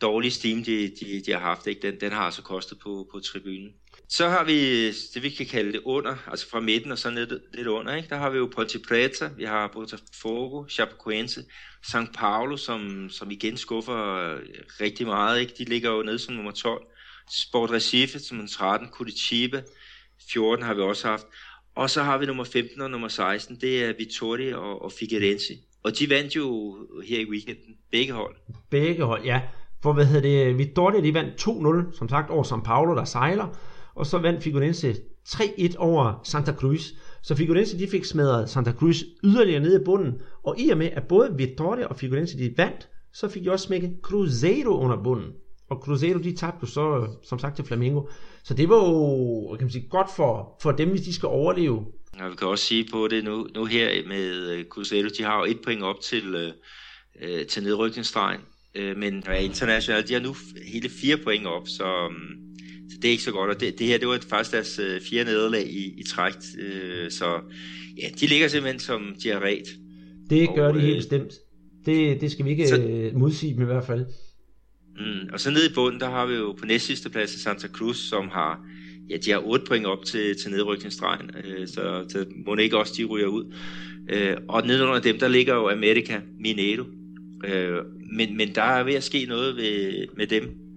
dårlige 0.00 0.30
steam, 0.30 0.64
de, 0.64 0.88
de, 1.00 1.22
de 1.26 1.32
har 1.32 1.38
haft, 1.40 1.66
ikke? 1.66 1.82
Den, 1.82 2.00
den 2.00 2.12
har 2.12 2.22
altså 2.22 2.42
kostet 2.42 2.78
på, 2.78 3.08
på 3.12 3.20
tribunen. 3.20 3.72
Så 4.08 4.28
har 4.28 4.44
vi 4.44 4.87
det, 4.87 5.22
vi 5.22 5.30
kan 5.30 5.46
kalde 5.46 5.72
det 5.72 5.80
under, 5.84 6.16
altså 6.26 6.50
fra 6.50 6.61
midten 6.61 6.92
og 6.92 6.98
så 6.98 7.11
lidt, 7.11 7.32
lidt 7.54 7.66
under. 7.66 7.94
Ikke? 7.94 8.08
Der 8.08 8.16
har 8.16 8.30
vi 8.30 8.38
jo 8.38 8.50
Ponte 8.54 8.78
Preta, 8.88 9.30
vi 9.37 9.44
har 9.44 9.70
Botafogo, 9.72 10.64
Chapecoense, 10.68 11.44
São 11.87 12.12
Paulo, 12.14 12.56
som, 12.56 13.11
som 13.11 13.30
igen 13.30 13.56
skuffer 13.56 14.14
øh, 14.14 14.40
rigtig 14.80 15.06
meget. 15.06 15.40
Ikke? 15.40 15.54
De 15.58 15.64
ligger 15.64 15.90
jo 15.90 16.02
nede 16.02 16.18
som 16.18 16.34
nummer 16.34 16.50
12. 16.50 16.87
Sport 17.30 17.70
Recife 17.70 18.18
som 18.18 18.37
nummer 18.37 18.50
13, 18.50 18.88
Curitiba 18.88 19.62
14 20.32 20.64
har 20.64 20.74
vi 20.74 20.80
også 20.80 21.08
haft. 21.08 21.26
Og 21.74 21.90
så 21.90 22.02
har 22.02 22.18
vi 22.18 22.26
nummer 22.26 22.44
15 22.44 22.80
og 22.80 22.90
nummer 22.90 23.08
16, 23.08 23.61
det 23.61 23.84
er 23.84 23.92
Vittoria 23.98 24.56
og, 24.56 24.82
og 24.82 24.92
Figueirense. 24.92 25.54
Og 25.82 25.98
de 25.98 26.11
vandt 26.11 26.37
jo 26.37 26.76
her 27.06 27.20
i 27.20 27.30
weekenden, 27.30 27.76
begge 27.90 28.12
hold. 28.12 28.37
Begge 28.70 29.04
hold, 29.04 29.24
ja. 29.24 29.40
For 29.83 29.93
hvad 29.93 30.07
hedder 30.07 30.45
det, 30.45 30.59
Vittoria 30.59 31.01
de 31.01 31.14
vandt 31.14 31.49
2-0, 31.49 31.99
som 31.99 32.09
sagt, 32.09 32.31
over 32.31 32.45
São 32.45 32.62
Paulo, 32.62 32.95
der 32.95 33.05
sejler 33.05 33.57
og 33.99 34.07
så 34.07 34.19
vandt 34.19 34.43
Figueirense 34.43 34.97
3-1 35.29 35.75
over 35.79 36.21
Santa 36.25 36.53
Cruz. 36.53 36.88
Så 37.23 37.35
Figueirense 37.35 37.79
de 37.79 37.88
fik 37.88 38.05
smadret 38.05 38.51
Santa 38.51 38.73
Cruz 38.73 39.03
yderligere 39.25 39.61
nede 39.61 39.81
i 39.81 39.85
bunden, 39.85 40.21
og 40.45 40.61
i 40.61 40.71
og 40.71 40.79
med 40.79 40.91
at 40.93 41.09
både 41.09 41.35
Vittoria 41.37 41.87
og 41.87 41.97
Figueirense 41.97 42.38
de 42.38 42.55
vandt, 42.57 42.88
så 43.12 43.29
fik 43.29 43.45
de 43.45 43.51
også 43.51 43.67
smækket 43.67 43.97
Cruzeiro 44.03 44.81
under 44.81 45.03
bunden. 45.03 45.33
Og 45.71 45.77
Cruzeiro 45.77 46.19
de 46.19 46.37
tabte 46.37 46.67
så 46.67 47.09
som 47.23 47.38
sagt 47.38 47.57
til 47.57 47.64
Flamengo. 47.64 48.03
Så 48.45 48.55
det 48.55 48.69
var 48.69 48.77
jo 48.77 49.57
kan 49.57 49.64
man 49.64 49.71
sige, 49.71 49.88
godt 49.88 50.09
for, 50.17 50.59
for 50.62 50.73
dem, 50.73 50.91
hvis 50.91 51.03
de 51.03 51.14
skal 51.14 51.27
overleve. 51.27 51.87
Ja, 52.19 52.29
vi 52.29 52.35
kan 52.35 52.49
også 52.49 52.64
sige 52.64 52.88
på 52.93 53.09
det 53.09 53.25
nu, 53.25 53.49
nu 53.55 53.64
her 53.64 54.09
med 54.09 54.51
øh, 54.51 54.64
Cruzeiro, 54.64 55.09
de 55.19 55.23
har 55.23 55.38
jo 55.38 55.45
et 55.45 55.61
point 55.64 55.83
op 55.83 56.01
til, 56.01 56.35
øh, 56.35 56.53
øh 57.23 57.47
til 57.47 57.62
nedrykningsstregen. 57.62 58.41
Øh, 58.74 58.96
men 58.96 59.22
ja, 59.26 59.33
internationalt, 59.33 60.09
de 60.09 60.12
har 60.12 60.20
nu 60.20 60.35
hele 60.66 60.88
fire 60.88 61.16
point 61.16 61.46
op, 61.46 61.68
så, 61.68 62.07
um, 62.07 62.38
det 63.02 63.04
er 63.04 63.12
ikke 63.12 63.22
så 63.22 63.33
godt, 63.33 63.50
og 63.50 63.61
det, 63.61 63.78
det 63.78 63.87
her, 63.87 63.98
det 63.98 64.09
var 64.09 64.20
faktisk 64.28 64.52
deres 64.52 64.78
øh, 64.78 65.00
fire 65.00 65.24
nederlag 65.24 65.66
i, 65.66 66.00
i 66.00 66.02
træk, 66.02 66.33
øh, 66.59 67.11
så 67.11 67.40
ja, 68.02 68.09
de 68.20 68.26
ligger 68.26 68.48
simpelthen 68.48 68.81
som 68.81 69.16
de 69.22 69.28
har 69.28 69.40
ret. 69.40 69.68
Det 70.31 70.48
gør 70.54 70.68
og, 70.68 70.74
de 70.74 70.81
helt 70.81 70.92
øh, 70.92 70.98
bestemt. 70.98 71.33
Det, 71.87 72.20
det 72.20 72.33
skal 72.33 72.44
vi 72.44 72.50
ikke 72.50 72.68
så, 72.68 72.83
øh, 72.83 73.16
modsige 73.16 73.54
dem 73.54 73.62
i 73.62 73.64
hvert 73.64 73.87
fald. 73.87 74.07
Mm, 74.96 75.28
og 75.33 75.40
så 75.40 75.50
nede 75.50 75.66
i 75.70 75.74
bunden, 75.74 76.00
der 76.00 76.11
har 76.11 76.26
vi 76.26 76.35
jo 76.35 76.52
på 76.52 76.66
næst 76.66 76.87
sidste 76.87 77.11
plads 77.11 77.42
Santa 77.42 77.68
Cruz, 77.68 77.96
som 77.96 78.28
har, 78.28 78.66
ja, 79.11 79.16
de 79.16 79.31
har 79.31 79.42
8 79.46 79.64
point 79.68 79.87
op 79.87 80.04
til, 80.04 80.37
til 80.42 80.50
nedrykningsstregen, 80.50 81.31
øh, 81.44 81.68
så, 81.68 82.04
så 82.09 82.26
må 82.46 82.57
ikke 82.57 82.78
også 82.78 82.94
de 82.96 83.04
ryger 83.04 83.26
ud. 83.26 83.54
Øh, 84.09 84.37
og 84.48 84.66
nede 84.66 84.83
under 84.83 85.00
dem, 85.00 85.18
der 85.18 85.28
ligger 85.28 85.54
jo 85.54 85.68
America 85.68 86.20
Mineiro. 86.40 86.85
Øh, 87.44 87.85
men, 88.16 88.37
men 88.37 88.55
der 88.55 88.62
er 88.62 88.85
ved 88.85 88.94
at 88.94 89.05
ske 89.05 89.27
noget 89.29 89.57
ved, 89.57 90.07
med 90.16 90.27
dem 90.27 90.68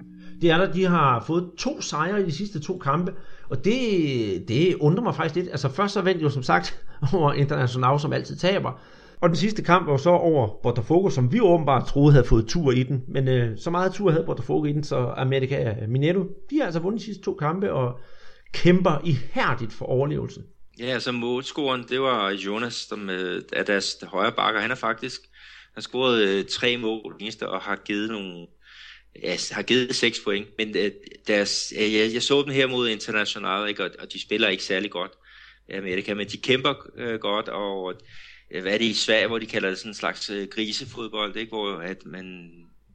det 0.41 0.51
er 0.51 0.57
der, 0.57 0.71
de 0.71 0.85
har 0.85 1.23
fået 1.27 1.51
to 1.57 1.81
sejre 1.81 2.21
i 2.21 2.25
de 2.25 2.31
sidste 2.31 2.59
to 2.59 2.77
kampe, 2.77 3.13
og 3.49 3.65
det, 3.65 4.47
det 4.47 4.75
undrer 4.75 5.03
mig 5.03 5.15
faktisk 5.15 5.35
lidt. 5.35 5.47
Altså 5.49 5.69
først 5.69 5.93
så 5.93 6.01
vandt 6.01 6.21
jo 6.21 6.29
som 6.29 6.43
sagt 6.43 6.83
over 7.13 7.33
International, 7.33 7.99
som 7.99 8.13
altid 8.13 8.35
taber, 8.35 8.79
og 9.21 9.29
den 9.29 9.35
sidste 9.35 9.63
kamp 9.63 9.87
var 9.87 9.97
så 9.97 10.09
over 10.09 10.47
Botafogo, 10.63 11.09
som 11.09 11.31
vi 11.31 11.41
åbenbart 11.41 11.87
troede 11.87 12.11
havde 12.11 12.27
fået 12.27 12.47
tur 12.47 12.71
i 12.71 12.83
den. 12.83 13.03
Men 13.07 13.27
øh, 13.27 13.57
så 13.57 13.69
meget 13.69 13.93
tur 13.93 14.11
havde 14.11 14.25
Botafogo 14.25 14.65
i 14.65 14.71
den, 14.71 14.83
så 14.83 15.13
America 15.17 15.75
Mineiro, 15.87 16.23
de 16.49 16.57
har 16.57 16.65
altså 16.65 16.79
vundet 16.79 16.99
de 16.99 17.05
sidste 17.05 17.23
to 17.23 17.33
kampe 17.33 17.73
og 17.73 17.99
kæmper 18.53 19.01
ihærdigt 19.03 19.73
for 19.73 19.85
overlevelsen. 19.85 20.43
Ja, 20.79 20.85
altså 20.85 21.11
målscoren, 21.11 21.85
det 21.89 22.01
var 22.01 22.29
Jonas, 22.29 22.73
som 22.73 23.09
øh, 23.09 23.41
er 23.53 23.63
deres 23.63 23.95
højre 24.03 24.31
bakker. 24.31 24.61
Han 24.61 24.71
er 24.71 24.75
faktisk, 24.75 25.21
han 25.73 25.75
har 25.75 25.81
scoret 25.81 26.27
øh, 26.27 26.45
tre 26.45 26.77
mål 26.77 27.17
eneste 27.19 27.49
og 27.49 27.61
har 27.61 27.75
givet 27.75 28.09
nogle 28.09 28.47
ja, 29.23 29.37
har 29.51 29.61
givet 29.61 29.95
6 29.95 30.19
point, 30.19 30.47
men 30.57 30.77
øh, 30.77 30.91
deres, 31.27 31.73
jeg, 31.77 32.13
jeg 32.13 32.23
så 32.23 32.41
dem 32.41 32.53
her 32.53 32.67
mod 32.67 32.89
International, 32.89 33.69
ikke, 33.69 33.83
og, 33.83 33.89
og 33.99 34.13
de 34.13 34.21
spiller 34.21 34.47
ikke 34.47 34.63
særlig 34.63 34.91
godt 34.91 35.11
Amerika, 35.77 36.13
men 36.13 36.27
de 36.27 36.37
kæmper 36.37 36.73
øh, 36.97 37.19
godt, 37.19 37.49
og 37.49 37.93
øh, 38.51 38.61
hvad 38.61 38.73
er 38.73 38.77
det 38.77 38.85
i 38.85 38.93
Sverige, 38.93 39.27
hvor 39.27 39.39
de 39.39 39.45
kalder 39.45 39.69
det 39.69 39.77
sådan 39.77 39.89
en 39.89 39.95
slags 39.95 40.29
øh, 40.29 40.47
grisefodbold, 40.47 41.35
ikke, 41.35 41.49
hvor 41.49 41.77
at 41.77 42.05
man, 42.05 42.51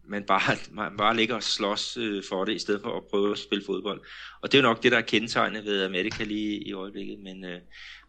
man, 0.08 0.24
bare, 0.24 0.56
man 0.70 0.96
bare 0.96 1.16
ligger 1.16 1.34
og 1.34 1.42
slås 1.42 1.96
øh, 1.96 2.22
for 2.28 2.44
det, 2.44 2.54
i 2.54 2.58
stedet 2.58 2.82
for 2.82 2.96
at 2.96 3.04
prøve 3.10 3.32
at 3.32 3.38
spille 3.38 3.64
fodbold. 3.66 4.00
Og 4.42 4.52
det 4.52 4.58
er 4.58 4.62
jo 4.62 4.68
nok 4.68 4.82
det, 4.82 4.92
der 4.92 4.98
er 4.98 5.02
kendetegnet 5.02 5.64
ved 5.64 5.84
Amerika 5.84 6.24
lige 6.24 6.68
i 6.68 6.72
øjeblikket, 6.72 7.18
men, 7.18 7.44
øh, 7.44 7.60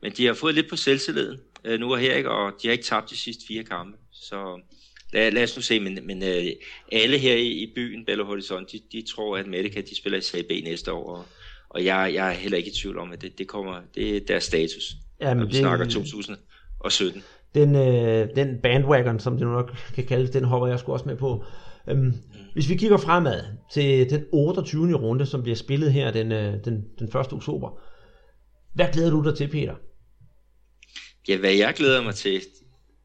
men 0.02 0.12
de 0.12 0.26
har 0.26 0.34
fået 0.34 0.56
lidt 0.56 0.70
på 0.70 0.76
selvtilliden 0.76 1.40
øh, 1.66 1.80
nu 1.80 1.92
og 1.92 2.00
her, 2.00 2.14
ikke, 2.14 2.30
og 2.30 2.54
de 2.62 2.68
har 2.68 2.72
ikke 2.72 2.84
tabt 2.84 3.10
de 3.10 3.18
sidste 3.18 3.44
fire 3.48 3.64
kampe, 3.64 3.98
så 4.22 4.60
lad, 5.14 5.32
lad 5.32 5.44
os 5.44 5.56
nu 5.56 5.62
se, 5.62 5.80
men, 5.80 6.00
men 6.04 6.24
øh, 6.24 6.46
alle 6.92 7.18
her 7.18 7.36
i, 7.36 7.48
i 7.48 7.72
byen, 7.76 8.06
Belo 8.06 8.26
Horizonte, 8.26 8.78
de, 8.78 8.84
de 8.92 9.08
tror, 9.16 9.38
at 9.38 9.48
Medica 9.48 9.82
de 9.82 9.98
spiller 9.98 10.18
i 10.18 10.22
CB 10.22 10.64
næste 10.64 10.94
år, 10.94 11.18
og, 11.18 11.26
og 11.70 11.86
jeg, 11.86 12.12
jeg 12.14 12.30
er 12.30 12.34
heller 12.34 12.58
ikke 12.58 12.70
i 12.70 12.74
tvivl 12.74 12.98
om, 12.98 13.12
at 13.12 13.22
det, 13.22 13.38
det 13.38 13.48
kommer, 13.48 13.82
det 13.96 14.18
er 14.18 14.20
deres 14.28 14.44
status, 14.44 14.94
ja, 15.22 15.30
men 15.30 15.38
når 15.38 15.46
vi 15.46 15.52
det, 15.52 15.60
snakker 15.60 15.86
2017. 15.86 17.24
Den, 17.56 17.76
øh, 17.76 18.30
den 18.36 18.62
bandwagon, 18.64 19.20
som 19.20 19.38
det 19.38 19.48
nok 19.48 19.78
kan 19.96 20.06
kaldes, 20.06 20.30
den 20.30 20.44
hopper 20.44 20.68
jeg 20.68 20.80
sgu 20.80 20.94
også 20.94 21.06
med 21.06 21.18
på. 21.18 21.44
Øhm, 21.90 22.00
mm. 22.00 22.14
Hvis 22.54 22.70
vi 22.70 22.76
kigger 22.76 22.98
fremad 22.98 23.44
til 23.74 24.10
den 24.10 24.26
28. 24.32 24.94
runde, 24.94 25.26
som 25.26 25.44
bliver 25.44 25.56
spillet 25.56 25.94
her 25.94 26.12
den, 26.12 26.32
øh, 26.32 26.54
den, 26.66 26.86
den 27.00 27.08
1. 27.08 27.16
oktober, 27.16 27.80
hvad 28.74 28.86
glæder 28.94 29.10
du 29.10 29.24
dig 29.24 29.38
til, 29.38 29.48
Peter? 29.48 29.76
Ja, 31.28 31.38
hvad 31.38 31.54
jeg 31.54 31.74
glæder 31.74 32.04
mig 32.04 32.16
til, 32.16 32.42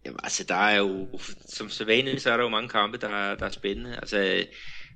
Jamen, 0.05 0.21
altså, 0.23 0.45
der 0.45 0.55
er 0.55 0.79
jo, 0.79 1.09
som 1.49 1.69
så 1.69 1.85
vanligt, 1.85 2.23
så 2.23 2.31
er 2.31 2.37
der 2.37 2.45
jo 2.45 2.51
mange 2.51 2.69
kampe, 2.69 2.99
der, 2.99 3.09
er, 3.09 3.35
der 3.35 3.47
er 3.47 3.51
spændende. 3.51 3.97
Altså, 3.97 4.45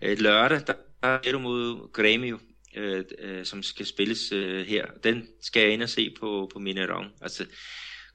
øh, 0.03 0.19
lørdag, 0.19 0.61
der 0.67 0.75
er 1.03 1.33
du 1.33 1.39
mod 1.39 1.79
Grêmio, 1.99 2.57
øh, 2.77 3.05
øh, 3.19 3.45
som 3.45 3.63
skal 3.63 3.87
spilles 3.87 4.33
øh, 4.33 4.67
her. 4.67 4.87
Den 5.05 5.29
skal 5.43 5.63
jeg 5.63 5.73
ind 5.73 5.83
og 5.83 5.89
se 5.89 6.15
på, 6.21 6.51
på 6.53 6.59
Mineirão. 6.59 7.19
Altså, 7.21 7.47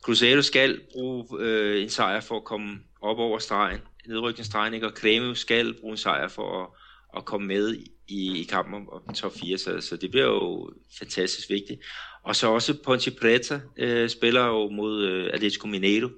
Cruzeiro 0.04 0.42
skal 0.42 0.82
bruge 0.94 1.28
øh, 1.40 1.84
en 1.84 1.90
sejr 1.90 2.20
for 2.20 2.38
at 2.38 2.44
komme 2.44 2.80
op 3.02 3.18
over 3.18 3.40
stregen, 3.40 3.80
nedrykningsstregen, 4.08 4.74
ikke? 4.74 4.88
og 4.88 4.94
Grêmio 5.00 5.36
skal 5.36 5.74
bruge 5.74 5.92
en 5.92 5.98
sejr 5.98 6.28
for 6.28 6.64
at, 6.64 6.70
at 7.18 7.26
komme 7.26 7.48
med 7.48 7.76
i, 8.08 8.42
i 8.42 8.44
kampen 8.44 8.74
om, 8.74 8.90
om 8.90 9.14
top 9.14 9.34
4, 9.42 9.58
så, 9.58 9.82
så 9.82 9.98
det 9.98 10.12
bliver 10.12 10.26
jo 10.26 10.72
fantastisk 11.00 11.50
vigtigt. 11.50 11.82
Og 12.24 12.36
så 12.36 12.48
også 12.48 12.74
Ponte 12.84 13.12
Preta 13.12 13.62
øh, 13.78 14.10
spiller 14.10 14.46
jo 14.46 14.70
mod 14.70 15.04
øh, 15.04 15.30
Atletico 15.34 15.68
Mineiro, 15.68 16.10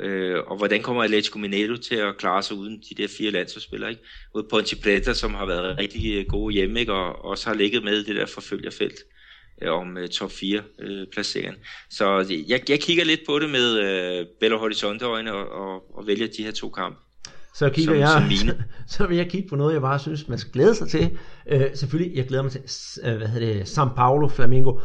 Øh, 0.00 0.38
og 0.46 0.56
hvordan 0.56 0.82
kommer 0.82 1.02
Atletico 1.02 1.38
Mineiro 1.38 1.76
til 1.76 1.94
at 1.94 2.16
klare 2.16 2.42
sig 2.42 2.56
uden 2.56 2.82
de 2.90 3.02
der 3.02 3.08
fire 3.18 3.30
landsholdsspillere, 3.30 3.90
ikke? 3.90 4.02
Ude 4.34 4.46
Ponte 4.50 4.76
Preta, 4.76 5.14
som 5.14 5.34
har 5.34 5.46
været 5.46 5.78
rigtig 5.78 6.18
øh, 6.18 6.26
gode 6.28 6.54
hjemme, 6.54 6.80
ikke? 6.80 6.92
Og 6.92 7.24
også 7.24 7.46
har 7.48 7.54
ligget 7.54 7.84
med 7.84 7.98
i 7.98 8.04
det 8.04 8.16
der 8.16 8.26
forfølgerfelt 8.26 8.98
øh, 9.62 9.72
om 9.72 9.96
øh, 9.96 10.08
top 10.08 10.30
4 10.30 10.62
øh, 10.78 11.06
placeringen. 11.12 11.62
Så 11.90 12.34
jeg, 12.48 12.70
jeg 12.70 12.80
kigger 12.80 13.04
lidt 13.04 13.20
på 13.26 13.38
det 13.38 13.50
med 13.50 13.78
øh, 13.78 14.26
Belo 14.40 14.58
Horizonte 14.58 15.04
øjne 15.04 15.32
og, 15.32 15.48
og, 15.48 15.98
og 15.98 16.06
vælger 16.06 16.26
de 16.36 16.44
her 16.44 16.52
to 16.52 16.68
kampe. 16.68 16.98
Så 17.54 17.70
kigger 17.70 17.92
som, 17.92 18.30
jeg, 18.30 18.38
som 18.38 18.48
så 18.96 19.06
vil 19.06 19.16
jeg 19.16 19.30
kigge 19.30 19.48
på 19.48 19.56
noget, 19.56 19.72
jeg 19.72 19.80
bare 19.80 19.98
synes, 19.98 20.28
man 20.28 20.38
skal 20.38 20.52
glæde 20.52 20.74
sig 20.74 20.88
til. 20.88 21.18
Øh, 21.50 21.66
selvfølgelig, 21.74 22.16
jeg 22.16 22.26
glæder 22.26 22.42
mig 22.42 22.52
til, 22.52 22.62
øh, 23.04 23.16
hvad 23.16 23.28
hedder 23.28 23.54
det, 23.54 23.78
São 23.78 23.94
Paulo 23.94 24.28
Flamengo 24.28 24.78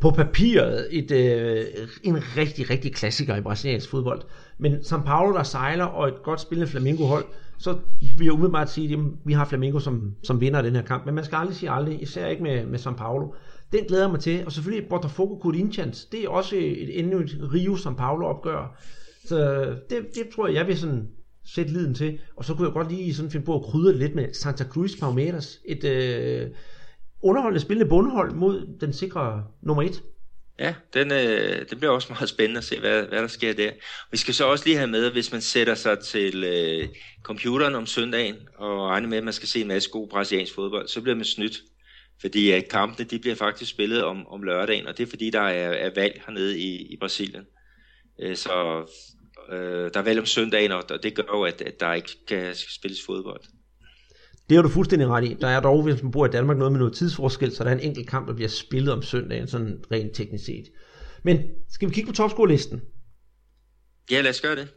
på 0.00 0.10
papiret 0.10 0.86
et, 0.90 1.10
øh, 1.10 1.64
en 2.02 2.16
rigtig, 2.36 2.70
rigtig 2.70 2.94
klassiker 2.94 3.36
i 3.36 3.40
brasiliansk 3.40 3.90
fodbold. 3.90 4.22
Men 4.58 4.74
São 4.74 5.04
Paulo, 5.04 5.36
der 5.36 5.42
sejler, 5.42 5.84
og 5.84 6.08
et 6.08 6.22
godt 6.22 6.40
spillende 6.40 6.70
Flamengo-hold, 6.70 7.24
så 7.58 7.78
vil 8.18 8.24
jeg 8.24 8.32
umiddelbart 8.32 8.70
sige, 8.70 8.94
at 8.94 9.00
vi 9.24 9.32
har 9.32 9.44
Flamengo 9.44 9.78
som, 9.78 10.14
som 10.22 10.40
vinder 10.40 10.62
den 10.62 10.74
her 10.74 10.82
kamp. 10.82 11.06
Men 11.06 11.14
man 11.14 11.24
skal 11.24 11.36
aldrig 11.36 11.56
sige 11.56 11.70
aldrig, 11.70 12.02
især 12.02 12.26
ikke 12.26 12.42
med, 12.42 12.66
med 12.66 12.78
São 12.78 12.96
Paulo. 12.96 13.32
Den 13.72 13.84
glæder 13.84 14.02
jeg 14.02 14.10
mig 14.10 14.20
til. 14.20 14.46
Og 14.46 14.52
selvfølgelig 14.52 14.88
Botafogo 14.88 15.38
Corinthians, 15.42 16.04
det 16.04 16.24
er 16.24 16.28
også 16.28 16.56
et, 16.56 16.98
endnu 16.98 17.18
et 17.18 17.50
Rio 17.54 17.74
São 17.74 17.94
Paulo 17.94 18.26
opgør. 18.26 18.80
Så 19.24 19.66
det, 19.90 19.98
det 20.14 20.28
tror 20.34 20.46
jeg, 20.46 20.56
jeg 20.56 20.66
vil 20.66 20.78
sådan 20.78 21.08
sætte 21.44 21.72
liden 21.72 21.94
til. 21.94 22.18
Og 22.36 22.44
så 22.44 22.54
kunne 22.54 22.66
jeg 22.66 22.72
godt 22.72 22.92
lige 22.92 23.14
sådan 23.14 23.30
finde 23.30 23.46
på 23.46 23.54
at 23.54 23.62
krydre 23.62 23.92
det 23.92 23.98
lidt 23.98 24.14
med 24.14 24.32
Santa 24.32 24.64
Cruz 24.64 25.00
Palmeiras. 25.00 25.58
Et 25.64 25.84
øh, 25.84 26.46
underholdende 27.22 27.60
spillende 27.60 27.88
bundhold 27.88 28.34
mod 28.34 28.78
den 28.80 28.92
sikre 28.92 29.44
nummer 29.62 29.82
et. 29.82 30.02
Ja, 30.58 30.74
den, 30.94 31.12
øh, 31.12 31.70
det 31.70 31.78
bliver 31.78 31.90
også 31.90 32.08
meget 32.12 32.28
spændende 32.28 32.58
at 32.58 32.64
se, 32.64 32.80
hvad, 32.80 33.02
hvad 33.02 33.22
der 33.22 33.26
sker 33.26 33.52
der. 33.52 33.70
Vi 34.10 34.16
skal 34.16 34.34
så 34.34 34.46
også 34.46 34.64
lige 34.64 34.76
have 34.76 34.90
med, 34.90 35.10
hvis 35.10 35.32
man 35.32 35.40
sætter 35.40 35.74
sig 35.74 35.98
til 35.98 36.44
øh, 36.44 36.88
computeren 37.22 37.74
om 37.74 37.86
søndagen 37.86 38.36
og 38.56 38.88
regner 38.88 39.08
med, 39.08 39.18
at 39.18 39.24
man 39.24 39.32
skal 39.32 39.48
se 39.48 39.60
en 39.60 39.68
masse 39.68 39.90
god 39.90 40.08
brasiliansk 40.08 40.54
fodbold, 40.54 40.88
så 40.88 41.00
bliver 41.00 41.16
man 41.16 41.24
snydt. 41.24 41.58
Fordi 42.20 42.50
at 42.50 42.68
kampene 42.68 43.08
de 43.08 43.18
bliver 43.18 43.34
faktisk 43.34 43.70
spillet 43.70 44.04
om, 44.04 44.26
om 44.26 44.42
lørdagen, 44.42 44.86
og 44.86 44.98
det 44.98 45.06
er 45.06 45.10
fordi, 45.10 45.30
der 45.30 45.40
er, 45.40 45.72
er 45.72 45.90
valg 45.94 46.22
hernede 46.26 46.58
i, 46.58 46.92
i 46.92 46.96
Brasilien. 46.96 47.44
Øh, 48.20 48.36
så 48.36 48.84
øh, 49.52 49.90
der 49.94 50.00
er 50.00 50.02
valg 50.02 50.18
om 50.18 50.26
søndagen, 50.26 50.72
og 50.72 51.02
det 51.02 51.14
gør 51.14 51.22
jo, 51.22 51.42
at, 51.42 51.62
at 51.62 51.80
der 51.80 51.92
ikke 51.92 52.26
kan 52.28 52.54
spilles 52.54 53.02
fodbold. 53.06 53.40
Det 54.48 54.56
har 54.56 54.62
du 54.62 54.68
fuldstændig 54.68 55.08
ret 55.08 55.24
i. 55.24 55.36
Der 55.40 55.48
er 55.48 55.60
dog, 55.60 55.82
hvis 55.82 56.02
man 56.02 56.12
bor 56.12 56.26
i 56.26 56.30
Danmark, 56.30 56.58
noget 56.58 56.72
med 56.72 56.78
noget 56.78 56.94
tidsforskel, 56.94 57.52
så 57.52 57.64
der 57.64 57.70
er 57.70 57.74
en 57.74 57.80
enkelt 57.80 58.08
kamp, 58.08 58.28
der 58.28 58.34
bliver 58.34 58.48
spillet 58.48 58.92
om 58.92 59.02
søndagen, 59.02 59.48
sådan 59.48 59.84
rent 59.92 60.14
teknisk 60.14 60.44
set. 60.44 60.64
Men 61.22 61.40
skal 61.70 61.88
vi 61.88 61.94
kigge 61.94 62.08
på 62.08 62.16
topscore-listen? 62.16 62.80
Ja, 64.10 64.20
lad 64.20 64.30
os 64.30 64.40
gøre 64.40 64.56
det. 64.56 64.68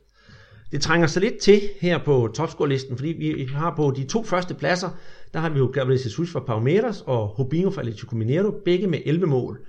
Det 0.71 0.81
trænger 0.81 1.07
sig 1.07 1.21
lidt 1.21 1.37
til 1.37 1.61
her 1.81 2.03
på 2.03 2.33
topscore-listen, 2.37 2.97
fordi 2.97 3.09
vi 3.09 3.49
har 3.53 3.75
på 3.75 3.93
de 3.95 4.03
to 4.03 4.23
første 4.23 4.53
pladser, 4.53 4.89
der 5.33 5.39
har 5.39 5.49
vi 5.49 5.59
jo 5.59 5.65
Gabriel 5.73 6.01
Jesus 6.03 6.31
fra 6.31 6.39
Palmeiras 6.39 7.03
og 7.05 7.39
Rubinho 7.39 7.71
fra 7.71 7.81
Atletico 7.81 8.15
Mineiro, 8.15 8.51
begge 8.65 8.87
med 8.87 8.99
11 9.05 9.27
mål. 9.27 9.59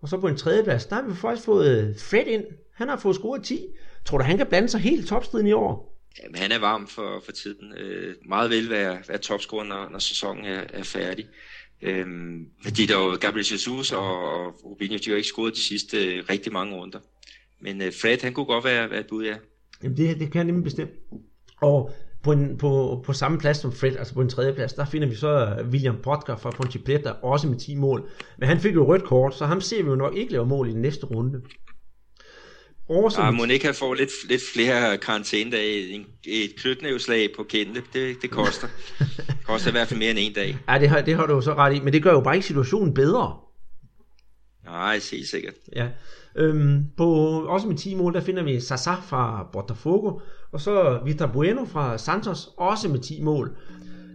Og 0.00 0.08
så 0.08 0.18
på 0.20 0.28
en 0.28 0.36
tredje 0.36 0.64
plads, 0.64 0.86
der 0.86 0.94
har 0.94 1.08
vi 1.08 1.14
faktisk 1.14 1.46
fået 1.46 1.96
Fred 1.98 2.26
ind. 2.26 2.44
Han 2.74 2.88
har 2.88 2.96
fået 2.96 3.16
scoret 3.16 3.42
10. 3.42 3.60
Tror 4.04 4.18
du, 4.18 4.24
han 4.24 4.36
kan 4.36 4.46
blande 4.46 4.68
sig 4.68 4.80
helt 4.80 5.08
topstriden 5.08 5.46
i 5.46 5.52
år? 5.52 5.95
Jamen, 6.22 6.36
han 6.36 6.52
er 6.52 6.58
varm 6.58 6.86
for, 6.86 7.22
for 7.24 7.32
tiden. 7.32 7.72
Øh, 7.78 8.14
meget 8.28 8.50
vel 8.50 8.70
være, 8.70 8.98
være 9.08 9.18
topscorer, 9.18 9.64
når, 9.64 9.88
når 9.88 9.98
sæsonen 9.98 10.44
er, 10.44 10.64
er 10.72 10.82
færdig. 10.82 11.26
Øhm, 11.82 12.46
fordi 12.62 12.86
der 12.86 12.96
var 12.96 13.16
Gabriel 13.16 13.46
Jesus 13.52 13.92
og, 13.92 14.32
og 14.32 14.64
Rubinho, 14.64 14.96
de 15.04 15.10
har 15.10 15.16
ikke 15.16 15.28
scoret 15.28 15.54
de 15.54 15.60
sidste 15.60 16.06
øh, 16.06 16.24
rigtig 16.30 16.52
mange 16.52 16.76
runder. 16.76 16.98
Men 17.60 17.82
øh, 17.82 17.92
Fred, 18.02 18.18
han 18.22 18.32
kunne 18.32 18.46
godt 18.46 18.64
være, 18.64 18.90
være 18.90 19.00
et 19.00 19.06
bud, 19.06 19.24
ja. 19.24 19.36
Jamen, 19.82 19.96
det, 19.96 20.20
det 20.20 20.32
kan 20.32 20.38
jeg 20.38 20.44
nemlig 20.44 20.64
bestemt. 20.64 20.90
Og 21.60 21.90
på, 22.22 22.32
en, 22.32 22.58
på, 22.58 23.02
på 23.06 23.12
samme 23.12 23.38
plads 23.38 23.56
som 23.56 23.72
Fred, 23.72 23.96
altså 23.96 24.14
på 24.14 24.20
en 24.20 24.28
tredje 24.28 24.54
plads, 24.54 24.72
der 24.72 24.84
finder 24.84 25.08
vi 25.08 25.14
så 25.14 25.28
øh, 25.28 25.68
William 25.68 25.96
Potker 26.02 26.36
fra 26.36 26.50
Ponte 26.50 26.78
Preta, 26.78 27.10
også 27.10 27.48
med 27.48 27.58
10 27.58 27.74
mål. 27.74 28.08
Men 28.38 28.48
han 28.48 28.60
fik 28.60 28.74
jo 28.74 28.86
rødt 28.86 29.04
kort, 29.04 29.34
så 29.34 29.46
ham 29.46 29.60
ser 29.60 29.82
vi 29.82 29.88
jo 29.88 29.96
nok 29.96 30.16
ikke 30.16 30.32
lave 30.32 30.46
mål 30.46 30.68
i 30.68 30.72
den 30.72 30.82
næste 30.82 31.06
runde. 31.06 31.42
Awesome. 32.90 33.24
Ja, 33.24 33.30
Monika 33.30 33.70
får 33.70 33.94
lidt, 33.94 34.10
lidt 34.28 34.42
flere 34.54 34.98
karantænedage. 34.98 36.06
Et 36.26 36.50
knytnævslag 36.56 37.28
på 37.36 37.42
kendte, 37.42 37.82
det, 37.92 38.22
det 38.22 38.30
koster. 38.30 38.68
det 38.98 39.36
koster 39.48 39.68
i 39.68 39.72
hvert 39.72 39.88
fald 39.88 39.98
mere 39.98 40.10
end 40.10 40.18
en 40.18 40.32
dag. 40.32 40.58
Ja, 40.68 40.78
det 40.78 40.88
har, 40.88 41.00
det 41.00 41.16
har 41.16 41.26
du 41.26 41.34
jo 41.34 41.40
så 41.40 41.54
ret 41.54 41.76
i, 41.76 41.80
men 41.80 41.92
det 41.92 42.02
gør 42.02 42.12
jo 42.12 42.20
bare 42.20 42.34
ikke 42.34 42.46
situationen 42.46 42.94
bedre. 42.94 43.36
Nej, 44.64 45.00
helt 45.12 45.28
sikkert. 45.28 45.54
Ja. 45.76 45.88
Øhm, 46.36 46.84
på, 46.96 47.06
også 47.48 47.68
med 47.68 47.76
10 47.76 47.94
mål, 47.94 48.14
der 48.14 48.20
finder 48.20 48.42
vi 48.42 48.60
Sasa 48.60 48.94
fra 48.94 49.48
Botafogo, 49.52 50.20
og 50.52 50.60
så 50.60 51.00
Vitor 51.04 51.26
Bueno 51.26 51.64
fra 51.64 51.98
Santos, 51.98 52.48
også 52.56 52.88
med 52.88 52.98
10 53.00 53.22
mål. 53.22 53.56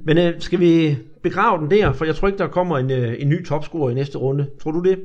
Men 0.05 0.17
øh, 0.17 0.41
skal 0.41 0.60
vi 0.60 0.97
begrave 1.23 1.62
den 1.62 1.71
der, 1.71 1.93
for 1.93 2.05
jeg 2.05 2.15
tror 2.15 2.27
ikke, 2.27 2.38
der 2.38 2.47
kommer 2.47 2.77
en, 2.77 2.91
øh, 2.91 3.21
en 3.21 3.29
ny 3.29 3.45
topscorer 3.45 3.91
i 3.91 3.93
næste 3.93 4.17
runde. 4.17 4.49
Tror 4.62 4.71
du 4.71 4.81
det? 4.81 4.99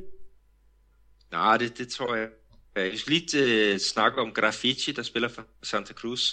Nej, 1.33 1.57
det, 1.57 1.79
det 1.79 1.88
tror 1.88 2.14
jeg 2.14 2.29
Øh, 2.77 2.91
jeg 2.91 2.99
skal 2.99 3.12
lige 3.12 3.75
uh, 3.75 3.79
snakke 3.79 4.21
om 4.21 4.33
Graffiti, 4.33 4.93
der 4.93 5.03
spiller 5.03 5.29
for 5.29 5.45
Santa 5.62 5.93
Cruz. 5.93 6.33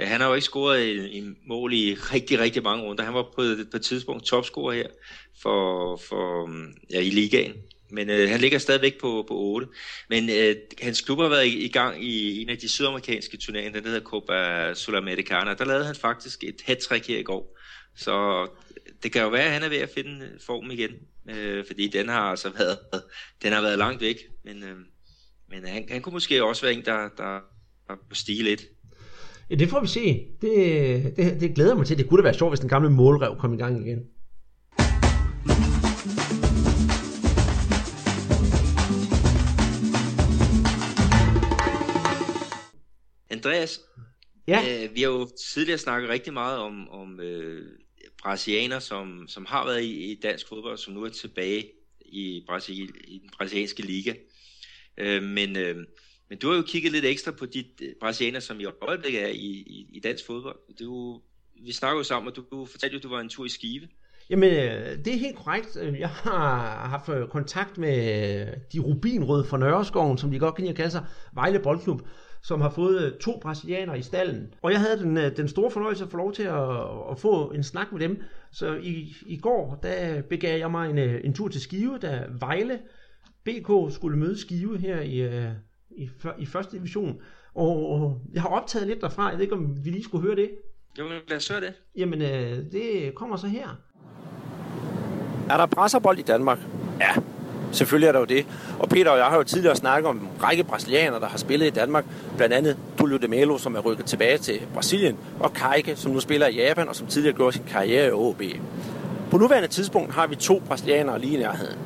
Uh, 0.00 0.08
han 0.08 0.20
har 0.20 0.28
jo 0.28 0.34
ikke 0.34 0.44
scoret 0.44 0.90
en, 0.90 1.24
en 1.24 1.36
mål 1.46 1.72
i 1.72 1.94
rigtig, 1.94 2.38
rigtig 2.38 2.62
mange 2.62 2.84
runder. 2.84 3.04
Han 3.04 3.14
var 3.14 3.22
på, 3.22 3.42
på 3.70 3.76
et 3.76 3.82
tidspunkt 3.82 4.24
topscorer 4.24 4.74
her 4.74 4.86
for, 5.42 5.96
for, 5.96 6.46
mm, 6.46 6.72
ja, 6.90 7.00
i 7.00 7.10
ligaen. 7.10 7.54
Men 7.90 8.10
uh, 8.10 8.28
han 8.28 8.40
ligger 8.40 8.58
stadigvæk 8.58 9.00
på, 9.00 9.24
på 9.28 9.34
8. 9.34 9.66
Men 10.08 10.30
uh, 10.30 10.56
hans 10.82 11.00
klub 11.00 11.18
har 11.18 11.28
været 11.28 11.46
i, 11.46 11.64
i 11.64 11.68
gang 11.68 12.04
i 12.04 12.42
en 12.42 12.48
af 12.48 12.58
de 12.58 12.68
sydamerikanske 12.68 13.36
turneringer, 13.36 13.72
den 13.72 13.84
hedder 13.84 14.00
Copa 14.00 14.74
Sudamericana. 14.74 15.54
Der 15.54 15.64
lavede 15.64 15.84
han 15.84 15.94
faktisk 15.94 16.44
et 16.44 16.62
hat 16.64 17.04
her 17.06 17.18
i 17.18 17.22
går. 17.22 17.58
Så 17.96 18.46
det 19.02 19.12
kan 19.12 19.22
jo 19.22 19.28
være, 19.28 19.44
at 19.44 19.52
han 19.52 19.62
er 19.62 19.68
ved 19.68 19.78
at 19.78 19.90
finde 19.94 20.30
form 20.46 20.70
igen. 20.70 20.90
Uh, 21.24 21.66
fordi 21.66 21.88
den 21.88 22.08
har 22.08 22.20
altså 22.20 22.50
været, 22.58 22.78
den 23.42 23.52
har 23.52 23.60
været 23.60 23.78
langt 23.78 24.00
væk. 24.00 24.16
Men 24.44 24.62
uh, 24.62 24.78
men 25.50 25.64
han, 25.64 25.86
han 25.88 26.02
kunne 26.02 26.12
måske 26.12 26.44
også 26.44 26.62
være 26.62 26.74
en, 26.74 26.84
der, 26.84 27.08
der, 27.16 27.40
der 27.88 27.96
stige 28.12 28.42
lidt. 28.42 28.62
Ja, 29.50 29.54
det 29.54 29.68
får 29.68 29.80
vi 29.80 29.86
se. 29.86 30.26
Det, 30.40 31.16
det, 31.16 31.40
det 31.40 31.54
glæder 31.54 31.74
mig 31.74 31.86
til. 31.86 31.98
Det 31.98 32.08
kunne 32.08 32.18
da 32.18 32.22
være 32.22 32.34
sjovt, 32.34 32.50
hvis 32.50 32.60
den 32.60 32.68
gamle 32.68 32.90
målrev 32.90 33.36
kom 33.38 33.54
i 33.54 33.56
gang 33.56 33.86
igen. 33.86 33.98
Andreas, 43.30 43.80
ja. 44.48 44.84
øh, 44.84 44.94
vi 44.94 45.02
har 45.02 45.10
jo 45.10 45.28
tidligere 45.54 45.78
snakket 45.78 46.10
rigtig 46.10 46.32
meget 46.32 46.58
om, 46.58 46.88
om 46.88 47.20
øh, 47.20 47.66
brasilianer, 48.22 48.78
som, 48.78 49.28
som 49.28 49.46
har 49.46 49.66
været 49.66 49.82
i, 49.82 50.12
i 50.12 50.20
dansk 50.22 50.48
fodbold, 50.48 50.78
som 50.78 50.94
nu 50.94 51.04
er 51.04 51.08
tilbage 51.08 51.64
i, 52.00 52.44
Brasil, 52.46 52.94
i 53.04 53.18
den 53.18 53.30
brasilianske 53.38 53.82
liga. 53.82 54.14
Øh, 55.00 55.22
men, 55.22 55.56
øh, 55.56 55.76
men 56.28 56.38
du 56.38 56.48
har 56.48 56.56
jo 56.56 56.62
kigget 56.62 56.92
lidt 56.92 57.04
ekstra 57.04 57.30
på 57.30 57.46
de 57.46 57.64
øh, 57.82 57.88
brasilianer, 58.00 58.40
som 58.40 58.60
i 58.60 58.64
øjeblikket 58.80 59.22
er 59.22 59.28
i, 59.28 59.50
i, 59.66 59.86
i 59.92 60.00
dansk 60.00 60.26
fodbold. 60.26 60.56
Du, 60.80 61.20
vi 61.64 61.72
snakker 61.72 61.98
jo 61.98 62.02
sammen, 62.02 62.30
og 62.30 62.36
du, 62.36 62.44
du 62.50 62.64
fortalte 62.64 62.94
jo, 62.94 62.98
at 62.98 63.02
du 63.02 63.08
var 63.08 63.20
en 63.20 63.28
tur 63.28 63.44
i 63.44 63.48
Skive. 63.48 63.88
Jamen, 64.30 64.50
øh, 64.50 65.04
det 65.04 65.14
er 65.14 65.18
helt 65.18 65.36
korrekt. 65.36 65.78
Øh, 65.80 66.00
jeg 66.00 66.08
har 66.08 66.88
haft 66.88 67.30
kontakt 67.30 67.78
med 67.78 68.46
de 68.72 68.78
rubinrøde 68.78 69.44
fra 69.44 69.58
Nørreskoven, 69.58 70.18
som 70.18 70.30
de 70.30 70.38
godt 70.38 70.54
kan 70.54 70.62
lide 70.62 70.70
at 70.70 70.76
kalde 70.76 70.90
sig, 70.90 71.04
Vejle 71.34 71.58
Boldklub, 71.58 72.02
som 72.42 72.60
har 72.60 72.70
fået 72.70 73.16
to 73.20 73.38
brasilianere 73.42 73.98
i 73.98 74.02
stallen. 74.02 74.54
Og 74.62 74.72
jeg 74.72 74.80
havde 74.80 74.98
den, 74.98 75.16
den 75.16 75.48
store 75.48 75.70
fornøjelse 75.70 76.04
at 76.04 76.10
få 76.10 76.16
lov 76.16 76.32
til 76.32 76.42
at, 76.42 76.70
at 77.10 77.18
få 77.18 77.50
en 77.50 77.62
snak 77.62 77.92
med 77.92 78.00
dem. 78.00 78.22
Så 78.52 78.74
i, 78.74 79.16
i 79.26 79.36
går, 79.36 79.80
der 79.82 80.22
begav 80.22 80.58
jeg 80.58 80.70
mig 80.70 80.90
en, 80.90 80.98
en 80.98 81.34
tur 81.34 81.48
til 81.48 81.60
Skive, 81.60 81.98
da 81.98 82.24
Vejle 82.38 82.78
BK 83.44 83.94
skulle 83.94 84.18
møde 84.18 84.38
Skive 84.38 84.78
her 84.78 85.00
i, 85.00 85.20
øh, 85.20 85.50
i, 85.90 86.10
i 86.38 86.46
første 86.46 86.76
division. 86.76 87.16
Og, 87.54 88.20
jeg 88.32 88.42
har 88.42 88.48
optaget 88.48 88.86
lidt 88.86 89.00
derfra. 89.00 89.28
Jeg 89.28 89.36
ved 89.36 89.42
ikke, 89.42 89.54
om 89.54 89.84
vi 89.84 89.90
lige 89.90 90.04
skulle 90.04 90.26
høre 90.26 90.36
det. 90.36 90.50
Jo, 90.98 91.04
lad 91.28 91.36
os 91.36 91.48
høre 91.48 91.60
det. 91.60 91.72
Jamen, 91.96 92.22
øh, 92.22 92.72
det 92.72 93.14
kommer 93.14 93.36
så 93.36 93.46
her. 93.46 93.68
Er 95.50 95.56
der 95.56 95.66
presserbold 95.66 96.18
i 96.18 96.22
Danmark? 96.22 96.58
Ja, 97.00 97.22
selvfølgelig 97.72 98.08
er 98.08 98.12
der 98.12 98.18
jo 98.18 98.24
det. 98.24 98.46
Og 98.78 98.88
Peter 98.88 99.10
og 99.10 99.18
jeg 99.18 99.26
har 99.26 99.36
jo 99.36 99.42
tidligere 99.42 99.76
snakket 99.76 100.08
om 100.08 100.16
en 100.16 100.28
række 100.42 100.64
brasilianere, 100.64 101.20
der 101.20 101.26
har 101.26 101.38
spillet 101.38 101.66
i 101.66 101.70
Danmark. 101.70 102.04
Blandt 102.36 102.54
andet 102.54 102.76
Tulio 102.98 103.16
de 103.16 103.28
Melo, 103.28 103.58
som 103.58 103.74
er 103.74 103.80
rykket 103.80 104.06
tilbage 104.06 104.38
til 104.38 104.60
Brasilien. 104.74 105.18
Og 105.40 105.52
Kajke, 105.52 105.96
som 105.96 106.12
nu 106.12 106.20
spiller 106.20 106.46
i 106.46 106.56
Japan, 106.56 106.88
og 106.88 106.96
som 106.96 107.06
tidligere 107.06 107.36
gjorde 107.36 107.56
sin 107.56 107.64
karriere 107.64 108.08
i 108.08 108.10
OB. 108.10 108.42
På 109.30 109.38
nuværende 109.38 109.68
tidspunkt 109.68 110.12
har 110.12 110.26
vi 110.26 110.36
to 110.36 110.62
brasilianere 110.68 111.20
lige 111.20 111.38
i 111.38 111.40
nærheden. 111.40 111.78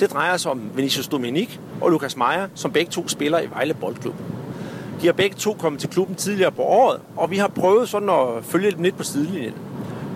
Det 0.00 0.12
drejer 0.12 0.36
sig 0.36 0.50
om 0.50 0.70
Vinicius 0.74 1.08
Dominik 1.08 1.60
og 1.80 1.90
Lukas 1.90 2.16
Meyer, 2.16 2.48
som 2.54 2.72
begge 2.72 2.90
to 2.90 3.08
spiller 3.08 3.40
i 3.40 3.46
Vejle 3.50 3.74
Boldklub. 3.74 4.14
De 5.00 5.06
har 5.06 5.12
begge 5.12 5.36
to 5.36 5.56
kommet 5.60 5.80
til 5.80 5.90
klubben 5.90 6.16
tidligere 6.16 6.52
på 6.52 6.62
året, 6.62 7.00
og 7.16 7.30
vi 7.30 7.36
har 7.36 7.48
prøvet 7.48 7.88
sådan 7.88 8.08
at 8.08 8.44
følge 8.44 8.70
dem 8.70 8.82
lidt 8.82 8.96
på 8.96 9.02
sidelinjen. 9.02 9.54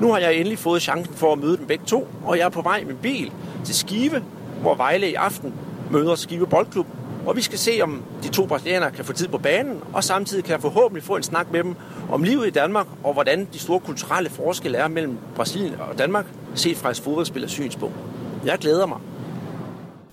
Nu 0.01 0.13
har 0.13 0.19
jeg 0.19 0.35
endelig 0.35 0.59
fået 0.59 0.83
chancen 0.83 1.15
for 1.15 1.33
at 1.33 1.39
møde 1.39 1.57
dem 1.57 1.67
begge 1.67 1.85
to, 1.87 2.09
og 2.25 2.39
jeg 2.39 2.45
er 2.45 2.49
på 2.49 2.63
vej 2.63 2.85
med 2.85 2.95
bil 2.95 3.33
til 3.65 3.75
Skive, 3.75 4.23
hvor 4.61 4.75
Vejle 4.75 5.11
i 5.11 5.15
aften 5.15 5.55
møder 5.91 6.15
Skive 6.15 6.47
Boldklub. 6.47 6.87
Og 7.27 7.37
vi 7.37 7.43
skal 7.43 7.59
se, 7.59 7.81
om 7.83 8.03
de 8.23 8.29
to 8.29 8.47
brasilianere 8.47 8.91
kan 8.91 9.05
få 9.05 9.13
tid 9.13 9.29
på 9.29 9.39
banen, 9.39 9.81
og 9.93 10.05
samtidig 10.05 10.45
kan 10.45 10.53
jeg 10.53 10.61
forhåbentlig 10.61 11.05
få 11.05 11.17
en 11.17 11.23
snak 11.23 11.53
med 11.53 11.65
dem 11.65 11.75
om 12.13 12.23
livet 12.23 12.47
i 12.47 12.51
Danmark, 12.51 12.87
og 13.03 13.13
hvordan 13.13 13.49
de 13.53 13.59
store 13.59 13.81
kulturelle 13.81 14.31
forskelle 14.31 14.79
er 14.79 14.89
mellem 14.89 15.19
Brasilien 15.35 15.75
og 15.91 15.99
Danmark, 15.99 16.27
set 16.55 16.77
fra 16.77 16.91
et 16.91 17.01
fodboldspillers 17.01 17.51
synspunkt. 17.51 17.97
Jeg 18.45 18.59
glæder 18.59 18.87
mig. 18.87 18.99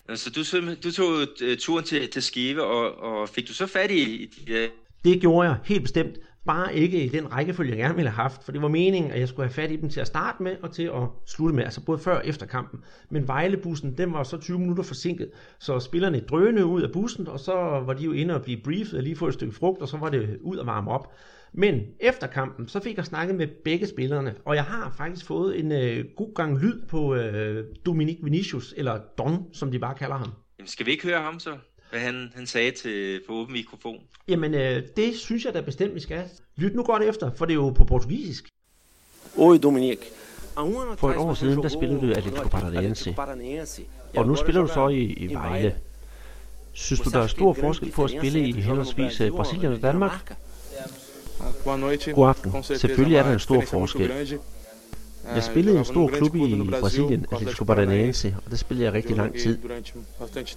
Øh, 0.09 0.17
så 0.17 0.29
du, 0.29 0.73
du 0.83 0.91
tog 0.91 1.27
øh, 1.41 1.57
turen 1.57 1.85
til, 1.85 2.09
til 2.09 2.21
Skive, 2.21 2.63
og, 2.63 3.03
og 3.03 3.29
fik 3.29 3.47
du 3.47 3.53
så 3.53 3.65
fat 3.65 3.91
i, 3.91 4.23
i 4.23 4.25
de 4.47 4.69
Det 5.03 5.21
gjorde 5.21 5.47
jeg 5.47 5.57
helt 5.65 5.81
bestemt. 5.81 6.17
Bare 6.45 6.75
ikke 6.75 7.03
i 7.05 7.07
den 7.07 7.31
rækkefølge, 7.31 7.71
jeg 7.71 7.77
gerne 7.77 7.95
ville 7.95 8.09
have 8.09 8.21
haft. 8.21 8.43
For 8.43 8.51
det 8.51 8.61
var 8.61 8.67
meningen, 8.67 9.11
at 9.11 9.19
jeg 9.19 9.27
skulle 9.27 9.47
have 9.47 9.53
fat 9.53 9.71
i 9.71 9.75
dem 9.75 9.89
til 9.89 9.99
at 9.99 10.07
starte 10.07 10.43
med, 10.43 10.55
og 10.61 10.73
til 10.73 10.83
at 10.83 11.03
slutte 11.27 11.55
med. 11.55 11.63
Altså 11.63 11.81
både 11.85 11.99
før 11.99 12.15
og 12.15 12.27
efter 12.27 12.45
kampen. 12.45 12.79
Men 13.09 13.27
Vejlebussen, 13.27 13.97
den 13.97 14.13
var 14.13 14.23
så 14.23 14.37
20 14.37 14.59
minutter 14.59 14.83
forsinket. 14.83 15.31
Så 15.59 15.79
spillerne 15.79 16.19
drønede 16.19 16.65
ud 16.65 16.81
af 16.81 16.91
bussen, 16.91 17.27
og 17.27 17.39
så 17.39 17.53
var 17.85 17.93
de 17.93 18.03
jo 18.03 18.11
inde 18.11 18.35
og 18.35 18.41
blive 18.41 18.61
briefet 18.63 18.93
og 18.93 19.03
lige 19.03 19.15
få 19.15 19.27
et 19.27 19.33
stykke 19.33 19.55
frugt, 19.55 19.81
og 19.81 19.87
så 19.87 19.97
var 19.97 20.09
det 20.09 20.37
ud 20.41 20.57
og 20.57 20.65
varme 20.65 20.91
op. 20.91 21.13
Men 21.53 21.81
efter 21.99 22.27
kampen, 22.27 22.67
så 22.67 22.79
fik 22.79 22.97
jeg 22.97 23.05
snakket 23.05 23.35
med 23.35 23.47
begge 23.47 23.87
spillerne, 23.87 24.35
og 24.45 24.55
jeg 24.55 24.63
har 24.63 24.93
faktisk 24.97 25.25
fået 25.25 25.59
en 25.59 25.71
øh, 25.71 26.05
god 26.15 26.35
gang 26.35 26.57
lyd 26.57 26.81
på 26.87 27.15
øh, 27.15 27.65
Dominic 27.85 28.17
Vinicius, 28.23 28.73
eller 28.77 28.99
Don, 29.17 29.45
som 29.53 29.71
de 29.71 29.79
bare 29.79 29.95
kalder 29.95 30.17
ham. 30.17 30.31
Jamen, 30.59 30.67
skal 30.67 30.85
vi 30.85 30.91
ikke 30.91 31.03
høre 31.03 31.21
ham 31.21 31.39
så? 31.39 31.57
Hvad 31.91 31.99
han, 31.99 32.31
han 32.35 32.47
sagde 32.47 32.71
til 32.71 33.21
på 33.27 33.33
åben 33.33 33.53
mikrofon? 33.53 33.97
Jamen, 34.27 34.53
øh, 34.53 34.83
det 34.95 35.15
synes 35.15 35.45
jeg 35.45 35.53
da 35.53 35.61
bestemt, 35.61 35.95
vi 35.95 35.99
skal. 35.99 36.23
Lyt 36.55 36.75
nu 36.75 36.83
godt 36.83 37.03
efter, 37.03 37.31
for 37.37 37.45
det 37.45 37.53
er 37.53 37.55
jo 37.55 37.69
på 37.69 37.83
portugisisk. 37.83 38.47
Oi, 39.37 39.57
Dominic. 39.57 39.99
For 40.97 41.09
et 41.09 41.17
år 41.17 41.33
siden, 41.33 41.63
der 41.63 41.69
spillede 41.69 42.01
du 42.01 42.11
Atletico 42.11 42.47
Paranaense. 42.47 43.15
Og 44.15 44.27
nu 44.27 44.35
spiller 44.35 44.61
du 44.61 44.67
så 44.67 44.87
i, 44.87 45.01
i 45.01 45.33
Vejle. 45.33 45.75
Synes 46.73 46.99
du, 46.99 47.09
der 47.09 47.19
er 47.19 47.27
stor 47.27 47.53
forskel 47.53 47.91
på 47.91 48.03
at 48.03 48.09
spille 48.09 48.47
i 48.47 48.51
henholdsvis 48.51 49.21
øh, 49.21 49.31
Brasilien 49.31 49.73
og 49.73 49.81
Danmark? 49.81 50.37
Noite. 51.77 52.11
God 52.11 52.27
aften. 52.27 52.63
Selvfølgelig 52.63 53.17
er 53.17 53.23
der 53.23 53.33
en 53.33 53.39
stor 53.39 53.61
forskel. 53.61 54.37
Jeg 55.35 55.43
spillede 55.43 55.75
i 55.75 55.79
en 55.79 55.85
stor 55.85 56.07
klub 56.07 56.35
i 56.35 56.69
Brasilien, 56.79 57.25
Atletico 57.31 57.63
Paranaense, 57.63 58.35
og 58.45 58.51
der 58.51 58.57
spillede 58.57 58.85
jeg 58.85 58.93
rigtig 58.93 59.15
lang 59.17 59.33
tid, 59.39 59.57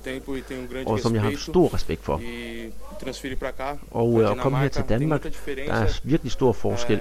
e 0.07 0.21
um 0.29 0.87
og 0.87 1.01
som 1.01 1.15
jeg 1.15 1.23
har 1.23 1.33
stor 1.39 1.75
respekt 1.75 2.05
for. 2.05 2.17
E. 2.17 2.71
Og 3.91 4.13
pra 4.15 4.23
øh, 4.23 4.31
at 4.31 4.39
komme 4.39 4.59
her 4.59 4.69
til 4.69 4.85
Danmark, 4.89 5.23
der 5.67 5.73
er 5.73 6.01
virkelig 6.05 6.33
stor 6.33 6.53
forskel 6.53 7.01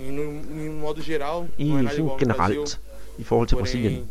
e 0.00 0.04
em 0.08 0.80
modo 0.80 1.00
geral, 1.04 1.48
i 1.58 1.88
sådan 1.90 2.10
generelt 2.18 2.80
i 3.18 3.24
forhold 3.24 3.48
til 3.48 3.56
Brasilien. 3.56 4.10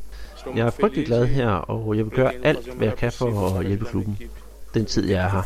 Jeg 0.55 0.65
er 0.67 0.71
frygtelig 0.71 1.05
glad 1.05 1.23
e 1.23 1.27
her, 1.27 1.49
og 1.49 1.97
jeg 1.97 2.05
vil 2.05 2.13
gøre 2.13 2.33
alt, 2.43 2.73
hvad 2.73 2.87
jeg 2.87 2.95
kan 2.95 3.11
for 3.11 3.59
at 3.59 3.65
hjælpe 3.65 3.85
klubben, 3.85 4.17
den 4.73 4.85
tid 4.85 5.09
jeg 5.09 5.25
er 5.25 5.29
her. 5.29 5.43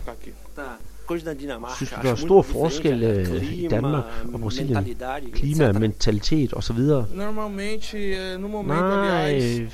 Synes 1.76 1.91
du, 1.91 2.01
der 2.03 2.12
er 2.12 2.16
stor 2.16 2.41
forskel 2.41 3.03
øh, 3.03 3.53
i 3.53 3.68
Danmark 3.68 4.03
og 4.34 4.39
Brasilien? 4.39 4.95
Klima, 5.34 5.72
mentalitet 5.72 6.53
osv.? 6.53 6.80
Momento, 8.39 8.86
Nej, 8.86 9.68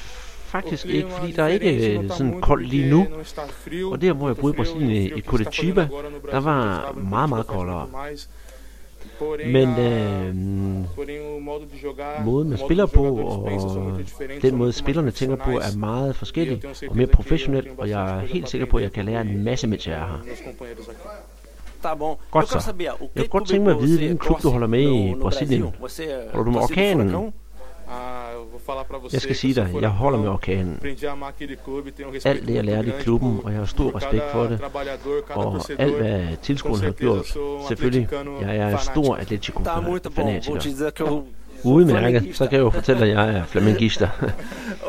faktisk 0.46 0.86
ikke, 0.86 1.10
fordi 1.10 1.32
der 1.32 1.44
er 1.44 1.48
ikke 1.48 1.98
øh, 1.98 2.10
sådan 2.10 2.42
koldt 2.42 2.68
lige 2.70 2.90
nu. 2.90 3.08
Og 3.92 4.02
der, 4.02 4.14
hvor 4.14 4.28
jeg 4.28 4.38
boede 4.38 4.54
i 4.54 4.58
Brasilien, 4.58 5.14
o 5.14 5.18
i 5.18 5.22
Curitiba, 5.22 5.88
der 6.32 6.40
var 6.40 6.92
meget, 6.94 7.30
meget 7.30 7.48
koldere. 7.48 7.88
Porém, 9.20 9.52
Men 9.52 9.70
øh, 9.70 10.86
porém, 10.96 11.36
o 11.36 11.40
modo 11.40 11.64
de 11.64 11.78
jogar, 11.84 12.24
måden 12.26 12.50
man 12.50 12.58
spiller 12.58 12.86
på, 12.86 13.04
og 13.18 13.52
den 14.42 14.56
måde 14.56 14.74
spillerne 14.74 15.12
tænker 15.12 15.36
på, 15.36 15.52
er 15.52 15.78
meget 15.78 16.16
forskellig 16.16 16.58
E 16.58 16.62
certeza 16.62 16.88
og 16.90 16.98
mere 16.98 17.08
professionel, 17.08 17.68
og 17.78 17.90
jeg 17.90 18.18
er 18.18 18.20
helt 18.20 18.50
sikker 18.50 18.68
på, 18.68 18.78
at 18.78 18.84
jeg 18.84 18.92
kan 18.92 19.06
lære 19.06 19.22
en 19.22 19.44
masse, 19.44 19.68
mens 19.68 19.88
jeg 19.88 19.96
er 19.96 20.08
her. 20.08 20.20
Godt 22.32 22.50
så. 22.50 22.74
Jeg 22.78 22.92
kunne 23.16 23.28
godt 23.28 23.48
tænke 23.48 23.64
mig 23.64 23.76
at 23.76 23.82
vide, 23.82 23.98
hvilken 23.98 24.18
klub 24.18 24.42
du 24.44 24.50
holder 24.50 24.68
med 24.68 24.82
i 24.82 25.16
Brasilien. 25.22 25.64
Er 25.64 25.68
Holder 26.32 26.44
du 26.44 26.52
med 26.52 26.62
Orkanen? 26.62 27.34
Ah, 27.90 29.14
Jeg 29.14 29.22
skal 29.22 29.36
sige 29.36 29.54
dig, 29.56 29.70
jeg 29.82 29.90
holder 29.90 30.20
med 30.20 30.30
orkanen. 30.30 30.80
um 32.06 32.14
Alt 32.26 32.48
det, 32.48 32.54
jeg 32.56 32.64
lærte 32.64 32.88
i 32.88 32.92
klubben, 33.02 33.40
og 33.44 33.52
jeg 33.52 33.60
har 33.60 33.66
stor 33.66 33.96
respekt 33.96 34.24
for 34.32 34.44
det. 34.44 34.62
Og 35.36 35.62
alt, 35.80 35.96
hvad 35.96 36.38
tilskuerne 36.42 36.84
har 36.84 36.92
gjort, 36.92 37.26
selvfølgelig. 37.68 38.10
Jeg 38.42 38.58
er 38.58 38.70
en 38.70 38.78
stor 38.80 39.16
Atletico-fanatiker. 39.16 40.54
Udmærket, 41.64 42.36
så 42.36 42.44
kan 42.48 42.54
jeg 42.54 42.60
jo 42.64 42.70
fortælle 42.70 43.02
dig, 43.02 43.12
at 43.12 43.18
jeg 43.18 43.38
er 43.38 43.44
flamengister. 43.46 44.08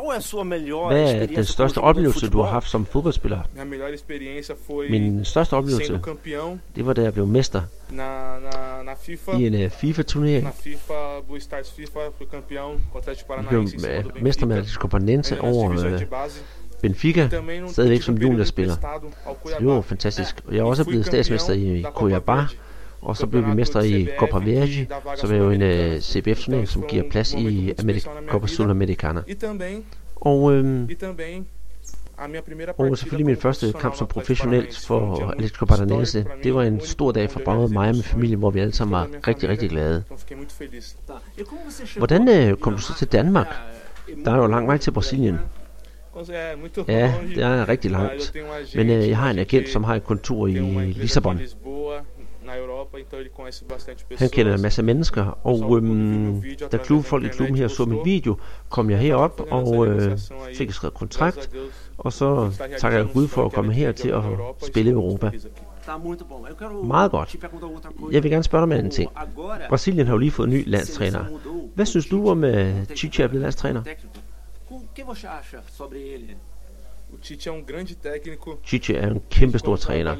Hvad 0.00 1.00
er 1.00 1.26
experiência 1.26 1.36
den 1.36 1.44
største 1.44 1.78
oplevelse, 1.78 2.30
du 2.30 2.40
har 2.40 2.50
haft 2.50 2.68
som 2.68 2.86
fodboldspiller? 2.86 3.40
Minha 3.52 3.64
melhor 3.64 3.86
experiência 3.86 4.54
foi 4.66 4.90
Min 4.90 5.24
største 5.24 5.54
oplevelse, 5.54 6.00
campeão 6.06 6.58
det 6.76 6.86
var 6.86 6.92
da 6.92 7.02
jeg 7.02 7.12
blev 7.12 7.26
mester 7.26 7.62
na, 7.90 8.04
na, 8.42 8.82
na 8.84 8.92
FIFA. 9.02 9.32
i 9.32 9.46
en 9.46 9.54
uh, 9.54 9.70
FIFA-turnering. 9.70 10.44
Na 10.44 10.50
FIFA, 10.50 11.20
Blue 11.26 11.40
Stars 11.40 11.70
FIFA, 11.70 11.98
fui 12.18 12.26
campeão 12.26 12.70
com 12.92 12.98
o 12.98 12.98
Atlético 12.98 13.34
Jeg 13.34 13.44
blev 13.48 13.60
uh, 13.60 14.22
mester 14.22 14.46
med. 14.46 14.56
Atletico 14.56 14.86
Paranaense 14.88 15.40
over 15.40 15.68
uh, 15.70 16.02
base. 16.10 16.42
Benfica, 16.82 17.28
Também 17.28 17.60
não 17.60 17.72
stadigvæk 17.72 17.96
tive 17.96 18.02
som 18.02 18.18
juniorspiller. 18.18 18.74
Så 19.44 19.56
det 19.58 19.66
var 19.66 19.80
fantastisk. 19.80 20.42
Og 20.46 20.52
jeg 20.54 20.60
er 20.60 20.64
E 20.64 20.68
også 20.68 20.84
blevet 20.84 21.06
statsmester 21.06 21.52
i 21.52 21.84
Cuiabá. 21.96 22.54
Og 23.02 23.16
så 23.16 23.26
blev 23.26 23.46
vi 23.46 23.54
mestre 23.54 23.88
i 23.88 24.08
Copa 24.18 24.38
Verde, 24.38 24.86
som 25.16 25.32
er 25.32 25.36
jo 25.36 25.50
en 25.50 25.62
uh, 25.62 26.00
CBF-turnering, 26.00 26.68
som 26.68 26.82
giver 26.82 27.02
plads 27.10 27.34
i 27.34 27.72
Amerik- 27.80 28.08
Copa 28.28 28.46
Sudamericana. 28.46 29.22
Og 30.16 30.52
primeira 32.46 32.72
Og 32.78 32.98
selvfølgelig 32.98 33.26
min 33.26 33.36
første 33.36 33.72
kamp 33.80 33.96
som 33.96 34.06
professionelt 34.06 34.90
um 34.90 35.16
dia 35.16 35.24
for 35.24 35.34
histórico 35.38 35.66
pra 35.66 35.84
mim, 35.84 36.42
Det 36.42 36.54
var 36.54 36.62
en 36.62 36.80
stor 36.80 37.12
dag 37.12 37.30
for 37.30 37.40
både 37.44 37.72
mig 37.72 37.88
og 37.88 37.94
min 37.94 38.02
familie, 38.02 38.36
hvor 38.36 38.50
vi 38.50 38.60
alle 38.60 38.72
sammen 38.72 38.92
var 38.92 39.08
rigtig, 39.28 39.48
rigtig 39.48 39.70
glade. 39.70 40.04
E 41.38 41.44
Hvordan 41.96 42.28
øh, 42.28 42.56
kom 42.56 42.72
du 42.72 42.78
så 42.80 42.94
til 42.94 43.08
Danmark? 43.08 43.46
Der 44.24 44.32
er 44.32 44.36
jo 44.36 44.46
lang 44.46 44.66
vej 44.66 44.76
til 44.76 44.90
Brasilien. 44.90 45.38
Ja, 46.88 47.14
det 47.34 47.42
er 47.42 47.68
rigtig 47.68 47.90
langt. 47.90 48.32
um 48.34 48.46
Men 48.74 48.90
øh, 48.90 49.08
jeg 49.08 49.16
har 49.18 49.30
en 49.30 49.38
agent, 49.38 49.68
som 49.68 49.84
har 49.84 49.94
et 49.94 50.04
kontor 50.04 50.46
i 50.46 50.52
Lissabon. 50.92 51.40
Na 52.52 52.58
Europa, 52.58 52.98
então 53.00 53.18
ele 53.18 53.28
conhece 53.28 53.64
bastante 53.64 54.04
pessoas. 54.04 54.20
Han 54.20 54.30
kender 54.30 54.54
en 54.54 54.62
masse 54.62 54.82
mennesker, 54.82 55.38
og 55.44 55.76
øhm, 55.76 56.42
da 56.72 56.76
klubfolk 56.76 57.24
i 57.24 57.28
klubben 57.28 57.56
her 57.56 57.68
så 57.68 57.84
min 57.84 57.98
video, 58.04 58.36
kom 58.68 58.90
jeg 58.90 58.98
herop 58.98 59.40
og 59.50 59.86
øh, 59.86 60.18
fik 60.54 60.72
skrevet 60.72 60.94
kontrakt, 60.94 61.50
og 61.98 62.12
så 62.12 62.52
takker 62.78 62.98
jeg 62.98 63.08
Gud 63.12 63.28
for 63.28 63.44
at 63.44 63.52
komme 63.52 63.72
her 63.72 63.92
til 63.92 64.08
at 64.08 64.22
spille 64.66 64.90
i 64.90 64.94
Europa. 64.94 65.30
Meget 66.84 67.10
godt. 67.10 67.36
Jeg 68.10 68.22
vil 68.22 68.30
gerne 68.30 68.44
spørge 68.44 68.66
dig 68.66 68.78
om 68.78 68.84
en 68.84 68.90
ting. 68.90 69.10
Brasilien 69.68 70.06
har 70.06 70.14
jo 70.14 70.18
lige 70.18 70.30
fået 70.30 70.46
en 70.46 70.52
ny 70.52 70.62
landstræner. 70.66 71.24
Hvad 71.74 71.86
synes 71.86 72.06
du 72.06 72.28
om 72.28 72.44
uh, 72.44 72.84
Chichi 72.96 73.22
er 73.22 73.28
blevet 73.28 73.42
landstræner? 73.42 73.82
O 74.70 74.80
que 74.96 75.04
você 75.04 75.26
acha 75.26 75.56
sobre 75.78 75.98
ele? 75.98 76.34
O 77.12 77.16
Tite 77.22 77.50
er 77.50 77.54
um 77.54 77.64
grande 77.64 77.94
técnico. 78.04 78.50
Chichi 78.64 78.94
er 78.94 79.10
en 79.10 79.22
kæmpe 79.30 79.58
stor 79.58 79.76
træner. 79.76 80.16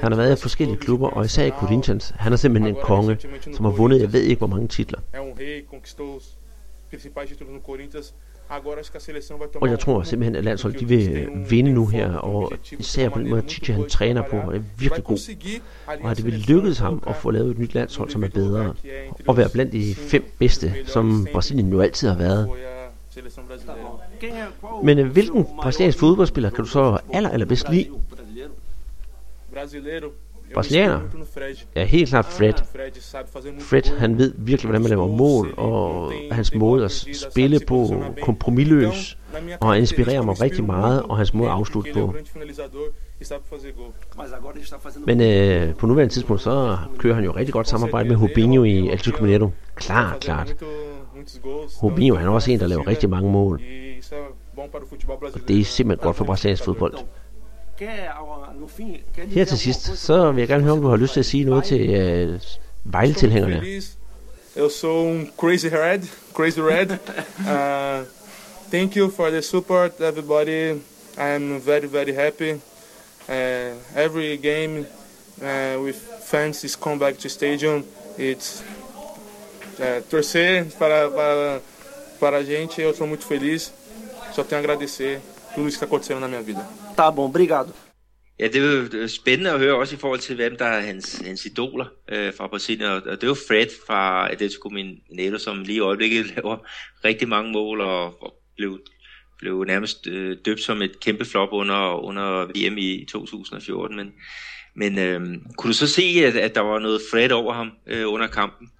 Han 0.00 0.12
har 0.12 0.16
været 0.16 0.38
i 0.38 0.42
forskellige 0.42 0.78
klubber, 0.78 1.08
og 1.08 1.24
især 1.24 1.44
i 1.44 1.50
Corinthians. 1.50 2.12
Han 2.16 2.32
er 2.32 2.36
simpelthen 2.36 2.76
en 2.76 2.82
konge, 2.82 3.18
som 3.52 3.64
har 3.64 3.72
vundet, 3.72 4.00
jeg 4.00 4.12
ved 4.12 4.22
ikke 4.22 4.38
hvor 4.38 4.46
mange 4.46 4.68
titler. 4.68 4.98
Um 5.20 5.28
Og 9.60 9.68
jeg 9.68 9.78
tror 9.78 10.00
um- 10.00 10.04
simpelthen, 10.04 10.36
at 10.36 10.44
landsholdet 10.44 10.80
de 10.80 10.88
vil 10.88 10.98
Tite 10.98 11.30
vinde 11.50 11.72
nu 11.72 11.86
her, 11.86 12.14
og 12.14 12.52
især 12.78 13.08
på 13.08 13.18
den 13.18 13.28
måde, 13.28 13.42
muito 13.42 13.72
han 13.72 13.88
træner 13.88 14.22
på, 14.30 14.36
og 14.36 14.52
det 14.52 14.58
er 14.58 14.64
virkelig 14.78 15.04
god. 15.04 15.18
Og 16.02 16.10
at 16.10 16.16
det 16.16 16.24
vil 16.26 16.68
e 16.68 16.74
ham 16.74 17.02
at 17.06 17.16
få 17.16 17.30
lavet 17.30 17.50
et 17.50 17.58
nyt 17.58 17.74
landshold, 17.74 18.10
som 18.10 18.24
er 18.24 18.28
bedre. 18.28 18.74
Og 19.26 19.36
være 19.36 19.48
blandt 19.52 19.72
de 19.72 19.94
fem 19.94 20.24
bedste, 20.38 20.74
som 20.86 21.26
Brasilien 21.32 21.70
jo 21.70 21.80
altid 21.80 22.08
har 22.08 22.18
været. 22.18 22.48
Men 24.84 24.98
øh, 24.98 25.06
hvilken 25.12 25.46
brasiliansk 25.62 25.98
fodboldspiller 25.98 26.50
kan 26.50 26.64
du 26.64 26.70
så 26.70 26.98
aller, 27.12 27.30
allerbedst 27.30 27.70
lide? 27.70 27.88
Fred. 31.34 31.56
Ja, 31.76 31.84
helt 31.84 32.08
klart 32.08 32.24
Fred. 32.24 32.52
Muito 33.44 33.64
Fred, 33.64 33.98
han 33.98 34.18
ved 34.18 34.34
virkelig, 34.36 34.66
hvordan 34.68 34.82
man 34.82 34.90
laver 34.90 35.06
mål, 35.06 35.54
og 35.56 36.12
hans 36.30 36.54
måde 36.54 36.84
at 36.84 36.90
spille 37.30 37.60
på, 37.68 38.04
kompromilløs, 38.22 39.18
og 39.60 39.72
han 39.72 39.80
inspirerer 39.80 40.22
mig 40.22 40.40
rigtig 40.40 40.64
meget, 40.64 41.02
og 41.02 41.16
hans 41.16 41.34
måde 41.34 41.48
at 41.48 41.54
afslutte 41.54 42.02
um 42.02 42.12
på. 42.12 42.16
e 43.20 43.24
Men 45.06 45.20
øh, 45.20 45.74
på 45.74 45.86
nuværende 45.86 46.14
tidspunkt, 46.14 46.42
så 46.42 46.78
kører 46.98 47.14
han 47.14 47.24
jo 47.24 47.30
rigtig 47.30 47.52
godt 47.52 47.68
samarbejde 47.68 48.08
med 48.08 48.16
Rubinho 48.22 48.64
i 48.64 48.88
Atletico 48.88 49.22
Mineiro. 49.22 49.50
Klart, 49.74 50.20
klart. 50.20 50.54
Rubinho, 51.82 52.16
han 52.16 52.26
er 52.26 52.32
også 52.32 52.50
en, 52.50 52.60
der 52.60 52.66
laver 52.66 52.86
rigtig 52.86 53.10
mange 53.10 53.32
mål. 53.32 53.60
Isso 54.14 54.22
er 54.22 54.32
bom 54.54 54.68
para 54.68 54.84
o 54.84 54.86
futebol 54.86 55.18
brasileiro. 55.18 55.92
Er 55.92 55.96
godt 55.96 56.16
for 56.16 56.24
brasiliansk 56.24 56.64
fodbold. 56.64 56.94
Her 59.28 59.44
til 59.44 59.58
sidst, 59.58 59.96
så 59.96 60.32
vil 60.32 60.40
jeg 60.40 60.48
gerne 60.48 60.62
høre, 60.62 60.72
om 60.72 60.80
du 60.80 60.88
har 60.88 60.96
lyst 60.96 61.12
til 61.12 61.20
at 61.20 61.26
sige 61.26 61.44
noget 61.44 61.64
til 61.64 61.90
øh, 61.90 62.40
Vejle-tilhængerne. 62.84 63.82
Eu 64.56 64.68
sou 64.68 65.10
um 65.10 65.28
crazy 65.36 65.66
red, 65.66 66.00
crazy 66.34 66.58
red. 66.58 66.90
uh, 66.90 68.06
thank 68.72 68.96
you 68.96 69.10
for 69.10 69.30
the 69.30 69.42
support, 69.42 69.90
everybody. 70.00 70.80
I'm 71.18 71.60
very, 71.66 71.88
very 71.88 72.14
happy. 72.14 72.52
Uh, 73.28 73.74
every 73.96 74.36
game 74.36 74.86
uh, 75.42 75.82
with 75.84 75.96
fans 76.24 76.64
is 76.64 76.76
come 76.76 76.98
back 76.98 77.18
to 77.18 77.28
stadium. 77.28 77.84
It's 78.18 78.62
uh, 79.80 80.00
torcer 80.10 80.66
para, 80.78 81.10
para, 81.10 81.60
para 82.20 82.36
a 82.36 82.44
gente. 82.44 82.80
Eu 82.80 82.94
sou 82.94 83.08
muito 83.08 83.26
feliz. 83.26 83.72
Só 84.34 84.42
tenho 84.42 84.60
a 84.60 84.64
agradecer 84.64 85.20
tudo 85.54 85.68
isso 85.68 85.78
que 85.78 85.84
está 85.84 85.86
acontecendo 85.86 86.20
na 86.20 86.26
minha 86.26 86.42
vida. 86.42 86.66
Tá 86.96 87.08
bom, 87.10 87.26
obrigado. 87.26 87.72
Ja, 88.38 88.48
det 88.48 88.56
er 88.56 88.64
jo 88.64 89.00
jo 89.00 89.08
spændende 89.08 89.50
at 89.50 89.58
høre 89.58 89.74
også 89.74 89.94
i 89.94 89.98
forhold 89.98 90.20
til, 90.20 90.36
hvem 90.36 90.56
der 90.56 90.64
er 90.64 90.80
hans, 90.80 91.22
hans 91.24 91.44
idoler 91.44 91.86
øh, 92.08 92.34
fra 92.34 92.46
Brasilien. 92.46 92.90
Og 92.90 93.02
det 93.04 93.22
er 93.22 93.26
jo 93.26 93.36
Fred 93.48 93.66
fra 93.86 94.32
Atletico 94.32 94.68
Mineiro, 94.68 95.38
som 95.38 95.62
lige 95.62 95.76
i 95.76 95.80
øjeblikket 95.80 96.26
laver 96.36 96.56
rigtig 97.04 97.28
mange 97.28 97.52
mål 97.52 97.80
og, 97.80 98.22
og 98.22 98.34
blev, 98.56 98.80
blev 99.38 99.64
nærmest 99.64 100.06
øh, 100.06 100.36
døbt 100.44 100.60
som 100.60 100.82
et 100.82 101.00
kæmpe 101.00 101.24
flop 101.24 101.48
under, 101.52 102.04
under 102.04 102.44
VM 102.44 102.78
i 102.78 103.06
2014. 103.10 103.96
Men, 103.96 104.12
Men 104.74 104.98
øh, 104.98 105.20
kunne 105.56 105.68
du 105.68 105.76
så 105.76 105.86
se, 105.86 106.02
at, 106.02 106.36
at 106.36 106.54
der 106.54 106.60
var 106.60 106.78
noget 106.78 107.00
Fred 107.10 107.30
over 107.30 107.52
ham 107.52 107.70
øh, 107.86 108.12
under 108.12 108.26
kampen? 108.26 108.70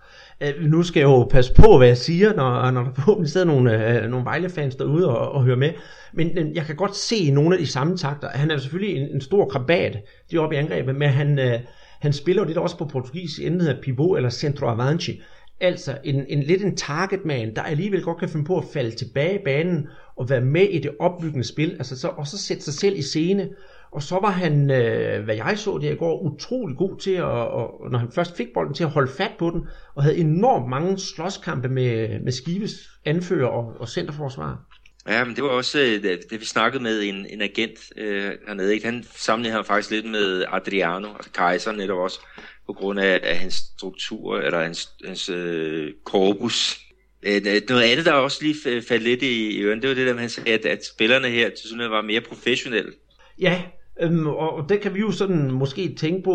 Øh, 0.45 0.64
nu 0.70 0.82
skal 0.82 1.01
jeg 1.01 1.07
jo 1.07 1.24
passe 1.24 1.55
på, 1.55 1.78
hvad 1.78 1.86
jeg 1.86 1.99
siger, 1.99 2.34
når, 2.34 2.70
når 2.70 2.82
der 2.82 2.92
forhåbentlig 2.95 3.32
sidder 3.32 3.47
nogle, 3.47 4.03
øh, 4.03 4.11
nogle 4.11 4.24
Vejle-fans 4.24 4.76
derude 4.76 5.09
og, 5.18 5.32
og 5.32 5.45
hører 5.45 5.57
med. 5.57 5.70
Men 6.12 6.38
øh, 6.38 6.57
jeg 6.57 6.64
kan 6.64 6.76
godt 6.76 6.97
se 6.97 7.30
nogle 7.30 7.55
af 7.55 7.61
de 7.61 7.66
samme 7.66 7.97
takter. 7.97 8.28
Han 8.28 8.51
er 8.51 8.59
selvfølgelig 8.59 8.97
en, 8.97 9.09
en 9.14 9.20
stor 9.20 9.49
krabat, 9.49 9.97
de 10.30 10.38
oppe 10.38 10.57
i 10.57 10.59
angrebet, 10.59 10.97
men 10.97 11.09
han, 11.09 11.38
øh, 11.38 11.61
han 12.01 12.12
spiller 12.12 12.42
jo 12.42 12.47
det 12.49 12.57
der 12.57 12.62
også 12.62 12.78
på 12.78 12.84
portugis 12.84 13.38
enten 13.38 13.61
hedder 13.61 13.82
pivot 13.82 14.16
eller 14.16 14.30
Centro 14.30 14.66
Avanti. 14.66 15.20
Altså 15.61 15.99
en, 16.05 16.24
en 16.28 16.42
lidt 16.42 16.62
en 16.62 16.76
targetman, 16.76 17.55
der 17.55 17.62
alligevel 17.62 18.03
godt 18.03 18.18
kan 18.18 18.28
finde 18.28 18.45
på 18.45 18.59
at 18.59 18.64
falde 18.72 18.90
tilbage 18.90 19.34
i 19.34 19.45
banen 19.45 19.86
og 20.16 20.30
være 20.30 20.40
med 20.40 20.62
i 20.62 20.78
det 20.78 20.90
opbyggende 21.01 21.45
spil, 21.45 21.70
altså 21.70 22.01
så, 22.01 22.09
og 22.09 22.26
så 22.26 22.38
sætte 22.38 22.62
sig 22.62 22.74
selv 22.74 22.99
i 22.99 23.03
scene. 23.03 23.49
Og 23.95 24.03
så 24.03 24.18
var 24.20 24.30
han, 24.30 24.70
øh, 24.70 25.24
hvad 25.24 25.36
jeg 25.36 25.59
så 25.59 25.78
det 25.78 25.92
i 25.92 25.97
går, 25.97 26.20
utrolig 26.20 26.76
god 26.76 26.99
til, 26.99 27.11
at, 27.11 27.24
og, 27.24 27.90
når 27.90 27.99
han 27.99 28.12
først 28.12 28.36
fik 28.36 28.47
bolden, 28.55 28.74
til 28.74 28.84
at 28.84 28.90
holde 28.90 29.12
fat 29.16 29.32
på 29.38 29.51
den, 29.51 29.66
og 29.95 30.03
havde 30.03 30.16
enormt 30.16 30.68
mange 30.68 30.99
slåskampe 30.99 31.68
med, 31.68 32.20
med 32.20 32.32
Skives 32.32 32.72
anfører 33.05 33.49
og, 33.49 33.80
og 33.80 33.88
centerforsvar. 33.88 34.64
Ja, 35.09 35.24
men 35.24 35.36
det 35.36 35.45
var 35.45 35.51
også 35.51 35.78
øh, 35.78 36.03
det, 36.30 36.40
vi 36.40 36.45
snakkede 36.45 36.82
med 36.82 37.03
en, 37.03 37.26
en 37.30 37.42
agent 37.42 37.78
øh, 37.97 38.32
hernede. 38.47 38.74
Ikke? 38.74 38.86
Han 38.86 39.05
sammenligner 39.16 39.62
faktisk 39.62 39.90
lidt 39.90 40.11
med 40.11 40.45
Adriano, 40.53 41.09
altså 41.14 41.30
Kaiser 41.30 41.72
netop 41.72 41.99
også, 41.99 42.20
på 42.66 42.72
grund 42.72 43.01
af, 43.01 43.20
af 43.22 43.36
hans 43.36 43.55
struktur, 43.55 44.38
eller 44.38 44.62
hans, 44.62 44.88
hans 45.05 45.28
øh, 45.28 45.92
korpus. 46.05 46.80
Øh, 47.22 47.42
noget 47.68 47.82
andet, 47.82 48.07
der 48.07 48.12
også 48.12 48.38
lige 48.42 48.82
faldt 48.88 49.03
lidt 49.03 49.22
i, 49.22 49.57
i 49.57 49.62
øren, 49.62 49.82
det 49.82 49.88
var 49.88 49.95
det 49.95 50.07
der, 50.07 50.16
han 50.16 50.28
sagde, 50.28 50.53
at, 50.53 50.66
at 50.66 50.86
spillerne 50.86 51.28
her 51.28 51.49
til 51.49 51.68
sådan 51.68 51.90
var 51.90 52.03
mere 52.03 52.20
professionelle. 52.20 52.92
Ja, 53.40 53.62
øhm, 54.01 54.26
og 54.26 54.68
det 54.68 54.80
kan 54.80 54.95
vi 54.95 55.01
jo 55.01 55.11
sådan 55.11 55.51
måske 55.51 55.95
tænke 55.95 56.22
på, 56.22 56.32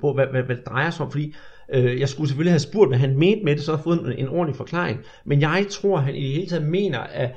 på 0.00 0.12
hvad, 0.12 0.26
hvad, 0.26 0.42
hvad 0.42 0.56
det 0.56 0.66
drejer 0.66 0.90
sig 0.90 1.06
om, 1.06 1.10
fordi 1.12 1.34
øh, 1.74 2.00
jeg 2.00 2.08
skulle 2.08 2.28
selvfølgelig 2.28 2.52
have 2.52 2.58
spurgt, 2.58 2.90
hvad 2.90 2.98
han 2.98 3.18
mente 3.18 3.44
med 3.44 3.56
det, 3.56 3.62
så 3.62 3.76
har 3.76 3.82
fået 3.82 4.00
en, 4.00 4.12
en 4.12 4.28
ordentlig 4.28 4.56
forklaring. 4.56 5.00
Men 5.24 5.40
jeg 5.40 5.66
tror, 5.70 5.96
han 5.96 6.14
i 6.14 6.22
det 6.22 6.32
hele 6.32 6.46
taget 6.46 6.66
mener, 6.66 6.98
at 6.98 7.30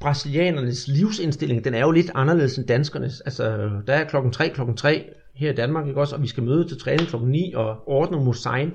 brasilianernes 0.00 0.88
livsindstilling, 0.88 1.64
den 1.64 1.74
er 1.74 1.80
jo 1.80 1.90
lidt 1.90 2.10
anderledes 2.14 2.58
end 2.58 2.66
danskernes. 2.66 3.20
Altså, 3.20 3.70
der 3.86 3.94
er 3.94 4.04
klokken 4.04 4.32
3, 4.32 4.48
klokken 4.48 4.76
3 4.76 5.04
her 5.34 5.52
i 5.52 5.54
Danmark, 5.54 5.86
ikke 5.86 6.00
også? 6.00 6.16
Og 6.16 6.22
vi 6.22 6.26
skal 6.26 6.42
møde 6.42 6.68
til 6.68 6.80
træning 6.80 7.08
klokken 7.08 7.30
9 7.30 7.52
og 7.56 7.88
ordne 7.88 8.16
mod 8.16 8.24
Musain. 8.24 8.70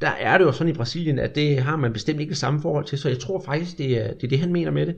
Der 0.00 0.10
er 0.10 0.38
det 0.38 0.44
jo 0.44 0.52
sådan 0.52 0.72
i 0.72 0.76
Brasilien, 0.76 1.18
at 1.18 1.34
det 1.34 1.58
har 1.58 1.76
man 1.76 1.92
bestemt 1.92 2.20
ikke 2.20 2.30
det 2.30 2.38
samme 2.38 2.62
forhold 2.62 2.84
til, 2.84 2.98
så 2.98 3.08
jeg 3.08 3.18
tror 3.18 3.42
faktisk, 3.44 3.78
det 3.78 4.04
er 4.04 4.14
det, 4.14 4.24
er 4.24 4.28
det 4.28 4.38
han 4.38 4.52
mener 4.52 4.70
med 4.70 4.86
det. 4.86 4.96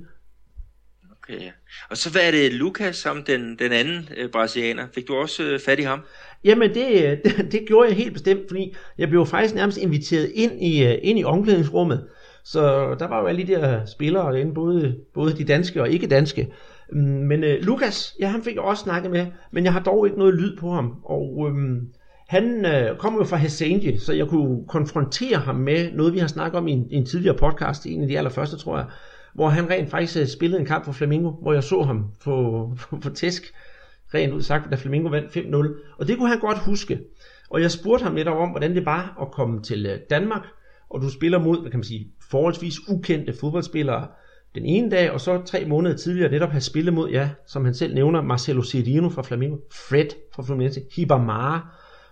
Okay, 1.28 1.50
Og 1.90 1.96
så 1.96 2.10
hvad 2.10 2.22
er 2.26 2.30
det 2.30 2.52
Lucas 2.52 2.96
som 2.96 3.22
den, 3.22 3.58
den 3.58 3.72
anden 3.72 4.08
øh, 4.16 4.30
brasilianer? 4.30 4.86
Fik 4.94 5.08
du 5.08 5.14
også 5.14 5.42
øh, 5.42 5.60
fat 5.60 5.78
i 5.78 5.82
ham? 5.82 6.00
Jamen 6.44 6.74
det, 6.74 6.86
øh, 7.04 7.18
det, 7.24 7.52
det 7.52 7.60
gjorde 7.66 7.88
jeg 7.88 7.96
helt 7.96 8.12
bestemt, 8.12 8.40
fordi 8.48 8.74
jeg 8.98 9.08
blev 9.08 9.26
faktisk 9.26 9.54
nærmest 9.54 9.78
inviteret 9.78 10.32
ind 10.34 10.62
i, 10.62 10.84
øh, 10.84 10.98
ind 11.02 11.18
i 11.18 11.24
omklædningsrummet. 11.24 12.06
Så 12.44 12.94
der 12.98 13.08
var 13.08 13.20
jo 13.20 13.26
alle 13.26 13.46
de 13.46 13.52
der 13.52 13.86
spillere 13.86 14.32
derinde, 14.32 14.54
både, 14.54 14.96
både 15.14 15.36
de 15.36 15.44
danske 15.44 15.82
og 15.82 15.90
ikke 15.90 16.06
danske. 16.06 16.52
Mm, 16.92 17.00
men 17.00 17.44
øh, 17.44 17.62
Lukas, 17.62 18.14
ja, 18.20 18.28
han 18.28 18.42
fik 18.42 18.54
jeg 18.54 18.62
også 18.62 18.82
snakket 18.82 19.10
med, 19.10 19.26
men 19.52 19.64
jeg 19.64 19.72
har 19.72 19.80
dog 19.80 20.06
ikke 20.06 20.18
noget 20.18 20.34
lyd 20.34 20.56
på 20.56 20.70
ham. 20.70 20.94
Og 21.04 21.50
øh, 21.50 21.82
han 22.28 22.66
øh, 22.66 22.98
kom 22.98 23.16
jo 23.16 23.24
fra 23.24 23.36
Helsinki, 23.36 23.98
så 23.98 24.12
jeg 24.12 24.26
kunne 24.26 24.68
konfrontere 24.68 25.38
ham 25.38 25.56
med 25.56 25.92
noget, 25.92 26.14
vi 26.14 26.18
har 26.18 26.26
snakket 26.26 26.58
om 26.58 26.68
i 26.68 26.72
en, 26.72 26.90
i 26.90 26.94
en 26.94 27.06
tidligere 27.06 27.36
podcast, 27.36 27.86
en 27.86 28.02
af 28.02 28.08
de 28.08 28.18
allerførste, 28.18 28.56
tror 28.56 28.76
jeg, 28.76 28.86
hvor 29.34 29.48
han 29.48 29.70
rent 29.70 29.90
faktisk 29.90 30.20
øh, 30.20 30.26
spillede 30.26 30.60
en 30.60 30.66
kamp 30.66 30.84
for 30.84 30.92
Flamingo, 30.92 31.30
hvor 31.30 31.52
jeg 31.52 31.62
så 31.62 31.82
ham 31.82 32.06
på, 32.24 32.70
på, 32.80 32.96
på 32.96 33.10
tæsk, 33.10 33.54
rent 34.14 34.32
ud 34.32 34.42
sagt, 34.42 34.70
da 34.70 34.76
Flamingo 34.76 35.08
vandt 35.08 35.36
5-0. 35.36 35.96
Og 35.98 36.08
det 36.08 36.18
kunne 36.18 36.28
han 36.28 36.38
godt 36.38 36.58
huske. 36.58 37.00
Og 37.50 37.60
jeg 37.60 37.70
spurgte 37.70 38.04
ham 38.04 38.14
lidt 38.14 38.28
om, 38.28 38.50
hvordan 38.50 38.74
det 38.74 38.86
var 38.86 39.16
at 39.20 39.30
komme 39.30 39.62
til 39.62 39.86
øh, 39.86 39.98
Danmark, 40.10 40.46
og 40.90 41.02
du 41.02 41.10
spiller 41.10 41.38
mod, 41.38 41.60
hvad 41.60 41.70
kan 41.70 41.78
man 41.78 41.84
sige, 41.84 42.12
forholdsvis 42.30 42.88
ukendte 42.88 43.34
fodboldspillere 43.40 44.06
den 44.54 44.64
ene 44.64 44.90
dag, 44.90 45.10
og 45.10 45.20
så 45.20 45.42
tre 45.42 45.64
måneder 45.64 45.96
tidligere 45.96 46.30
netop 46.30 46.50
have 46.50 46.60
spillet 46.60 46.94
mod, 46.94 47.10
ja, 47.10 47.30
som 47.46 47.64
han 47.64 47.74
selv 47.74 47.94
nævner, 47.94 48.22
Marcelo 48.22 48.62
Cirino 48.62 49.08
fra 49.08 49.22
Flamengo, 49.22 49.56
Fred 49.72 50.08
fra 50.34 50.42
Fluminense, 50.42 50.80
Hibamara, 50.96 51.68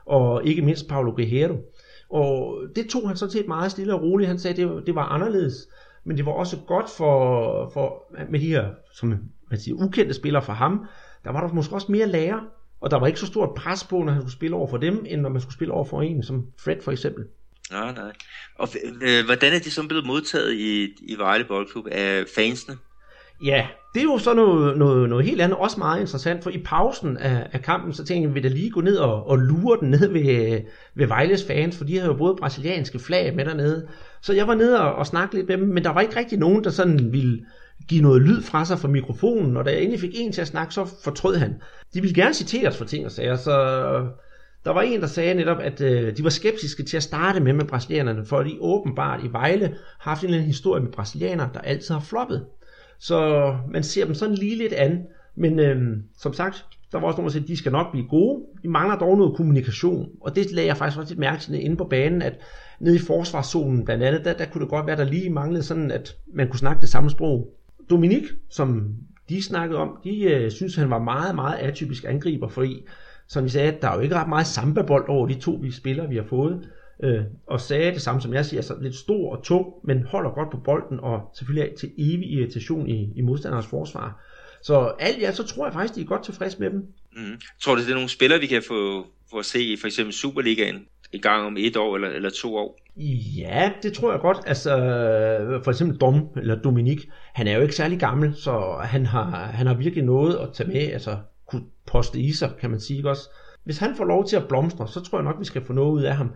og 0.07 0.45
ikke 0.45 0.63
mindst 0.63 0.89
Paulo 0.89 1.11
Guerrero. 1.11 1.57
Og 2.11 2.63
det 2.77 2.89
tog 2.89 3.09
han 3.09 3.17
sådan 3.17 3.33
set 3.33 3.49
meget 3.49 3.71
stille 3.71 3.95
og 3.95 4.03
roligt. 4.03 4.29
Han 4.29 4.39
sagde, 4.39 4.63
det, 4.63 4.87
det 4.87 4.95
var 4.95 5.05
anderledes, 5.05 5.69
men 6.05 6.17
det 6.17 6.27
var 6.27 6.33
også 6.33 6.57
godt 6.67 6.91
for, 6.97 7.71
for 7.75 8.15
med 8.31 8.41
de 8.41 8.47
her, 8.47 8.71
som 8.93 9.09
man 9.51 9.61
siger, 9.61 9.75
ukendte 9.75 10.15
spillere 10.15 10.43
for 10.43 10.53
ham, 10.53 10.87
der 11.25 11.33
var 11.33 11.47
der 11.47 11.55
måske 11.55 11.75
også 11.75 11.93
mere 11.93 12.07
lære, 12.07 12.41
og 12.81 12.91
der 12.91 12.99
var 12.99 13.07
ikke 13.07 13.21
så 13.21 13.27
stort 13.27 13.55
pres 13.55 13.85
på, 13.85 13.99
når 13.99 14.13
han 14.13 14.23
skulle 14.23 14.33
spille 14.33 14.57
over 14.57 14.67
for 14.67 14.77
dem, 14.77 15.05
end 15.09 15.21
når 15.21 15.29
man 15.29 15.41
skulle 15.41 15.55
spille 15.55 15.75
over 15.75 15.85
for 15.85 16.03
en 16.03 16.23
som 16.23 16.47
Fred 16.59 16.77
for 16.83 16.93
eksempel. 16.93 17.25
Nej, 17.71 17.93
nej. 17.93 18.13
Og 18.55 18.69
øh, 19.03 19.25
hvordan 19.25 19.53
er 19.53 19.59
de 19.59 19.71
så 19.71 19.89
blevet 19.89 20.07
modtaget 20.07 20.53
i, 20.53 20.95
i 21.03 21.19
Vejle 21.19 21.45
Boldklub 21.45 21.87
af 21.91 22.25
fansene? 22.35 22.77
Ja, 23.45 23.67
det 23.95 24.01
er 24.01 24.05
jo 24.05 24.19
så 24.19 24.35
noget, 24.35 24.79
noget, 24.79 25.09
noget 25.09 25.25
helt 25.25 25.41
andet, 25.41 25.59
også 25.59 25.79
meget 25.79 26.01
interessant, 26.01 26.43
for 26.43 26.51
i 26.51 26.63
pausen 26.65 27.17
af, 27.17 27.47
af 27.53 27.63
kampen, 27.63 27.93
så 27.93 28.05
tænkte 28.05 28.27
jeg, 28.27 28.35
vil 28.35 28.43
da 28.43 28.49
lige 28.49 28.71
gå 28.71 28.81
ned 28.81 28.97
og, 28.97 29.27
og 29.27 29.39
lure 29.39 29.79
den 29.81 29.91
ned 29.91 30.09
ved, 30.09 30.61
ved 30.95 31.07
Vejles 31.07 31.45
fans, 31.45 31.77
for 31.77 31.85
de 31.85 31.99
havde 31.99 32.13
jo 32.13 32.19
både 32.19 32.37
brasilianske 32.37 32.99
flag 32.99 33.37
med 33.37 33.45
dernede. 33.45 33.87
Så 34.21 34.33
jeg 34.33 34.49
var 34.49 34.55
nede 34.55 34.81
og, 34.81 34.95
og 34.95 35.07
snakke 35.07 35.35
lidt 35.35 35.49
med 35.49 35.59
dem, 35.59 35.69
men 35.69 35.85
der 35.85 35.91
var 35.91 36.01
ikke 36.01 36.17
rigtig 36.17 36.39
nogen, 36.39 36.65
der 36.65 36.71
sådan 36.71 37.13
ville 37.13 37.45
give 37.89 38.03
noget 38.03 38.23
lyd 38.23 38.43
fra 38.43 38.65
sig 38.65 38.79
fra 38.79 38.89
mikrofonen, 38.89 39.57
og 39.57 39.65
da 39.65 39.71
jeg 39.71 39.81
endelig 39.81 40.01
fik 40.01 40.11
en 40.15 40.33
til 40.33 40.41
at 40.41 40.47
snakke, 40.47 40.75
så 40.75 40.85
fortrød 41.05 41.37
han. 41.37 41.55
De 41.95 42.01
ville 42.01 42.15
gerne 42.15 42.35
citere 42.35 42.69
os 42.69 42.77
for 42.77 42.85
ting 42.85 43.05
og 43.07 43.13
sager, 43.13 43.37
så 43.37 43.53
der 44.65 44.71
var 44.71 44.83
en, 44.83 45.01
der 45.01 45.07
sagde 45.07 45.35
netop, 45.35 45.59
at 45.61 45.81
øh, 45.81 46.17
de 46.17 46.25
var 46.25 46.31
skeptiske 46.31 46.83
til 46.83 46.97
at 46.97 47.03
starte 47.03 47.41
med 47.41 47.53
med 47.53 47.65
brasilianerne, 47.65 48.25
for 48.25 48.43
de 48.43 48.57
åbenbart 48.61 49.25
i 49.25 49.33
Vejle 49.33 49.67
har 50.01 50.11
haft 50.11 50.23
en 50.23 50.27
eller 50.27 50.39
anden 50.39 50.47
historie 50.47 50.83
med 50.83 50.93
brasilianere, 50.93 51.51
der 51.55 51.61
altid 51.61 51.95
har 51.95 52.01
floppet. 52.01 52.47
Så 53.03 53.53
man 53.71 53.83
ser 53.83 54.05
dem 54.05 54.15
sådan 54.15 54.35
lige 54.35 54.59
lidt 54.59 54.73
an. 54.73 55.07
Men 55.37 55.59
øh, 55.59 55.97
som 56.19 56.33
sagt, 56.33 56.67
der 56.93 56.99
var 56.99 57.07
også 57.07 57.17
nogen, 57.17 57.29
der 57.29 57.33
sagde, 57.33 57.45
at 57.45 57.49
de 57.49 57.57
skal 57.57 57.73
nok 57.73 57.91
blive 57.93 58.09
gode. 58.09 58.43
De 58.63 58.69
mangler 58.69 58.99
dog 58.99 59.17
noget 59.19 59.37
kommunikation. 59.37 60.09
Og 60.21 60.37
det 60.37 60.53
lagde 60.53 60.69
jeg 60.69 60.77
faktisk 60.77 60.99
også 60.99 61.13
lidt 61.13 61.21
mærke 61.21 61.43
til 61.43 61.65
inde 61.65 61.77
på 61.77 61.85
banen, 61.85 62.23
at 62.23 62.39
nede 62.81 62.97
i 62.97 62.99
forsvarszonen 62.99 63.85
blandt 63.85 64.05
andet, 64.05 64.25
der, 64.25 64.33
der 64.33 64.47
kunne 64.47 64.63
det 64.63 64.71
godt 64.71 64.87
være, 64.87 64.97
der 64.97 65.05
lige 65.05 65.31
manglede 65.31 65.63
sådan, 65.63 65.91
at 65.91 66.17
man 66.35 66.49
kunne 66.49 66.59
snakke 66.59 66.81
det 66.81 66.89
samme 66.89 67.11
sprog. 67.11 67.55
Dominik, 67.91 68.23
som 68.49 68.95
de 69.29 69.43
snakkede 69.43 69.79
om, 69.79 69.99
de 70.05 70.23
øh, 70.23 70.51
synes, 70.51 70.77
han 70.77 70.91
var 70.91 70.99
meget, 70.99 71.35
meget 71.35 71.59
atypisk 71.59 72.05
angriber, 72.09 72.49
fordi 72.49 72.87
som 73.27 73.45
vi 73.45 73.49
sagde, 73.49 73.77
der 73.83 73.89
er 73.89 73.95
jo 73.95 74.01
ikke 74.01 74.15
ret 74.15 74.29
meget 74.29 74.47
samba-bold 74.47 75.09
over 75.09 75.27
de 75.27 75.35
to 75.35 75.59
vi 75.63 75.71
spillere, 75.71 76.09
vi 76.09 76.17
har 76.17 76.25
fået. 76.29 76.69
Øh, 77.03 77.25
og 77.47 77.61
sagde 77.61 77.93
det 77.93 78.03
samme 78.03 78.21
som 78.21 78.35
jeg 78.35 78.47
siger, 78.47 78.59
altså 78.59 78.75
lidt 78.81 78.95
stor 78.95 79.37
og 79.37 79.45
tung, 79.45 79.67
men 79.85 80.03
holder 80.03 80.31
godt 80.31 80.51
på 80.51 80.57
bolden, 80.57 81.01
og 81.01 81.31
selvfølgelig 81.35 81.75
til 81.79 81.91
evig 81.99 82.31
irritation 82.31 82.89
i, 82.89 83.13
i 83.17 83.21
modstanders 83.21 83.67
forsvar. 83.67 84.21
Så 84.63 84.93
alt 84.99 85.21
ja, 85.21 85.33
så 85.33 85.47
tror 85.47 85.67
jeg 85.67 85.73
faktisk, 85.73 85.95
de 85.95 86.01
er 86.01 86.05
godt 86.05 86.25
tilfredse 86.25 86.61
med 86.61 86.71
dem. 86.71 86.87
Mm. 87.17 87.41
Tror 87.61 87.75
du, 87.75 87.81
det 87.81 87.91
er 87.91 87.95
nogle 87.95 88.09
spillere, 88.09 88.41
vi 88.41 88.47
kan 88.47 88.63
få, 88.69 89.07
få 89.31 89.39
at 89.39 89.45
se 89.45 89.63
i 89.63 89.77
for 89.81 89.87
eksempel 89.87 90.13
Superligaen 90.13 90.87
i 91.13 91.19
gang 91.19 91.47
om 91.47 91.57
et 91.59 91.77
år 91.77 91.95
eller, 91.95 92.09
eller 92.09 92.31
to 92.31 92.57
år? 92.57 92.79
Ja, 93.37 93.73
det 93.83 93.93
tror 93.93 94.11
jeg 94.11 94.21
godt. 94.21 94.39
Altså, 94.47 94.71
for 95.65 95.71
eksempel 95.71 95.99
Dom, 95.99 96.29
eller 96.37 96.55
Dominik, 96.55 97.09
han 97.35 97.47
er 97.47 97.57
jo 97.57 97.63
ikke 97.63 97.75
særlig 97.75 98.01
gammel, 98.01 98.35
så 98.37 98.77
han 98.83 99.07
har, 99.07 99.31
han 99.31 99.67
har 99.67 99.75
virkelig 99.75 100.05
noget 100.05 100.37
at 100.37 100.49
tage 100.55 100.69
med. 100.69 100.81
Altså, 100.81 101.17
kunne 101.47 101.63
poste 101.87 102.19
i 102.19 102.33
sig, 102.33 102.51
kan 102.61 102.71
man 102.71 102.81
sige 102.81 103.09
også. 103.09 103.29
Hvis 103.65 103.79
han 103.79 103.97
får 103.97 104.05
lov 104.05 104.29
til 104.29 104.37
at 104.37 104.49
blomstre, 104.49 104.89
så 104.89 105.01
tror 105.01 105.19
jeg 105.19 105.25
nok, 105.25 105.41
vi 105.41 105.45
skal 105.45 105.65
få 105.65 105.73
noget 105.73 105.93
ud 105.93 106.03
af 106.03 106.17
ham. 106.17 106.33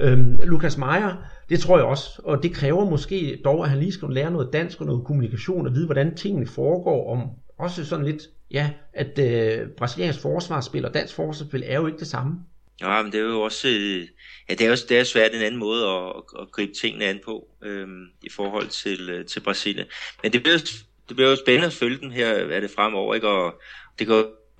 Øhm, 0.00 0.38
Lukas 0.44 0.78
Meyer, 0.78 1.24
det 1.48 1.60
tror 1.60 1.76
jeg 1.76 1.86
også, 1.86 2.20
og 2.24 2.42
det 2.42 2.52
kræver 2.52 2.90
måske 2.90 3.40
dog, 3.44 3.64
at 3.64 3.70
han 3.70 3.78
lige 3.78 3.92
skal 3.92 4.08
lære 4.10 4.30
noget 4.30 4.52
dansk 4.52 4.80
og 4.80 4.86
noget 4.86 5.04
kommunikation 5.04 5.66
og 5.66 5.74
vide, 5.74 5.86
hvordan 5.86 6.16
tingene 6.16 6.46
foregår, 6.46 7.12
om 7.12 7.28
også 7.58 7.84
sådan 7.84 8.04
lidt, 8.04 8.22
ja, 8.50 8.70
at 8.92 9.18
øh, 9.18 9.68
brasiliansk 9.68 10.20
forsvarsspil 10.20 10.84
og 10.84 10.94
dansk 10.94 11.14
forsvarsspil 11.14 11.62
er 11.66 11.80
jo 11.80 11.86
ikke 11.86 11.98
det 11.98 12.06
samme. 12.06 12.32
Ja, 12.80 13.02
men 13.02 13.12
det 13.12 13.20
er 13.20 13.24
jo 13.24 13.40
også, 13.40 13.68
øh, 13.68 14.06
ja, 14.48 14.54
det 14.54 14.66
er 14.66 14.70
også 14.70 14.86
det 14.88 14.98
er 14.98 15.04
svært 15.04 15.30
en 15.34 15.42
anden 15.42 15.60
måde 15.60 15.86
at, 15.86 16.12
at, 16.40 16.52
gribe 16.52 16.72
tingene 16.80 17.04
an 17.04 17.20
på 17.24 17.48
øhm, 17.62 18.04
i 18.22 18.28
forhold 18.30 18.68
til, 18.68 19.10
øh, 19.10 19.24
til 19.26 19.40
Brasilien. 19.40 19.86
Men 20.22 20.32
det 20.32 20.42
bliver, 20.42 20.58
det 21.08 21.16
bliver 21.16 21.30
jo 21.30 21.36
spændende 21.36 21.66
at 21.66 21.72
følge 21.72 21.98
den 21.98 22.12
her, 22.12 22.26
er 22.28 22.60
det 22.60 22.70
fremover, 22.70 23.14
ikke? 23.14 23.28
Og 23.28 23.60
det 23.98 24.06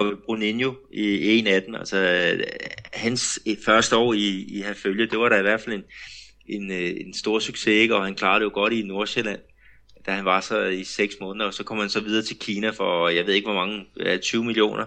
går 0.01 0.15
Bruninho 0.25 0.75
i 0.93 1.39
en 1.39 1.47
af 1.47 1.63
dem. 1.63 1.75
Altså, 1.75 2.31
hans 2.93 3.41
første 3.65 3.97
år 3.97 4.13
i, 4.13 4.29
i 4.29 4.65
følge, 4.75 5.07
det 5.07 5.19
var 5.19 5.29
da 5.29 5.39
i 5.39 5.43
hvert 5.43 5.61
fald 5.61 5.75
en, 5.75 5.85
en, 6.47 6.71
øh, 6.71 7.07
en 7.07 7.15
stor 7.15 7.39
succes, 7.39 7.67
ikke? 7.67 7.97
og 7.97 8.05
han 8.05 8.15
klarede 8.15 8.41
det 8.41 8.45
jo 8.45 8.51
godt 8.55 8.73
i 8.73 8.83
Nordsjælland, 8.83 9.41
da 10.07 10.11
han 10.11 10.25
var 10.25 10.41
så 10.41 10.65
i 10.65 10.85
6 10.85 11.15
måneder, 11.21 11.47
og 11.47 11.55
så 11.55 11.65
kom 11.65 11.79
han 11.79 11.89
så 11.89 12.01
videre 12.01 12.23
til 12.23 12.39
Kina 12.39 12.71
for, 12.71 13.09
jeg 13.09 13.27
ved 13.27 13.35
ikke 13.35 13.51
hvor 13.51 13.67
mange, 13.67 13.85
20 14.23 14.45
millioner 14.45 14.85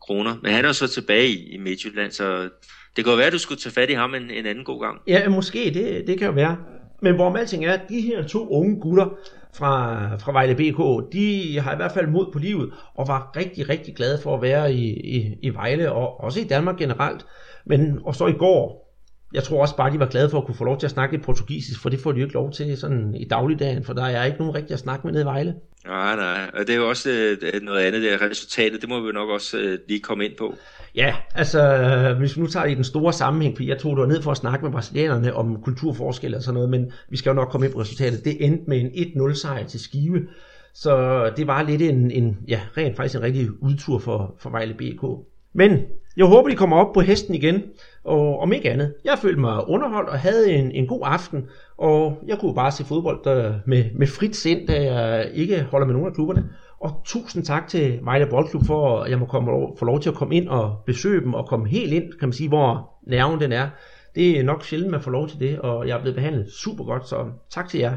kroner. 0.00 0.36
Men 0.42 0.52
han 0.52 0.64
er 0.64 0.72
så 0.72 0.86
tilbage 0.86 1.28
i, 1.28 1.54
i 1.54 1.58
Midtjylland, 1.58 2.12
så 2.12 2.48
det 2.96 3.04
kan 3.04 3.10
jo 3.10 3.16
være, 3.16 3.26
at 3.26 3.32
du 3.32 3.38
skulle 3.38 3.60
tage 3.60 3.72
fat 3.72 3.90
i 3.90 3.92
ham 3.92 4.14
en, 4.14 4.30
en 4.30 4.46
anden 4.46 4.64
god 4.64 4.80
gang. 4.80 5.00
Ja, 5.06 5.28
måske, 5.28 5.70
det, 5.74 6.06
det 6.06 6.18
kan 6.18 6.26
jo 6.26 6.32
være. 6.32 6.56
Men 7.02 7.14
hvor 7.14 7.36
alting 7.36 7.66
er, 7.66 7.78
de 7.88 8.00
her 8.00 8.28
to 8.28 8.48
unge 8.48 8.80
gutter, 8.80 9.18
fra, 9.54 10.16
fra 10.16 10.32
Vejle 10.32 10.54
BK, 10.54 11.12
de 11.12 11.60
har 11.60 11.72
i 11.72 11.76
hvert 11.76 11.92
fald 11.92 12.06
mod 12.06 12.32
på 12.32 12.38
livet, 12.38 12.72
og 12.94 13.08
var 13.08 13.32
rigtig, 13.36 13.68
rigtig 13.68 13.94
glade 13.94 14.18
for 14.22 14.34
at 14.34 14.42
være 14.42 14.72
i, 14.72 14.90
i, 14.90 15.38
i 15.42 15.54
Vejle, 15.54 15.92
og 15.92 16.20
også 16.20 16.40
i 16.40 16.44
Danmark 16.44 16.76
generelt. 16.76 17.26
Men, 17.64 18.00
og 18.04 18.14
så 18.14 18.26
i 18.26 18.32
går, 18.32 18.87
jeg 19.32 19.44
tror 19.44 19.60
også 19.60 19.76
bare, 19.76 19.92
de 19.92 19.98
var 19.98 20.06
glade 20.06 20.30
for 20.30 20.38
at 20.38 20.44
kunne 20.44 20.54
få 20.54 20.64
lov 20.64 20.78
til 20.78 20.86
at 20.86 20.90
snakke 20.90 21.14
lidt 21.14 21.24
portugisisk, 21.24 21.82
for 21.82 21.88
det 21.88 22.00
får 22.00 22.12
de 22.12 22.18
jo 22.18 22.24
ikke 22.24 22.34
lov 22.34 22.52
til 22.52 22.76
sådan 22.76 23.14
i 23.14 23.24
dagligdagen, 23.24 23.84
for 23.84 23.92
der 23.92 24.04
er 24.04 24.24
ikke 24.24 24.38
nogen 24.38 24.54
rigtig 24.54 24.74
at 24.74 24.80
snakke 24.80 25.06
med 25.06 25.12
nede 25.12 25.22
i 25.22 25.26
Vejle. 25.26 25.54
Nej, 25.86 26.16
nej, 26.16 26.50
og 26.54 26.60
det 26.66 26.70
er 26.70 26.76
jo 26.76 26.88
også 26.88 27.10
øh, 27.10 27.62
noget 27.62 27.80
andet, 27.80 28.02
det 28.02 28.12
er 28.12 28.30
resultatet, 28.30 28.80
det 28.80 28.88
må 28.88 29.00
vi 29.00 29.12
nok 29.12 29.28
også 29.28 29.58
øh, 29.58 29.78
lige 29.88 30.00
komme 30.00 30.24
ind 30.24 30.32
på. 30.38 30.54
Ja, 30.94 31.14
altså 31.34 32.14
hvis 32.18 32.36
vi 32.36 32.40
nu 32.40 32.46
tager 32.46 32.64
det 32.64 32.72
i 32.72 32.74
den 32.74 32.84
store 32.84 33.12
sammenhæng, 33.12 33.56
for 33.56 33.64
jeg 33.64 33.78
tog 33.78 33.96
det 33.96 34.08
ned 34.08 34.22
for 34.22 34.30
at 34.30 34.36
snakke 34.36 34.64
med 34.64 34.72
brasilianerne 34.72 35.34
om 35.34 35.62
kulturforskelle 35.62 36.36
og 36.36 36.42
sådan 36.42 36.54
noget, 36.54 36.70
men 36.70 36.92
vi 37.10 37.16
skal 37.16 37.30
jo 37.30 37.34
nok 37.34 37.48
komme 37.48 37.66
ind 37.66 37.74
på 37.74 37.80
resultatet. 37.80 38.24
Det 38.24 38.44
endte 38.44 38.64
med 38.66 38.80
en 38.80 39.30
1-0 39.30 39.34
sejr 39.34 39.66
til 39.66 39.80
Skive, 39.80 40.26
så 40.74 41.24
det 41.36 41.46
var 41.46 41.62
lidt 41.62 41.82
en, 41.82 42.10
en 42.10 42.38
ja, 42.48 42.60
rent 42.76 42.96
faktisk 42.96 43.14
en 43.16 43.22
rigtig 43.22 43.62
udtur 43.62 43.98
for, 43.98 44.34
for 44.38 44.50
Vejle 44.50 44.74
BK. 44.74 45.04
Men 45.52 45.82
jeg 46.16 46.26
håber, 46.26 46.48
de 46.48 46.56
kommer 46.56 46.76
op 46.76 46.92
på 46.94 47.00
hesten 47.00 47.34
igen, 47.34 47.62
og 48.04 48.40
om 48.40 48.52
ikke 48.52 48.70
andet. 48.70 48.94
Jeg 49.04 49.18
følte 49.18 49.40
mig 49.40 49.68
underholdt 49.68 50.08
og 50.08 50.18
havde 50.18 50.52
en, 50.52 50.72
en 50.72 50.86
god 50.86 51.00
aften, 51.04 51.46
og 51.78 52.18
jeg 52.26 52.38
kunne 52.38 52.54
bare 52.54 52.72
se 52.72 52.84
fodbold 52.84 53.24
der 53.24 53.54
med, 53.66 53.84
med 53.94 54.06
frit 54.06 54.36
sind, 54.36 54.66
da 54.66 54.82
jeg 54.82 55.30
ikke 55.34 55.62
holder 55.62 55.86
med 55.86 55.94
nogen 55.94 56.08
af 56.08 56.14
klubberne. 56.14 56.44
Og 56.80 57.02
tusind 57.04 57.44
tak 57.44 57.68
til 57.68 57.98
Vejle 58.02 58.26
Boldklub 58.26 58.66
for, 58.66 59.00
at 59.00 59.10
jeg 59.10 59.18
må 59.18 59.26
komme, 59.26 59.50
få 59.78 59.84
lov 59.84 60.00
til 60.00 60.10
at 60.10 60.16
komme 60.16 60.34
ind 60.34 60.48
og 60.48 60.76
besøge 60.86 61.20
dem 61.20 61.34
og 61.34 61.46
komme 61.46 61.68
helt 61.68 61.92
ind, 61.92 62.04
kan 62.18 62.28
man 62.28 62.32
sige, 62.32 62.48
hvor 62.48 62.90
nerven 63.06 63.40
den 63.40 63.52
er. 63.52 63.68
Det 64.14 64.38
er 64.38 64.42
nok 64.42 64.64
sjældent, 64.64 64.90
man 64.90 65.00
får 65.00 65.10
lov 65.10 65.28
til 65.28 65.40
det, 65.40 65.58
og 65.58 65.88
jeg 65.88 65.96
er 65.96 66.00
blevet 66.00 66.16
behandlet 66.16 66.52
super 66.52 66.84
godt, 66.84 67.08
så 67.08 67.16
tak 67.50 67.68
til 67.68 67.80
jer. 67.80 67.96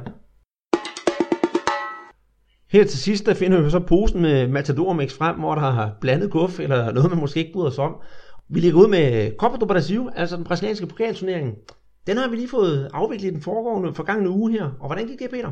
Her 2.72 2.84
til 2.84 3.00
sidst, 3.00 3.26
der 3.26 3.34
finder 3.34 3.62
vi 3.62 3.70
så 3.70 3.80
posen 3.80 4.22
med 4.22 4.48
Matador 4.48 4.94
Mix 4.94 5.18
frem, 5.18 5.36
hvor 5.36 5.56
der 5.56 5.62
har 5.62 5.98
blandet 6.02 6.32
guf, 6.32 6.60
eller 6.60 6.92
noget, 6.92 7.10
man 7.10 7.20
måske 7.20 7.40
ikke 7.40 7.54
bryder 7.54 7.70
sig 7.70 7.84
om. 7.84 7.96
Vi 8.54 8.60
ligger 8.60 8.80
ud 8.80 8.88
med 8.88 9.32
Copa 9.38 9.58
do 9.58 9.66
Brasil, 9.66 10.02
altså 10.16 10.36
den 10.36 10.44
brasilianske 10.44 10.88
pokalturnering. 10.88 11.58
Den 12.08 12.18
har 12.18 12.30
vi 12.30 12.36
lige 12.36 12.48
fået 12.48 12.90
afviklet 12.94 13.28
i 13.28 13.34
den 13.34 13.42
foregående, 13.42 13.96
forgangne 13.96 14.30
uge 14.30 14.52
her. 14.52 14.64
Og 14.64 14.86
hvordan 14.88 15.08
gik 15.08 15.20
det, 15.20 15.30
Peter? 15.30 15.52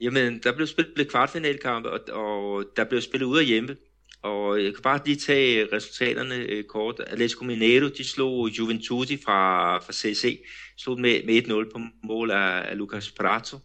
Jamen, 0.00 0.40
der 0.42 0.56
blev 0.56 0.66
spillet 0.66 1.10
kvartfinalkampe, 1.10 1.90
og, 1.90 2.00
og 2.12 2.64
der 2.76 2.84
blev 2.84 3.00
spillet 3.00 3.26
ud 3.26 3.38
af 3.38 3.44
hjemme. 3.44 3.76
Og 4.22 4.64
jeg 4.64 4.74
kan 4.74 4.82
bare 4.82 5.00
lige 5.04 5.16
tage 5.16 5.68
resultaterne 5.72 6.34
øh, 6.34 6.64
kort. 6.64 7.00
Atletico 7.06 7.44
Mineiro, 7.44 7.88
de 7.88 8.04
slog 8.04 8.48
Juventude 8.58 9.18
fra, 9.24 9.78
fra 9.78 9.92
CC, 9.92 10.40
slog 10.78 11.00
med, 11.00 11.20
med 11.26 11.66
1-0 11.66 11.72
på 11.72 11.80
mål 12.04 12.30
af, 12.30 12.70
af 12.70 12.78
Lucas 12.78 13.10
Prato. 13.10 13.56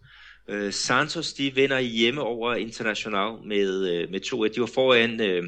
Øh, 0.50 0.74
Santos, 0.74 1.34
de 1.34 1.56
vinder 1.56 1.80
hjemme 1.80 2.22
over 2.22 2.56
International 2.56 3.32
med, 3.46 3.90
øh, 3.92 4.12
med 4.12 4.20
2-1. 4.26 4.56
De 4.56 4.62
var 4.62 4.72
foran 4.76 5.22
øh, 5.22 5.44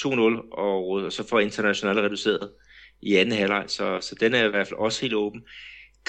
2-0, 0.00 0.10
og, 0.52 0.88
og 0.88 1.12
så 1.12 1.28
får 1.28 1.40
International 1.40 1.98
reduceret 1.98 2.50
i 3.02 3.16
anden 3.16 3.38
halvleg, 3.38 3.64
så, 3.66 3.98
så 4.00 4.14
den 4.20 4.34
er 4.34 4.44
i 4.44 4.50
hvert 4.50 4.68
fald 4.68 4.78
også 4.78 5.00
helt 5.00 5.14
åben. 5.14 5.42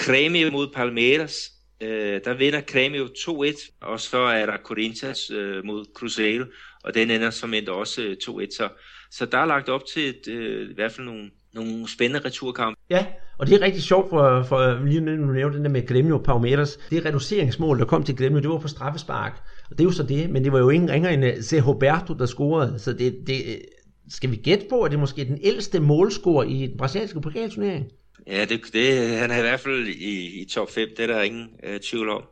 Cremio 0.00 0.50
mod 0.50 0.68
Palmeiras, 0.74 1.50
øh, 1.80 2.20
der 2.24 2.34
vinder 2.34 2.60
Cremio 2.60 3.04
2-1, 3.04 3.78
og 3.80 4.00
så 4.00 4.18
er 4.18 4.46
der 4.46 4.56
Corinthians 4.64 5.30
øh, 5.30 5.64
mod 5.64 5.84
Cruzeiro, 5.96 6.44
og 6.84 6.94
den 6.94 7.10
ender 7.10 7.30
som 7.30 7.54
endte 7.54 7.72
også 7.72 8.02
øh, 8.02 8.16
2-1. 8.22 8.56
Så, 8.56 8.68
så 9.10 9.26
der 9.26 9.38
er 9.38 9.46
lagt 9.46 9.68
op 9.68 9.82
til 9.94 10.08
et, 10.08 10.28
øh, 10.28 10.70
i 10.70 10.74
hvert 10.74 10.92
fald 10.92 11.06
nogle, 11.06 11.30
nogle 11.54 11.88
spændende 11.88 12.26
returkampe. 12.26 12.80
Ja, 12.90 13.06
og 13.38 13.46
det 13.46 13.54
er 13.54 13.60
rigtig 13.60 13.82
sjovt 13.82 14.10
for, 14.10 14.42
for 14.42 14.84
lige 14.86 15.00
nu 15.00 15.32
nævnte 15.32 15.56
den 15.56 15.64
der 15.64 15.70
med 15.70 15.86
Gremio 15.86 16.18
Palmeiras. 16.18 16.78
Det 16.90 17.04
reduceringsmål, 17.04 17.78
der 17.78 17.84
kom 17.84 18.02
til 18.02 18.16
Gremio, 18.16 18.40
det 18.40 18.48
var 18.48 18.58
på 18.58 18.68
straffespark. 18.68 19.42
Og 19.70 19.78
det 19.78 19.80
er 19.80 19.84
jo 19.84 19.92
så 19.92 20.02
det, 20.02 20.30
men 20.30 20.44
det 20.44 20.52
var 20.52 20.58
jo 20.58 20.70
ingen 20.70 20.90
ringer 20.90 21.10
end 21.10 21.24
øh, 21.24 21.42
Se 21.42 21.60
Roberto, 21.60 22.14
der 22.14 22.26
scorede. 22.26 22.78
Så 22.78 22.92
det, 22.92 23.14
det, 23.26 23.62
skal 24.08 24.30
vi 24.30 24.36
gætte 24.36 24.66
på, 24.70 24.82
at 24.82 24.90
det 24.90 24.96
er 24.96 25.00
måske 25.00 25.24
den 25.24 25.38
ældste 25.42 25.80
målscore 25.80 26.48
i 26.48 26.66
den 26.66 26.76
brasilianske 26.76 27.20
pokalturnering? 27.20 27.86
Ja, 28.26 28.44
det, 28.44 28.60
det, 28.72 29.08
han 29.08 29.30
er 29.30 29.38
i 29.38 29.40
hvert 29.40 29.60
fald 29.60 29.86
i, 29.86 30.40
i 30.40 30.44
top 30.44 30.70
5, 30.70 30.88
det 30.96 31.02
er 31.02 31.06
der 31.06 31.22
ingen 31.22 31.48
uh, 31.68 31.76
tvivl 31.82 32.08
om. 32.08 32.22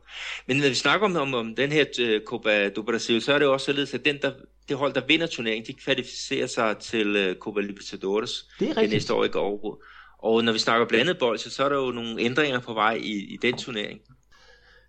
Men 0.47 0.57
når 0.57 0.67
vi 0.69 0.73
snakker 0.73 1.07
om, 1.07 1.15
om, 1.15 1.33
om 1.33 1.55
den 1.55 1.71
her 1.71 1.85
uh, 2.01 2.25
Copa 2.25 2.69
do 2.69 2.81
Brasil, 2.81 3.21
så 3.21 3.33
er 3.33 3.39
det 3.39 3.47
også 3.47 3.65
således, 3.65 3.93
at 3.93 4.05
den, 4.05 4.17
der, 4.21 4.31
det 4.69 4.77
hold, 4.77 4.93
der 4.93 5.01
vinder 5.07 5.27
turneringen, 5.27 5.67
de 5.67 5.81
kvalificerer 5.81 6.47
sig 6.47 6.77
til 6.77 7.29
uh, 7.29 7.35
Copa 7.35 7.61
Libertadores 7.61 8.45
det, 8.59 8.69
er 8.69 8.73
det 8.73 8.89
næste 8.89 9.13
år 9.13 9.23
i 9.23 9.27
går. 9.27 9.83
Og 10.17 10.43
når 10.43 10.51
vi 10.51 10.59
snakker 10.59 10.87
blandet 10.87 11.17
bold, 11.19 11.37
så, 11.37 11.49
så 11.49 11.65
er 11.65 11.69
der 11.69 11.75
jo 11.75 11.91
nogle 11.91 12.21
ændringer 12.21 12.59
på 12.59 12.73
vej 12.73 12.93
i, 12.93 13.33
i 13.33 13.37
den 13.41 13.57
turnering. 13.57 13.99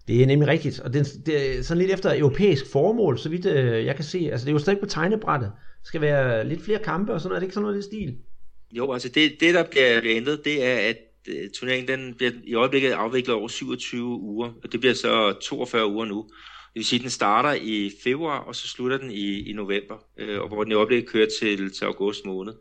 Det 0.08 0.22
er 0.22 0.26
nemlig 0.26 0.48
rigtigt, 0.48 0.80
og 0.80 0.92
det, 0.92 1.26
det 1.26 1.66
sådan 1.66 1.78
lidt 1.78 1.92
efter 1.92 2.18
europæisk 2.18 2.72
formål, 2.72 3.18
så 3.18 3.28
vidt 3.28 3.44
jeg 3.86 3.96
kan 3.96 4.04
se. 4.04 4.28
Altså 4.32 4.44
det 4.44 4.50
er 4.50 4.52
jo 4.52 4.58
stadig 4.58 4.78
på 4.78 4.86
tegnebrættet. 4.86 5.52
Skal 5.84 6.00
være 6.00 6.48
lidt 6.48 6.64
flere 6.64 6.78
kampe 6.78 7.12
og 7.12 7.20
sådan 7.20 7.28
noget. 7.28 7.36
Er 7.36 7.40
det 7.40 7.46
ikke 7.46 7.54
sådan 7.54 7.66
noget, 7.66 7.78
i 7.78 7.82
stil? 7.82 8.16
Jo, 8.72 8.92
altså 8.92 9.08
det, 9.08 9.40
det 9.40 9.54
der 9.54 9.64
bliver 9.70 10.00
ændret, 10.04 10.44
det 10.44 10.64
er, 10.64 10.76
at 10.76 10.96
øh, 11.28 11.50
turneringen 11.50 11.98
den 11.98 12.14
bliver 12.14 12.32
i 12.44 12.54
øjeblikket 12.54 12.92
afviklet 12.92 13.36
over 13.36 13.48
27 13.48 14.04
uger, 14.04 14.52
og 14.62 14.72
det 14.72 14.80
bliver 14.80 14.94
så 14.94 15.34
42 15.42 15.86
uger 15.86 16.04
nu. 16.04 16.22
Det 16.74 16.80
vil 16.80 16.84
sige, 16.84 16.98
at 16.98 17.02
den 17.02 17.10
starter 17.10 17.52
i 17.52 17.92
februar, 18.04 18.38
og 18.38 18.56
så 18.56 18.68
slutter 18.68 18.98
den 18.98 19.10
i, 19.10 19.50
i 19.50 19.52
november, 19.52 20.04
øh, 20.18 20.40
og 20.40 20.48
hvor 20.48 20.62
den 20.62 20.72
i 20.72 20.74
øjeblikket 20.74 21.10
kører 21.10 21.28
til, 21.40 21.72
til 21.72 21.84
august 21.84 22.26
måned. 22.26 22.52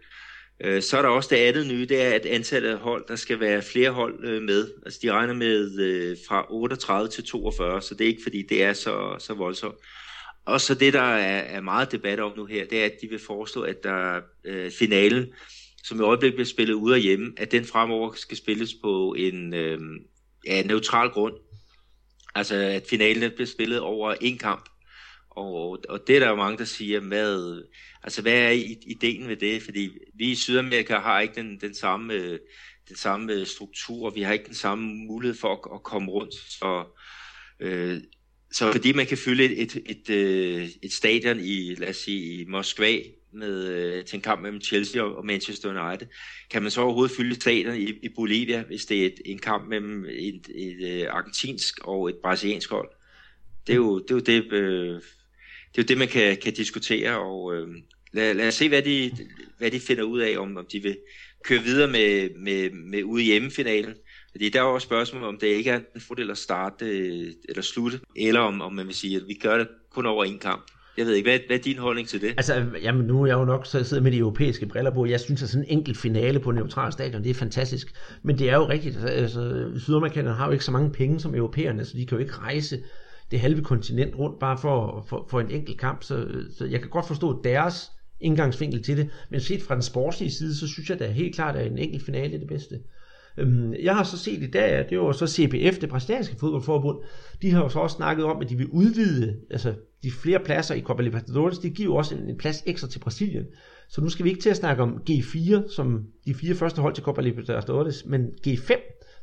Øh, 0.63 0.81
så 0.81 0.97
er 0.97 1.01
der 1.01 1.09
også 1.09 1.29
det 1.31 1.41
andet 1.41 1.67
nye, 1.67 1.85
det 1.85 2.01
er, 2.01 2.09
at 2.09 2.25
antallet 2.25 2.69
af 2.69 2.77
hold, 2.77 3.05
der 3.07 3.15
skal 3.15 3.39
være 3.39 3.61
flere 3.61 3.91
hold 3.91 4.25
øh, 4.25 4.41
med. 4.41 4.71
Altså 4.85 4.99
de 5.03 5.11
regner 5.11 5.33
med 5.33 5.79
øh, 5.79 6.17
fra 6.27 6.45
38 6.49 7.09
til 7.09 7.23
42, 7.23 7.81
så 7.81 7.95
det 7.95 8.03
er 8.03 8.09
ikke 8.09 8.23
fordi, 8.23 8.41
det 8.49 8.63
er 8.63 8.73
så, 8.73 9.15
så 9.19 9.33
voldsomt. 9.33 9.75
Og 10.45 10.61
så 10.61 10.75
det, 10.75 10.93
der 10.93 11.01
er, 11.01 11.39
er 11.39 11.61
meget 11.61 11.91
debat 11.91 12.19
om 12.19 12.37
nu 12.37 12.45
her, 12.45 12.65
det 12.65 12.81
er, 12.81 12.85
at 12.85 12.97
de 13.01 13.07
vil 13.07 13.19
foreslå, 13.19 13.61
at 13.61 13.83
der 13.83 14.21
øh, 14.45 14.71
finalen 14.71 15.33
som 15.83 15.99
i 15.99 16.03
øjeblikket 16.03 16.35
bliver 16.35 16.47
spillet 16.47 16.73
ude 16.73 16.95
af 16.95 17.01
hjemme, 17.01 17.33
at 17.37 17.51
den 17.51 17.65
fremover 17.65 18.13
skal 18.13 18.37
spilles 18.37 18.73
på 18.83 19.13
en 19.17 19.53
øh, 19.53 19.79
ja, 20.47 20.63
neutral 20.63 21.09
grund. 21.09 21.33
Altså 22.35 22.55
at 22.55 22.83
finalen 22.89 23.31
bliver 23.31 23.47
spillet 23.47 23.79
over 23.79 24.15
en 24.21 24.37
kamp. 24.37 24.69
Og, 25.29 25.79
og 25.89 26.07
det 26.07 26.15
er 26.15 26.19
der 26.19 26.29
jo 26.29 26.35
mange, 26.35 26.57
der 26.57 26.65
siger, 26.65 27.01
med, 27.01 27.63
altså 28.03 28.21
hvad 28.21 28.33
er 28.33 28.49
ideen 28.87 29.27
med 29.27 29.35
det? 29.35 29.63
Fordi 29.63 29.89
vi 30.13 30.31
i 30.31 30.35
Sydamerika 30.35 30.97
har 30.97 31.19
ikke 31.19 31.35
den, 31.35 31.61
den 31.61 31.75
samme 31.75 32.39
den 32.89 32.95
samme 32.95 33.45
struktur, 33.45 34.09
vi 34.09 34.21
har 34.21 34.33
ikke 34.33 34.45
den 34.45 34.55
samme 34.55 34.95
mulighed 34.95 35.37
for 35.37 35.53
at, 35.53 35.75
at 35.75 35.83
komme 35.83 36.11
rundt. 36.11 36.33
Så, 36.33 36.85
øh, 37.59 38.01
så 38.53 38.71
fordi 38.71 38.93
man 38.93 39.05
kan 39.05 39.17
fylde 39.17 39.43
et, 39.43 39.61
et, 39.61 39.83
et, 39.85 40.09
øh, 40.09 40.69
et 40.81 40.93
stadion 40.93 41.39
i, 41.39 41.75
lad 41.75 41.89
os 41.89 41.95
sige, 41.95 42.41
i 42.41 42.45
Moskva 42.45 42.99
med, 43.31 43.67
øh, 43.67 44.05
til 44.05 44.15
en 44.15 44.21
kamp 44.21 44.41
mellem 44.41 44.61
Chelsea 44.61 45.01
og 45.01 45.25
Manchester 45.25 45.87
United. 45.87 46.07
Kan 46.49 46.61
man 46.61 46.71
så 46.71 46.81
overhovedet 46.81 47.15
fylde 47.17 47.35
stadion 47.35 47.75
i, 47.75 47.93
i 48.03 48.09
Bolivia, 48.15 48.61
hvis 48.61 48.85
det 48.85 49.01
er 49.01 49.05
et, 49.05 49.21
en 49.25 49.39
kamp 49.39 49.69
mellem 49.69 50.05
et, 50.05 50.47
et, 50.55 51.01
et 51.01 51.07
argentinsk 51.07 51.79
og 51.83 52.09
et 52.09 52.15
brasiliansk 52.15 52.69
hold? 52.69 52.89
Det 53.67 53.73
er 53.73 53.77
jo 53.77 53.99
det, 53.99 54.11
er 54.11 54.15
jo 54.15 54.19
det, 54.19 54.53
øh, 54.53 54.95
det, 54.95 55.77
er 55.77 55.81
jo 55.81 55.83
det 55.83 55.97
man 55.97 56.07
kan, 56.07 56.37
kan 56.37 56.53
diskutere, 56.53 57.19
og 57.19 57.55
øh, 57.55 57.67
lad, 58.11 58.33
lad 58.33 58.47
os 58.47 58.53
se, 58.53 58.69
hvad 58.69 58.81
de, 58.81 59.11
hvad 59.57 59.71
de 59.71 59.79
finder 59.79 60.03
ud 60.03 60.19
af, 60.19 60.37
om, 60.37 60.57
om 60.57 60.65
de 60.71 60.83
vil 60.83 60.97
køre 61.43 61.63
videre 61.63 61.91
med, 61.91 62.29
med, 62.29 62.69
med 62.69 63.03
ude 63.03 63.23
hjemmefinalen. 63.23 63.93
Fordi 64.33 64.49
der 64.49 64.59
er 64.59 64.63
også 64.63 64.85
spørgsmål 64.85 65.23
om 65.23 65.37
det 65.37 65.47
ikke 65.47 65.69
er 65.69 65.79
en 65.95 66.01
fordel 66.01 66.31
at 66.31 66.37
starte 66.37 66.85
øh, 66.85 67.31
eller 67.49 67.61
slutte, 67.61 67.99
eller 68.15 68.39
om, 68.39 68.61
om 68.61 68.73
man 68.73 68.87
vil 68.87 68.95
sige, 68.95 69.15
at 69.15 69.23
vi 69.27 69.33
gør 69.33 69.57
det 69.57 69.67
kun 69.91 70.05
over 70.05 70.23
en 70.23 70.39
kamp. 70.39 70.71
Jeg 70.97 71.05
ved 71.05 71.13
ikke, 71.13 71.29
hvad, 71.29 71.39
hvad 71.47 71.57
er 71.57 71.61
din 71.61 71.77
holdning 71.77 72.07
til 72.07 72.21
det? 72.21 72.33
Altså, 72.37 72.65
jamen 72.81 73.05
nu 73.05 73.23
er 73.23 73.27
jeg 73.27 73.33
jo 73.33 73.45
nok 73.45 73.65
så 73.65 73.83
sidder 73.83 74.03
med 74.03 74.11
de 74.11 74.17
europæiske 74.17 74.65
briller 74.65 74.91
på. 74.91 75.05
Jeg 75.05 75.19
synes, 75.19 75.43
at 75.43 75.49
sådan 75.49 75.65
en 75.69 75.77
enkelt 75.77 75.97
finale 75.97 76.39
på 76.39 76.51
neutral 76.51 76.91
stadion, 76.91 77.23
det 77.23 77.29
er 77.29 77.33
fantastisk. 77.33 77.93
Men 78.23 78.39
det 78.39 78.49
er 78.49 78.55
jo 78.55 78.69
rigtigt. 78.69 78.97
Altså, 79.05 79.71
sydamerikanerne 79.77 80.35
har 80.35 80.45
jo 80.45 80.51
ikke 80.51 80.65
så 80.65 80.71
mange 80.71 80.91
penge 80.91 81.19
som 81.19 81.35
europæerne, 81.35 81.85
så 81.85 81.97
de 81.97 82.05
kan 82.05 82.17
jo 82.17 82.21
ikke 82.21 82.37
rejse 82.37 82.83
det 83.31 83.39
halve 83.39 83.63
kontinent 83.63 84.15
rundt 84.15 84.39
bare 84.39 84.57
for, 84.57 85.05
for, 85.09 85.27
for 85.29 85.39
en 85.39 85.51
enkelt 85.51 85.79
kamp. 85.79 86.03
Så, 86.03 86.27
så 86.57 86.65
jeg 86.65 86.79
kan 86.79 86.89
godt 86.89 87.07
forstå 87.07 87.41
deres 87.43 87.91
indgangsvinkel 88.21 88.83
til 88.83 88.97
det. 88.97 89.09
Men 89.29 89.39
set 89.39 89.61
fra 89.61 89.75
den 89.75 89.83
sportslige 89.83 90.31
side, 90.31 90.55
så 90.55 90.67
synes 90.67 90.89
jeg 90.89 90.99
da 90.99 91.07
helt 91.07 91.35
klart, 91.35 91.55
at 91.55 91.71
en 91.71 91.77
enkelt 91.77 92.05
finale 92.05 92.35
er 92.35 92.39
det 92.39 92.47
bedste. 92.47 92.79
Øhm, 93.37 93.73
jeg 93.73 93.95
har 93.95 94.03
så 94.03 94.17
set 94.17 94.43
i 94.43 94.51
dag, 94.51 94.69
at 94.69 94.89
det 94.89 94.99
var 94.99 95.11
så 95.11 95.27
CBF, 95.27 95.79
det 95.79 95.89
brasilianske 95.89 96.35
fodboldforbund, 96.39 96.97
de 97.41 97.51
har 97.51 97.63
jo 97.63 97.69
så 97.69 97.79
også 97.79 97.95
snakket 97.95 98.25
om, 98.25 98.41
at 98.41 98.49
de 98.49 98.57
vil 98.57 98.67
udvide 98.67 99.39
altså 99.49 99.75
de 100.03 100.11
flere 100.11 100.39
pladser 100.39 100.75
i 100.75 100.81
Copa 100.81 101.03
Libertadores, 101.03 101.59
det 101.59 101.73
giver 101.73 101.89
jo 101.89 101.95
også 101.95 102.15
en, 102.15 102.29
en 102.29 102.37
plads 102.37 102.63
ekstra 102.65 102.87
til 102.87 102.99
Brasilien. 102.99 103.45
Så 103.89 104.01
nu 104.01 104.09
skal 104.09 104.25
vi 104.25 104.29
ikke 104.29 104.41
til 104.41 104.49
at 104.49 104.57
snakke 104.57 104.83
om 104.83 105.01
G4, 105.09 105.75
som 105.75 106.05
de 106.25 106.33
fire 106.33 106.55
første 106.55 106.81
hold 106.81 106.93
til 106.93 107.03
Copa 107.03 107.21
Libertadores, 107.21 108.05
men 108.05 108.25
G5, 108.47 108.71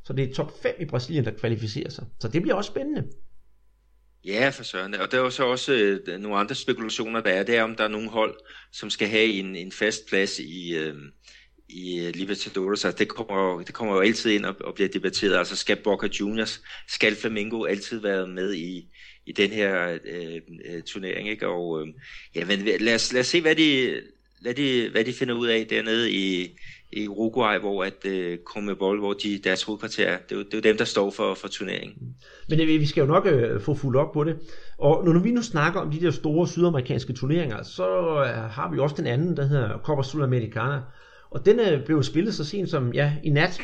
så 0.05 0.13
det 0.13 0.31
er 0.31 0.35
top 0.35 0.63
5 0.63 0.75
i 0.81 0.85
Brasilien, 0.85 1.25
der 1.25 1.31
kvalificerer 1.31 1.91
sig. 1.91 2.07
Så 2.21 2.29
det 2.29 2.43
bliver 2.43 2.55
også 2.55 2.69
spændende. 2.69 3.05
Ja, 4.25 4.49
for 4.49 4.63
søren. 4.63 4.95
Og 4.95 5.11
der 5.11 5.19
er 5.19 5.23
jo 5.23 5.31
så 5.31 5.45
også 5.45 5.73
øh, 5.73 6.21
nogle 6.21 6.37
andre 6.39 6.55
spekulationer, 6.55 7.21
der 7.21 7.31
er. 7.31 7.43
Det 7.43 7.57
er, 7.57 7.63
om 7.63 7.77
der 7.77 7.85
er 7.85 7.89
nogle 7.89 8.09
hold, 8.09 8.35
som 8.73 8.91
skal 8.91 9.09
have 9.09 9.27
en, 9.27 9.57
en 9.57 9.73
fast 9.73 10.09
plads 10.09 10.39
i, 10.39 10.77
øh, 10.77 10.95
i 11.73 12.07
øh, 12.07 12.15
Libertadores, 12.15 12.85
altså 12.85 12.99
det 12.99 13.09
kommer, 13.09 13.63
det 13.63 13.75
kommer 13.75 13.95
jo 13.95 14.01
altid 14.01 14.31
ind 14.31 14.45
og, 14.45 14.55
og 14.61 14.75
bliver 14.75 14.89
debatteret. 14.89 15.39
Altså 15.39 15.57
skal 15.57 15.77
Boca 15.77 16.09
Juniors, 16.21 16.63
skal 16.89 17.17
Flamengo 17.17 17.65
altid 17.65 18.01
være 18.01 18.27
med 18.27 18.55
i, 18.55 18.89
i 19.27 19.33
den 19.33 19.51
her 19.51 19.99
øh, 20.05 20.41
øh 20.65 20.83
turnering, 20.83 21.29
ikke? 21.29 21.49
Og 21.49 21.83
øh, 21.83 21.89
ja, 22.35 22.45
men 22.45 22.59
lad 22.81 22.95
os, 22.95 23.13
lad 23.13 23.21
os 23.21 23.27
se, 23.27 23.41
hvad 23.41 23.55
de, 23.55 24.01
hvad, 24.41 24.55
de, 24.55 24.89
hvad 24.91 25.05
de 25.05 25.13
finder 25.13 25.35
ud 25.35 25.47
af 25.47 25.67
dernede 25.71 26.13
i, 26.13 26.57
i 26.93 27.09
Uruguay, 27.09 27.59
hvor 27.59 27.85
at 27.85 28.07
øh, 28.07 28.39
Comebol, 28.45 28.99
hvor 28.99 29.13
de, 29.13 29.39
deres 29.45 29.63
hovedkvarter 29.63 30.07
er. 30.07 30.19
Det 30.19 30.33
er, 30.33 30.37
jo, 30.37 30.43
det 30.43 30.55
er 30.55 30.59
jo 30.59 30.63
dem, 30.63 30.77
der 30.77 30.85
står 30.85 31.11
for, 31.11 31.35
for 31.35 31.49
turneringen. 31.49 32.17
Men 32.49 32.61
øh, 32.61 32.69
det, 32.69 32.81
vi 32.81 32.87
skal 32.87 33.01
jo 33.01 33.07
nok 33.07 33.27
øh, 33.27 33.61
få 33.61 33.75
fuldt 33.75 33.97
op 33.97 34.13
på 34.13 34.25
det. 34.25 34.37
Og 34.79 35.05
når 35.05 35.21
vi 35.21 35.31
nu 35.31 35.43
snakker 35.43 35.81
om 35.81 35.91
de 35.91 36.01
der 36.01 36.11
store 36.11 36.49
sydamerikanske 36.49 37.13
turneringer, 37.13 37.63
så 37.63 37.89
øh, 38.27 38.51
har 38.51 38.71
vi 38.73 38.79
også 38.79 38.97
den 38.99 39.07
anden, 39.07 39.37
der 39.37 39.47
hedder 39.47 39.79
Copa 39.79 40.03
Sudamericana. 40.03 40.81
Og 41.31 41.47
den 41.47 41.61
øh, 41.61 41.85
blev 41.85 42.03
spillet 42.03 42.35
så 42.35 42.45
sent 42.45 42.71
som 42.71 42.93
ja, 42.93 43.13
i 43.25 43.31
nat. 43.31 43.61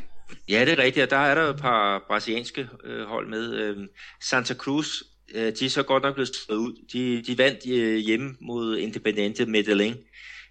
Ja, 0.48 0.64
det 0.64 0.72
er 0.72 0.82
rigtigt, 0.82 1.04
og 1.04 1.10
der 1.10 1.16
er 1.16 1.34
der 1.34 1.42
et 1.42 1.60
par 1.60 2.04
brasilianske 2.08 2.68
øh, 2.84 3.04
hold 3.04 3.28
med. 3.28 3.54
Øh, 3.54 3.76
Santa 4.20 4.54
Cruz, 4.54 5.02
øh, 5.34 5.52
de 5.60 5.64
er 5.64 5.70
så 5.70 5.82
godt 5.82 6.02
nok 6.02 6.14
blevet 6.14 6.36
slået 6.36 6.58
ud. 6.58 6.72
De, 6.92 7.22
de 7.22 7.38
vandt 7.38 7.70
øh, 7.70 7.96
hjemme 7.96 8.36
mod 8.40 8.76
Independiente 8.76 9.46
Medellin 9.46 9.94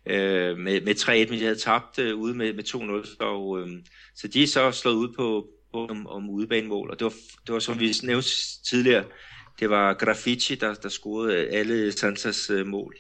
øh, 0.10 0.58
med, 0.58 0.82
med 0.82 0.96
3-1, 0.96 1.12
men 1.12 1.40
de 1.40 1.44
havde 1.44 1.56
tabt 1.56 2.00
øh, 2.00 2.16
ude 2.16 2.34
med, 2.34 2.54
med 2.54 2.64
2-0. 2.64 3.26
Og, 3.26 3.60
øh, 3.60 3.68
så 4.16 4.28
de 4.28 4.44
er 4.44 4.48
så 4.48 4.72
slået 4.72 4.96
ud 4.96 5.14
på, 5.14 5.48
på 5.74 5.88
om, 5.88 6.08
om 6.08 6.30
udebanemål, 6.30 6.90
og 6.92 7.00
det 7.00 7.06
var, 7.06 7.14
det 7.48 7.54
var 7.54 7.60
som 7.60 7.80
vi 7.80 7.94
nævnte 8.04 8.30
tidligere, 8.70 9.04
det 9.60 9.70
var 9.70 9.94
Graffiti, 9.94 10.56
der, 10.56 10.74
der 10.74 10.90
scorede 10.90 11.36
øh, 11.36 11.48
alle 11.52 11.92
Santas 11.92 12.50
øh, 12.50 12.68
mål. 12.68 12.96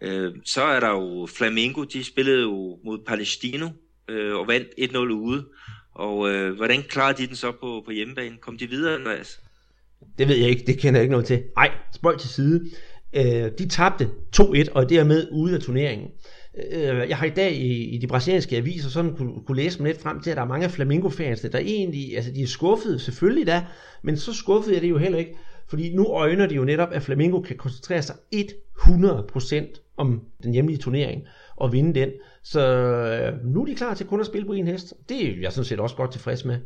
Øh, 0.00 0.32
så 0.44 0.62
er 0.62 0.80
der 0.80 0.90
jo 0.90 1.28
Flamengo, 1.36 1.84
de 1.84 2.04
spillede 2.04 2.42
jo 2.42 2.78
mod 2.84 2.98
Palestino 3.06 3.68
øh, 4.08 4.34
og 4.34 4.48
vandt 4.48 4.68
1-0 4.92 4.98
ude. 4.98 5.44
Og 5.94 6.30
øh, 6.30 6.56
hvordan 6.56 6.82
klarede 6.82 7.22
de 7.22 7.26
den 7.26 7.36
så 7.36 7.52
på, 7.52 7.82
på 7.84 7.90
hjemmebane? 7.90 8.36
Kom 8.40 8.58
de 8.58 8.70
videre, 8.70 8.94
Andreas? 8.94 9.40
Det 10.18 10.28
ved 10.28 10.36
jeg 10.36 10.48
ikke, 10.48 10.66
det 10.66 10.78
kender 10.78 11.00
jeg 11.00 11.02
ikke 11.02 11.12
noget 11.12 11.26
til. 11.26 11.42
Nej, 11.56 11.70
spøj 11.94 12.16
til 12.16 12.30
side. 12.30 12.70
Øh, 13.16 13.50
de 13.58 13.68
tabte 13.68 14.10
2-1 14.40 14.72
og 14.72 14.90
dermed 14.90 15.28
ude 15.32 15.54
af 15.54 15.60
turneringen. 15.60 16.08
Øh, 16.72 17.08
jeg 17.08 17.16
har 17.16 17.26
i 17.26 17.30
dag 17.30 17.52
i, 17.52 17.84
i 17.94 17.98
de 17.98 18.06
brasilianske 18.06 18.56
aviser 18.56 18.88
sådan 18.88 19.16
kunne, 19.16 19.32
kunne 19.46 19.56
læse 19.56 19.82
mig 19.82 19.92
lidt 19.92 20.02
frem 20.02 20.20
til, 20.20 20.30
at 20.30 20.36
der 20.36 20.42
er 20.42 20.46
mange 20.46 20.70
flamingo 20.70 21.08
fans 21.08 21.40
der 21.40 21.58
egentlig, 21.58 22.16
altså 22.16 22.32
de 22.32 22.42
er 22.42 22.46
skuffede, 22.46 22.98
selvfølgelig 22.98 23.46
da, 23.46 23.64
men 24.02 24.16
så 24.16 24.32
skuffede 24.32 24.74
jeg 24.74 24.82
det 24.82 24.90
jo 24.90 24.98
heller 24.98 25.18
ikke, 25.18 25.36
fordi 25.68 25.94
nu 25.94 26.06
øjner 26.06 26.46
de 26.46 26.54
jo 26.54 26.64
netop, 26.64 26.88
at 26.92 27.02
Flamengo 27.02 27.40
kan 27.40 27.56
koncentrere 27.56 28.02
sig 28.02 28.16
100% 28.34 29.94
om 29.96 30.22
den 30.42 30.52
hjemlige 30.52 30.78
turnering 30.78 31.22
og 31.56 31.72
vinde 31.72 32.00
den. 32.00 32.12
Så 32.42 32.60
øh, 32.60 33.44
nu 33.44 33.62
er 33.62 33.66
de 33.66 33.74
klar 33.74 33.94
til 33.94 34.06
kun 34.06 34.20
at 34.20 34.26
spille 34.26 34.46
på 34.46 34.52
en 34.52 34.66
hest. 34.66 34.94
Det 35.08 35.26
er 35.26 35.40
jeg 35.40 35.52
sådan 35.52 35.64
set 35.64 35.80
også 35.80 35.96
godt 35.96 36.12
tilfreds 36.12 36.44
med. 36.44 36.60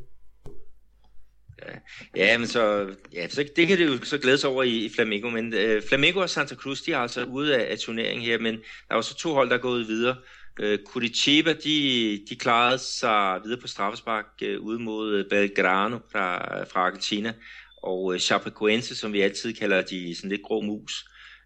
Ja, 2.17 2.39
men 2.39 2.47
så, 2.47 2.95
ja, 3.13 3.29
så 3.29 3.45
det 3.57 3.69
kan 3.69 3.79
det 3.79 3.87
jo 3.87 4.05
så 4.05 4.19
glæde 4.19 4.49
over 4.49 4.63
i, 4.63 4.85
i 4.85 4.91
Flamengo, 4.95 5.31
men 5.31 5.55
øh, 5.55 5.83
Flamengo 5.89 6.21
og 6.21 6.31
Santa 6.31 6.55
Cruz, 6.55 6.81
de 6.83 6.93
er 6.93 6.99
altså 6.99 7.25
ude 7.25 7.57
af, 7.57 7.73
af 7.73 7.79
turneringen 7.79 8.27
her, 8.27 8.39
men 8.39 8.59
der 8.89 8.97
er 8.97 9.01
så 9.01 9.17
to 9.17 9.35
hold, 9.35 9.49
der 9.51 9.57
er 9.57 9.61
gået 9.61 9.89
videre. 9.89 10.17
Øh, 10.61 10.79
Curitiba, 10.87 11.53
de, 11.53 12.21
de 12.31 12.37
klarede 12.37 12.79
sig 12.79 13.41
videre 13.45 13.61
på 13.61 13.67
straffespark 13.67 14.27
øh, 14.43 14.61
ude 14.61 14.79
mod 14.79 15.15
øh, 15.15 15.25
Belgrano 15.31 15.99
fra, 16.13 16.39
fra 16.65 16.81
Argentina, 16.81 17.35
og 17.83 18.15
øh, 18.15 18.21
Chapecoense, 18.21 18.95
som 18.95 19.13
vi 19.13 19.21
altid 19.21 19.55
kalder 19.55 19.83
de 19.83 20.15
sådan 20.17 20.31
lidt 20.31 20.43
grå 20.43 20.61
mus, 20.61 21.05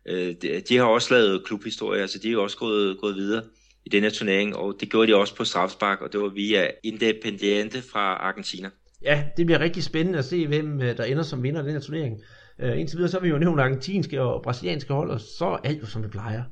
øh, 0.08 0.34
de, 0.42 0.62
de 0.68 0.76
har 0.76 0.84
også 0.84 1.14
lavet 1.14 1.44
klubhistorie, 1.44 2.00
altså 2.00 2.18
de 2.18 2.32
er 2.32 2.38
også 2.38 2.56
gået, 2.56 2.98
gået 3.00 3.16
videre 3.16 3.42
i 3.86 3.88
denne 3.88 4.10
turnering, 4.10 4.56
og 4.56 4.76
det 4.80 4.90
gjorde 4.90 5.12
de 5.12 5.16
også 5.16 5.34
på 5.34 5.44
straffespark, 5.44 6.00
og 6.00 6.12
det 6.12 6.20
var 6.20 6.28
via 6.28 6.66
Independiente 6.84 7.82
fra 7.82 8.14
Argentina. 8.14 8.70
Ja, 9.02 9.24
det 9.36 9.46
bliver 9.46 9.60
rigtig 9.60 9.84
spændende 9.84 10.18
at 10.18 10.24
se, 10.24 10.46
hvem 10.46 10.82
øh, 10.82 10.96
der 10.96 11.04
ender 11.04 11.22
som 11.22 11.42
vinder 11.42 11.60
af 11.60 11.64
den 11.64 11.72
her 11.72 11.80
turnering. 11.80 12.20
Uh, 12.62 12.80
indtil 12.80 12.96
videre 12.96 13.10
så 13.10 13.16
har 13.16 13.22
vi 13.22 13.28
jo 13.28 13.38
nævnt 13.38 13.60
argentinske 13.60 14.22
og 14.22 14.42
brasilianske 14.42 14.92
hold, 14.92 15.10
og 15.10 15.20
så 15.20 15.44
er 15.44 15.56
alt 15.56 15.80
jo 15.80 15.86
som 15.86 16.02
det 16.02 16.10
plejer. 16.10 16.42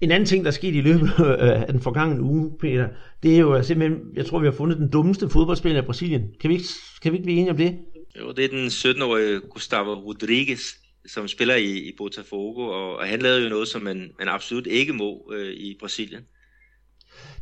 En 0.00 0.10
anden 0.10 0.26
ting, 0.26 0.44
der 0.44 0.50
er 0.50 0.54
sket 0.54 0.74
i 0.74 0.80
løbet 0.80 1.10
af 1.38 1.72
den 1.72 1.80
forgangne 1.80 2.22
uge, 2.22 2.50
Peter, 2.60 2.88
det 3.22 3.34
er 3.34 3.38
jo 3.38 3.62
simpelthen, 3.62 4.00
jeg 4.16 4.26
tror, 4.26 4.38
vi 4.38 4.46
har 4.46 4.52
fundet 4.52 4.78
den 4.78 4.90
dummeste 4.90 5.28
fodboldspiller 5.28 5.82
i 5.82 5.84
Brasilien. 5.84 6.22
Kan 6.40 6.50
vi 6.50 6.54
ikke, 6.54 6.66
kan 7.02 7.12
vi 7.12 7.16
ikke 7.16 7.24
blive 7.24 7.38
enige 7.38 7.50
om 7.50 7.56
det? 7.56 7.78
Jo, 8.18 8.32
det 8.32 8.44
er 8.44 8.48
den 8.48 8.66
17-årige 8.66 9.40
Gustavo 9.40 9.94
Rodriguez, 9.94 10.60
som 11.06 11.28
spiller 11.28 11.54
i, 11.54 11.78
i 11.78 11.92
Botafogo, 11.96 12.60
og, 12.60 12.96
og 12.96 13.06
han 13.06 13.22
lavede 13.22 13.42
jo 13.42 13.48
noget, 13.48 13.68
som 13.68 13.82
man, 13.82 14.12
man 14.18 14.28
absolut 14.28 14.66
ikke 14.66 14.92
må 14.92 15.32
øh, 15.34 15.52
i 15.52 15.76
Brasilien 15.80 16.22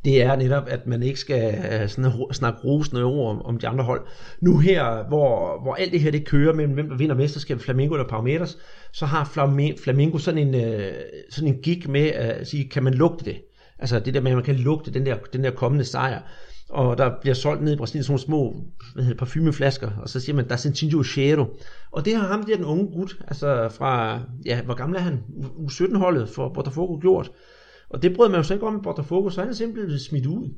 det 0.04 0.22
er 0.22 0.36
netop, 0.36 0.68
at 0.68 0.86
man 0.86 1.02
ikke 1.02 1.20
skal 1.20 1.54
øh, 1.54 1.88
sådan, 1.88 2.12
snakke 2.32 2.60
rosende 2.60 3.04
ord 3.04 3.30
om, 3.30 3.42
om 3.42 3.58
de 3.58 3.68
andre 3.68 3.84
hold. 3.84 4.06
Nu 4.40 4.58
her, 4.58 5.08
hvor, 5.08 5.62
hvor 5.62 5.74
alt 5.74 5.92
det 5.92 6.00
her 6.00 6.10
det 6.10 6.26
kører 6.26 6.54
mellem, 6.54 6.74
hvem 6.74 6.88
der 6.88 6.96
vinder 6.96 7.14
mesterskabet, 7.14 7.64
Flamengo 7.64 7.94
eller 7.94 8.08
Parmeters, 8.08 8.58
så 8.92 9.06
har 9.06 9.24
Flamengo 9.82 10.18
sådan 10.18 10.48
en, 10.48 10.54
øh, 10.54 10.92
sådan 11.30 11.48
en 11.48 11.62
gig 11.62 11.90
med 11.90 12.06
at 12.06 12.46
sige, 12.46 12.68
kan 12.68 12.82
man 12.82 12.94
lugte 12.94 13.24
det? 13.24 13.36
Altså 13.78 14.00
det 14.00 14.14
der 14.14 14.20
med, 14.20 14.30
at 14.30 14.36
man 14.36 14.44
kan 14.44 14.56
lugte 14.56 14.92
den 14.92 15.06
der, 15.06 15.16
den 15.32 15.44
der 15.44 15.50
kommende 15.50 15.84
sejr. 15.84 16.20
Og 16.72 16.98
der 16.98 17.20
bliver 17.20 17.34
solgt 17.34 17.62
ned 17.62 17.72
i 17.72 17.76
Brasilien 17.76 18.04
sådan 18.04 18.12
nogle 18.12 18.22
små 18.22 18.56
hvad 18.94 19.04
hedder, 19.04 19.18
parfumeflasker, 19.18 19.90
og 20.02 20.08
så 20.08 20.20
siger 20.20 20.36
man, 20.36 20.48
der 20.48 20.52
er 20.52 20.56
Sentinho 20.56 21.04
Cheiro. 21.04 21.46
Og 21.90 22.04
det 22.04 22.16
har 22.16 22.26
ham 22.26 22.44
der, 22.44 22.56
den 22.56 22.64
unge 22.64 22.86
gut, 22.86 23.16
altså 23.28 23.68
fra, 23.68 24.20
ja, 24.44 24.62
hvor 24.62 24.74
gammel 24.74 24.96
er 24.96 25.00
han? 25.00 25.20
U17-holdet 25.38 26.28
for 26.28 26.48
Botafogo 26.48 26.98
gjort. 27.00 27.30
Og 27.90 28.02
det 28.02 28.16
brød 28.16 28.28
man 28.28 28.38
jo 28.38 28.42
så 28.42 28.54
ikke 28.54 28.66
om 28.66 28.76
i 28.76 28.82
Botafogo, 28.82 29.30
så 29.30 29.40
han 29.40 29.50
er 29.50 29.54
simpelthen 29.54 29.86
blevet 29.86 30.02
smidt 30.02 30.26
ud. 30.26 30.54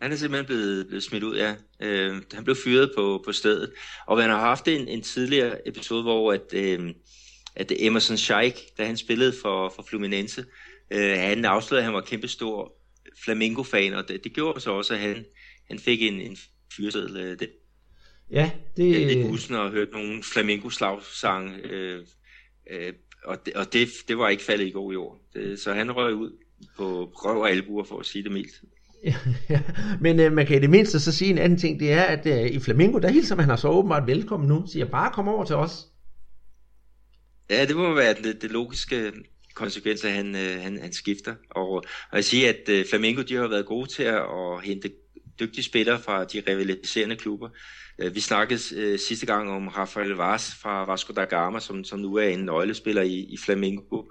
Han 0.00 0.12
er 0.12 0.16
simpelthen 0.16 0.46
blevet, 0.46 0.86
blevet 0.86 1.02
smidt 1.02 1.22
ud, 1.22 1.36
ja. 1.36 1.54
Øh, 1.82 2.22
han 2.32 2.44
blev 2.44 2.56
fyret 2.64 2.90
på, 2.96 3.22
på 3.24 3.32
stedet. 3.32 3.70
Og 4.06 4.16
man 4.16 4.30
har 4.30 4.40
haft 4.40 4.68
en, 4.68 4.88
en 4.88 5.02
tidligere 5.02 5.68
episode, 5.68 6.02
hvor 6.02 6.32
at, 6.32 6.54
øh, 6.54 6.94
at 7.56 7.72
Emerson 7.78 8.16
Scheik, 8.16 8.54
da 8.78 8.86
han 8.86 8.96
spillede 8.96 9.32
for, 9.42 9.72
for 9.76 9.84
Fluminense, 9.88 10.44
øh, 10.90 11.18
han 11.18 11.44
afslørede, 11.44 11.82
at 11.82 11.84
han 11.84 11.94
var 11.94 12.00
kæmpestor 12.00 12.72
Flamingo-fan, 13.24 13.94
og 13.94 14.08
det, 14.08 14.24
det 14.24 14.34
gjorde 14.34 14.60
så 14.60 14.70
også, 14.70 14.94
at 14.94 15.00
han, 15.00 15.24
han 15.72 15.78
fik 15.78 16.02
en, 16.02 16.20
en 16.20 16.36
fyreseddel. 16.76 17.16
Øh, 17.16 17.38
det. 17.38 17.50
Ja, 18.30 18.50
det... 18.76 18.90
Jeg 18.90 19.02
er 19.02 19.06
lidt 19.06 19.28
husen 19.28 19.54
at 19.54 19.70
hørt 19.70 19.88
nogle 19.92 20.22
Flamingo-slagsange, 20.22 21.58
øh, 21.64 22.06
øh, 22.70 22.92
og, 23.24 23.46
det, 23.46 23.54
og 23.54 23.72
det, 23.72 23.88
det 24.08 24.18
var 24.18 24.28
ikke 24.28 24.42
faldet 24.42 24.66
i 24.66 24.70
god 24.70 24.92
jord. 24.92 25.20
Det, 25.34 25.58
så 25.58 25.72
han 25.72 25.96
røg 25.96 26.14
ud 26.14 26.30
på 26.76 27.12
røv 27.14 27.40
og 27.40 27.50
albuer, 27.50 27.84
for 27.84 27.98
at 27.98 28.06
sige 28.06 28.24
det 28.24 28.32
mildt. 28.32 28.62
ja, 29.50 29.62
men 30.00 30.20
øh, 30.20 30.32
man 30.32 30.46
kan 30.46 30.56
i 30.56 30.60
det 30.60 30.70
mindste 30.70 31.00
så 31.00 31.12
sige 31.12 31.30
en 31.30 31.38
anden 31.38 31.58
ting, 31.58 31.80
det 31.80 31.92
er, 31.92 32.02
at 32.02 32.26
øh, 32.26 32.50
i 32.50 32.58
Flamingo, 32.58 32.98
der 32.98 33.08
hilser 33.08 33.36
man 33.36 33.44
har 33.44 33.56
så 33.56 33.68
åbenbart 33.68 34.06
velkommen 34.06 34.48
nu, 34.48 34.66
siger 34.72 34.84
bare 34.84 35.12
kom 35.12 35.28
over 35.28 35.44
til 35.44 35.56
os. 35.56 35.86
Ja, 37.50 37.64
det 37.64 37.76
må 37.76 37.94
være 37.94 38.14
det, 38.14 38.42
det 38.42 38.50
logiske 38.50 39.12
konsekvens, 39.54 40.04
at 40.04 40.12
han, 40.12 40.36
øh, 40.36 40.60
han, 40.60 40.78
han 40.82 40.92
skifter. 40.92 41.34
Og, 41.50 41.70
og 41.70 41.84
jeg 42.12 42.24
siger, 42.24 42.48
at 42.48 42.68
øh, 42.68 42.84
Flamingo 42.90 43.22
de 43.22 43.34
har 43.34 43.48
været 43.48 43.66
gode 43.66 43.90
til 43.90 44.02
at, 44.02 44.22
at 44.22 44.62
hente 44.64 44.90
dygtige 45.40 45.64
spillere 45.64 46.00
fra 46.00 46.24
de 46.24 46.42
rivaliserende 46.48 47.16
klubber. 47.16 47.48
Øh, 47.98 48.14
vi 48.14 48.20
snakkede 48.20 48.60
øh, 48.76 48.98
sidste 48.98 49.26
gang 49.26 49.50
om 49.50 49.68
Rafael 49.68 50.10
Vaz 50.10 50.54
fra 50.62 50.84
Vasco 50.84 51.12
da 51.12 51.24
Gama, 51.24 51.60
som, 51.60 51.84
som 51.84 51.98
nu 51.98 52.14
er 52.14 52.28
en 52.28 52.44
nøglespiller 52.44 53.02
i, 53.02 53.18
i 53.18 53.36
Flamengo. 53.44 54.02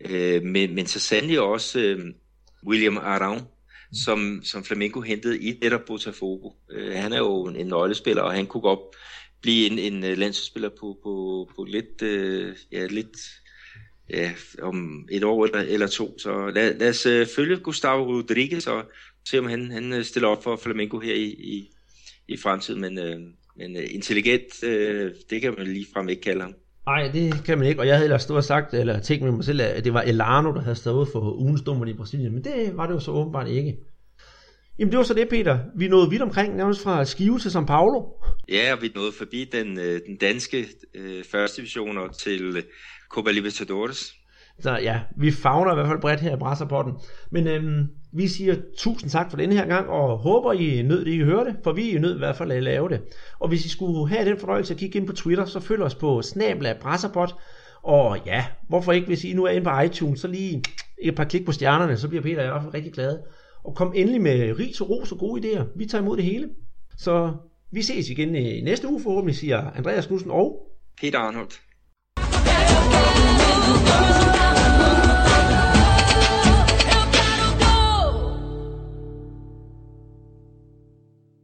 Øh, 0.00 0.42
men, 0.42 0.74
men 0.74 0.86
så 0.86 1.00
sandelig 1.00 1.40
også 1.40 1.80
øh, 1.80 1.98
William 2.66 2.96
Aron, 2.96 3.42
som, 4.04 4.40
som 4.44 4.64
Flamengo 4.64 5.00
hentede 5.00 5.38
i 5.38 5.58
netop 5.62 5.84
Botafogo. 5.86 6.50
Øh, 6.70 6.94
han 6.94 7.12
er 7.12 7.18
jo 7.18 7.44
en, 7.44 7.56
en 7.56 7.66
nøglespiller, 7.66 8.22
og 8.22 8.32
han 8.32 8.46
kunne 8.46 8.60
godt 8.60 8.80
blive 9.40 9.66
en, 9.70 9.78
en 9.78 10.04
øh, 10.04 10.18
landsholdsspiller 10.18 10.68
på, 10.68 10.98
på, 11.02 11.48
på 11.56 11.64
lidt, 11.64 12.02
øh, 12.02 12.56
ja, 12.72 12.86
lidt 12.86 13.16
ja, 14.10 14.32
om 14.62 15.08
et 15.10 15.24
år 15.24 15.44
eller, 15.44 15.60
eller 15.60 15.86
to. 15.86 16.18
Så 16.18 16.50
lad, 16.54 16.78
lad 16.78 16.88
os 16.88 17.06
øh, 17.06 17.26
følge 17.36 17.56
Gustavo 17.56 18.04
Rodriguez 18.04 18.66
og 18.66 18.84
se, 19.26 19.38
om 19.38 19.46
han, 19.46 19.70
han 19.70 19.92
øh, 19.92 20.04
stiller 20.04 20.28
op 20.28 20.42
for 20.42 20.56
Flamengo 20.56 20.98
her 20.98 21.14
i, 21.14 21.26
i, 21.26 21.70
i 22.28 22.36
fremtiden. 22.36 22.80
Men, 22.80 22.98
øh, 22.98 23.20
men 23.56 23.76
øh, 23.76 23.84
intelligent, 23.90 24.64
øh, 24.64 25.12
det 25.30 25.40
kan 25.40 25.54
man 25.58 25.66
lige 25.66 25.86
frem 25.94 26.08
ikke 26.08 26.22
kalde 26.22 26.40
ham. 26.40 26.54
Nej, 26.86 27.10
det 27.12 27.44
kan 27.44 27.58
man 27.58 27.68
ikke, 27.68 27.80
og 27.80 27.86
jeg 27.86 27.94
havde 27.94 28.04
ellers 28.04 28.22
stået 28.22 28.36
og 28.36 28.44
sagt, 28.44 28.74
eller 28.74 29.00
tænkt 29.00 29.24
med 29.24 29.32
mig 29.32 29.44
selv, 29.44 29.60
at 29.60 29.84
det 29.84 29.94
var 29.94 30.02
Elano, 30.02 30.52
der 30.52 30.60
havde 30.60 30.76
stået 30.76 31.08
for 31.12 31.32
ugens 31.32 31.60
i 31.88 31.92
Brasilien, 31.92 32.32
men 32.32 32.44
det 32.44 32.76
var 32.76 32.86
det 32.86 32.94
jo 32.94 33.00
så 33.00 33.10
åbenbart 33.10 33.48
ikke. 33.48 33.76
Jamen 34.78 34.90
det 34.90 34.98
var 34.98 35.04
så 35.04 35.14
det, 35.14 35.28
Peter. 35.28 35.58
Vi 35.76 35.88
nåede 35.88 36.10
vidt 36.10 36.22
omkring, 36.22 36.56
nærmest 36.56 36.82
fra 36.82 37.04
Skive 37.04 37.38
til 37.38 37.48
São 37.48 37.64
Paulo. 37.64 38.02
Ja, 38.48 38.72
og 38.74 38.82
vi 38.82 38.92
nåede 38.94 39.12
forbi 39.12 39.48
den, 39.52 39.78
øh, 39.78 40.00
den 40.06 40.16
danske 40.16 40.66
øh, 40.94 41.24
første 41.24 41.56
division 41.56 41.98
og 41.98 42.18
til 42.18 42.64
Copa 43.08 43.30
Libertadores. 43.30 44.14
Så 44.60 44.78
ja, 44.82 45.00
vi 45.16 45.30
fagner 45.30 45.72
i 45.72 45.74
hvert 45.74 45.86
fald 45.86 46.00
bredt 46.00 46.20
her 46.20 46.36
i 46.36 46.38
Brasserpotten. 46.38 46.94
Men 47.30 47.46
øhm, 47.46 47.88
vi 48.16 48.28
siger 48.28 48.56
tusind 48.76 49.10
tak 49.10 49.30
for 49.30 49.36
denne 49.36 49.54
her 49.54 49.66
gang, 49.66 49.88
og 49.88 50.18
håber 50.18 50.52
I 50.52 50.82
nød 50.82 51.04
det, 51.04 51.10
I 51.12 51.18
hørte, 51.18 51.56
for 51.64 51.72
vi 51.72 51.94
er 51.94 52.00
nødt 52.00 52.14
i 52.14 52.18
hvert 52.18 52.36
fald 52.36 52.52
at 52.52 52.62
lave 52.62 52.88
det. 52.88 53.00
Og 53.38 53.48
hvis 53.48 53.64
I 53.64 53.68
skulle 53.68 54.08
have 54.08 54.30
den 54.30 54.38
fornøjelse 54.38 54.74
at 54.74 54.80
kigge 54.80 54.98
ind 54.98 55.06
på 55.06 55.12
Twitter, 55.12 55.44
så 55.44 55.60
følg 55.60 55.82
os 55.82 55.94
på 55.94 56.22
snabla 56.22 56.76
Brasserpot. 56.80 57.34
Og 57.82 58.18
ja, 58.26 58.44
hvorfor 58.68 58.92
ikke, 58.92 59.06
hvis 59.06 59.24
I 59.24 59.32
nu 59.32 59.44
er 59.44 59.50
inde 59.50 59.64
på 59.64 59.80
iTunes, 59.80 60.20
så 60.20 60.28
lige 60.28 60.62
et 61.02 61.14
par 61.14 61.24
klik 61.24 61.46
på 61.46 61.52
stjernerne, 61.52 61.96
så 61.96 62.08
bliver 62.08 62.22
Peter 62.22 62.42
i 62.42 62.46
hvert 62.46 62.62
fald 62.62 62.74
rigtig 62.74 62.92
glad. 62.92 63.18
Og 63.64 63.74
kom 63.74 63.92
endelig 63.96 64.20
med 64.20 64.58
ris 64.58 64.80
og 64.80 64.90
ros 64.90 65.12
og 65.12 65.18
gode 65.18 65.42
idéer. 65.42 65.62
Vi 65.76 65.86
tager 65.86 66.02
imod 66.02 66.16
det 66.16 66.24
hele. 66.24 66.48
Så 66.98 67.32
vi 67.72 67.82
ses 67.82 68.10
igen 68.10 68.34
i 68.34 68.60
næste 68.60 68.88
uge 68.88 69.02
forhåbentlig, 69.02 69.36
siger 69.36 69.70
Andreas 69.70 70.06
Knudsen 70.06 70.30
og 70.30 70.66
Peter 71.00 71.18
Arnholdt. 71.18 71.60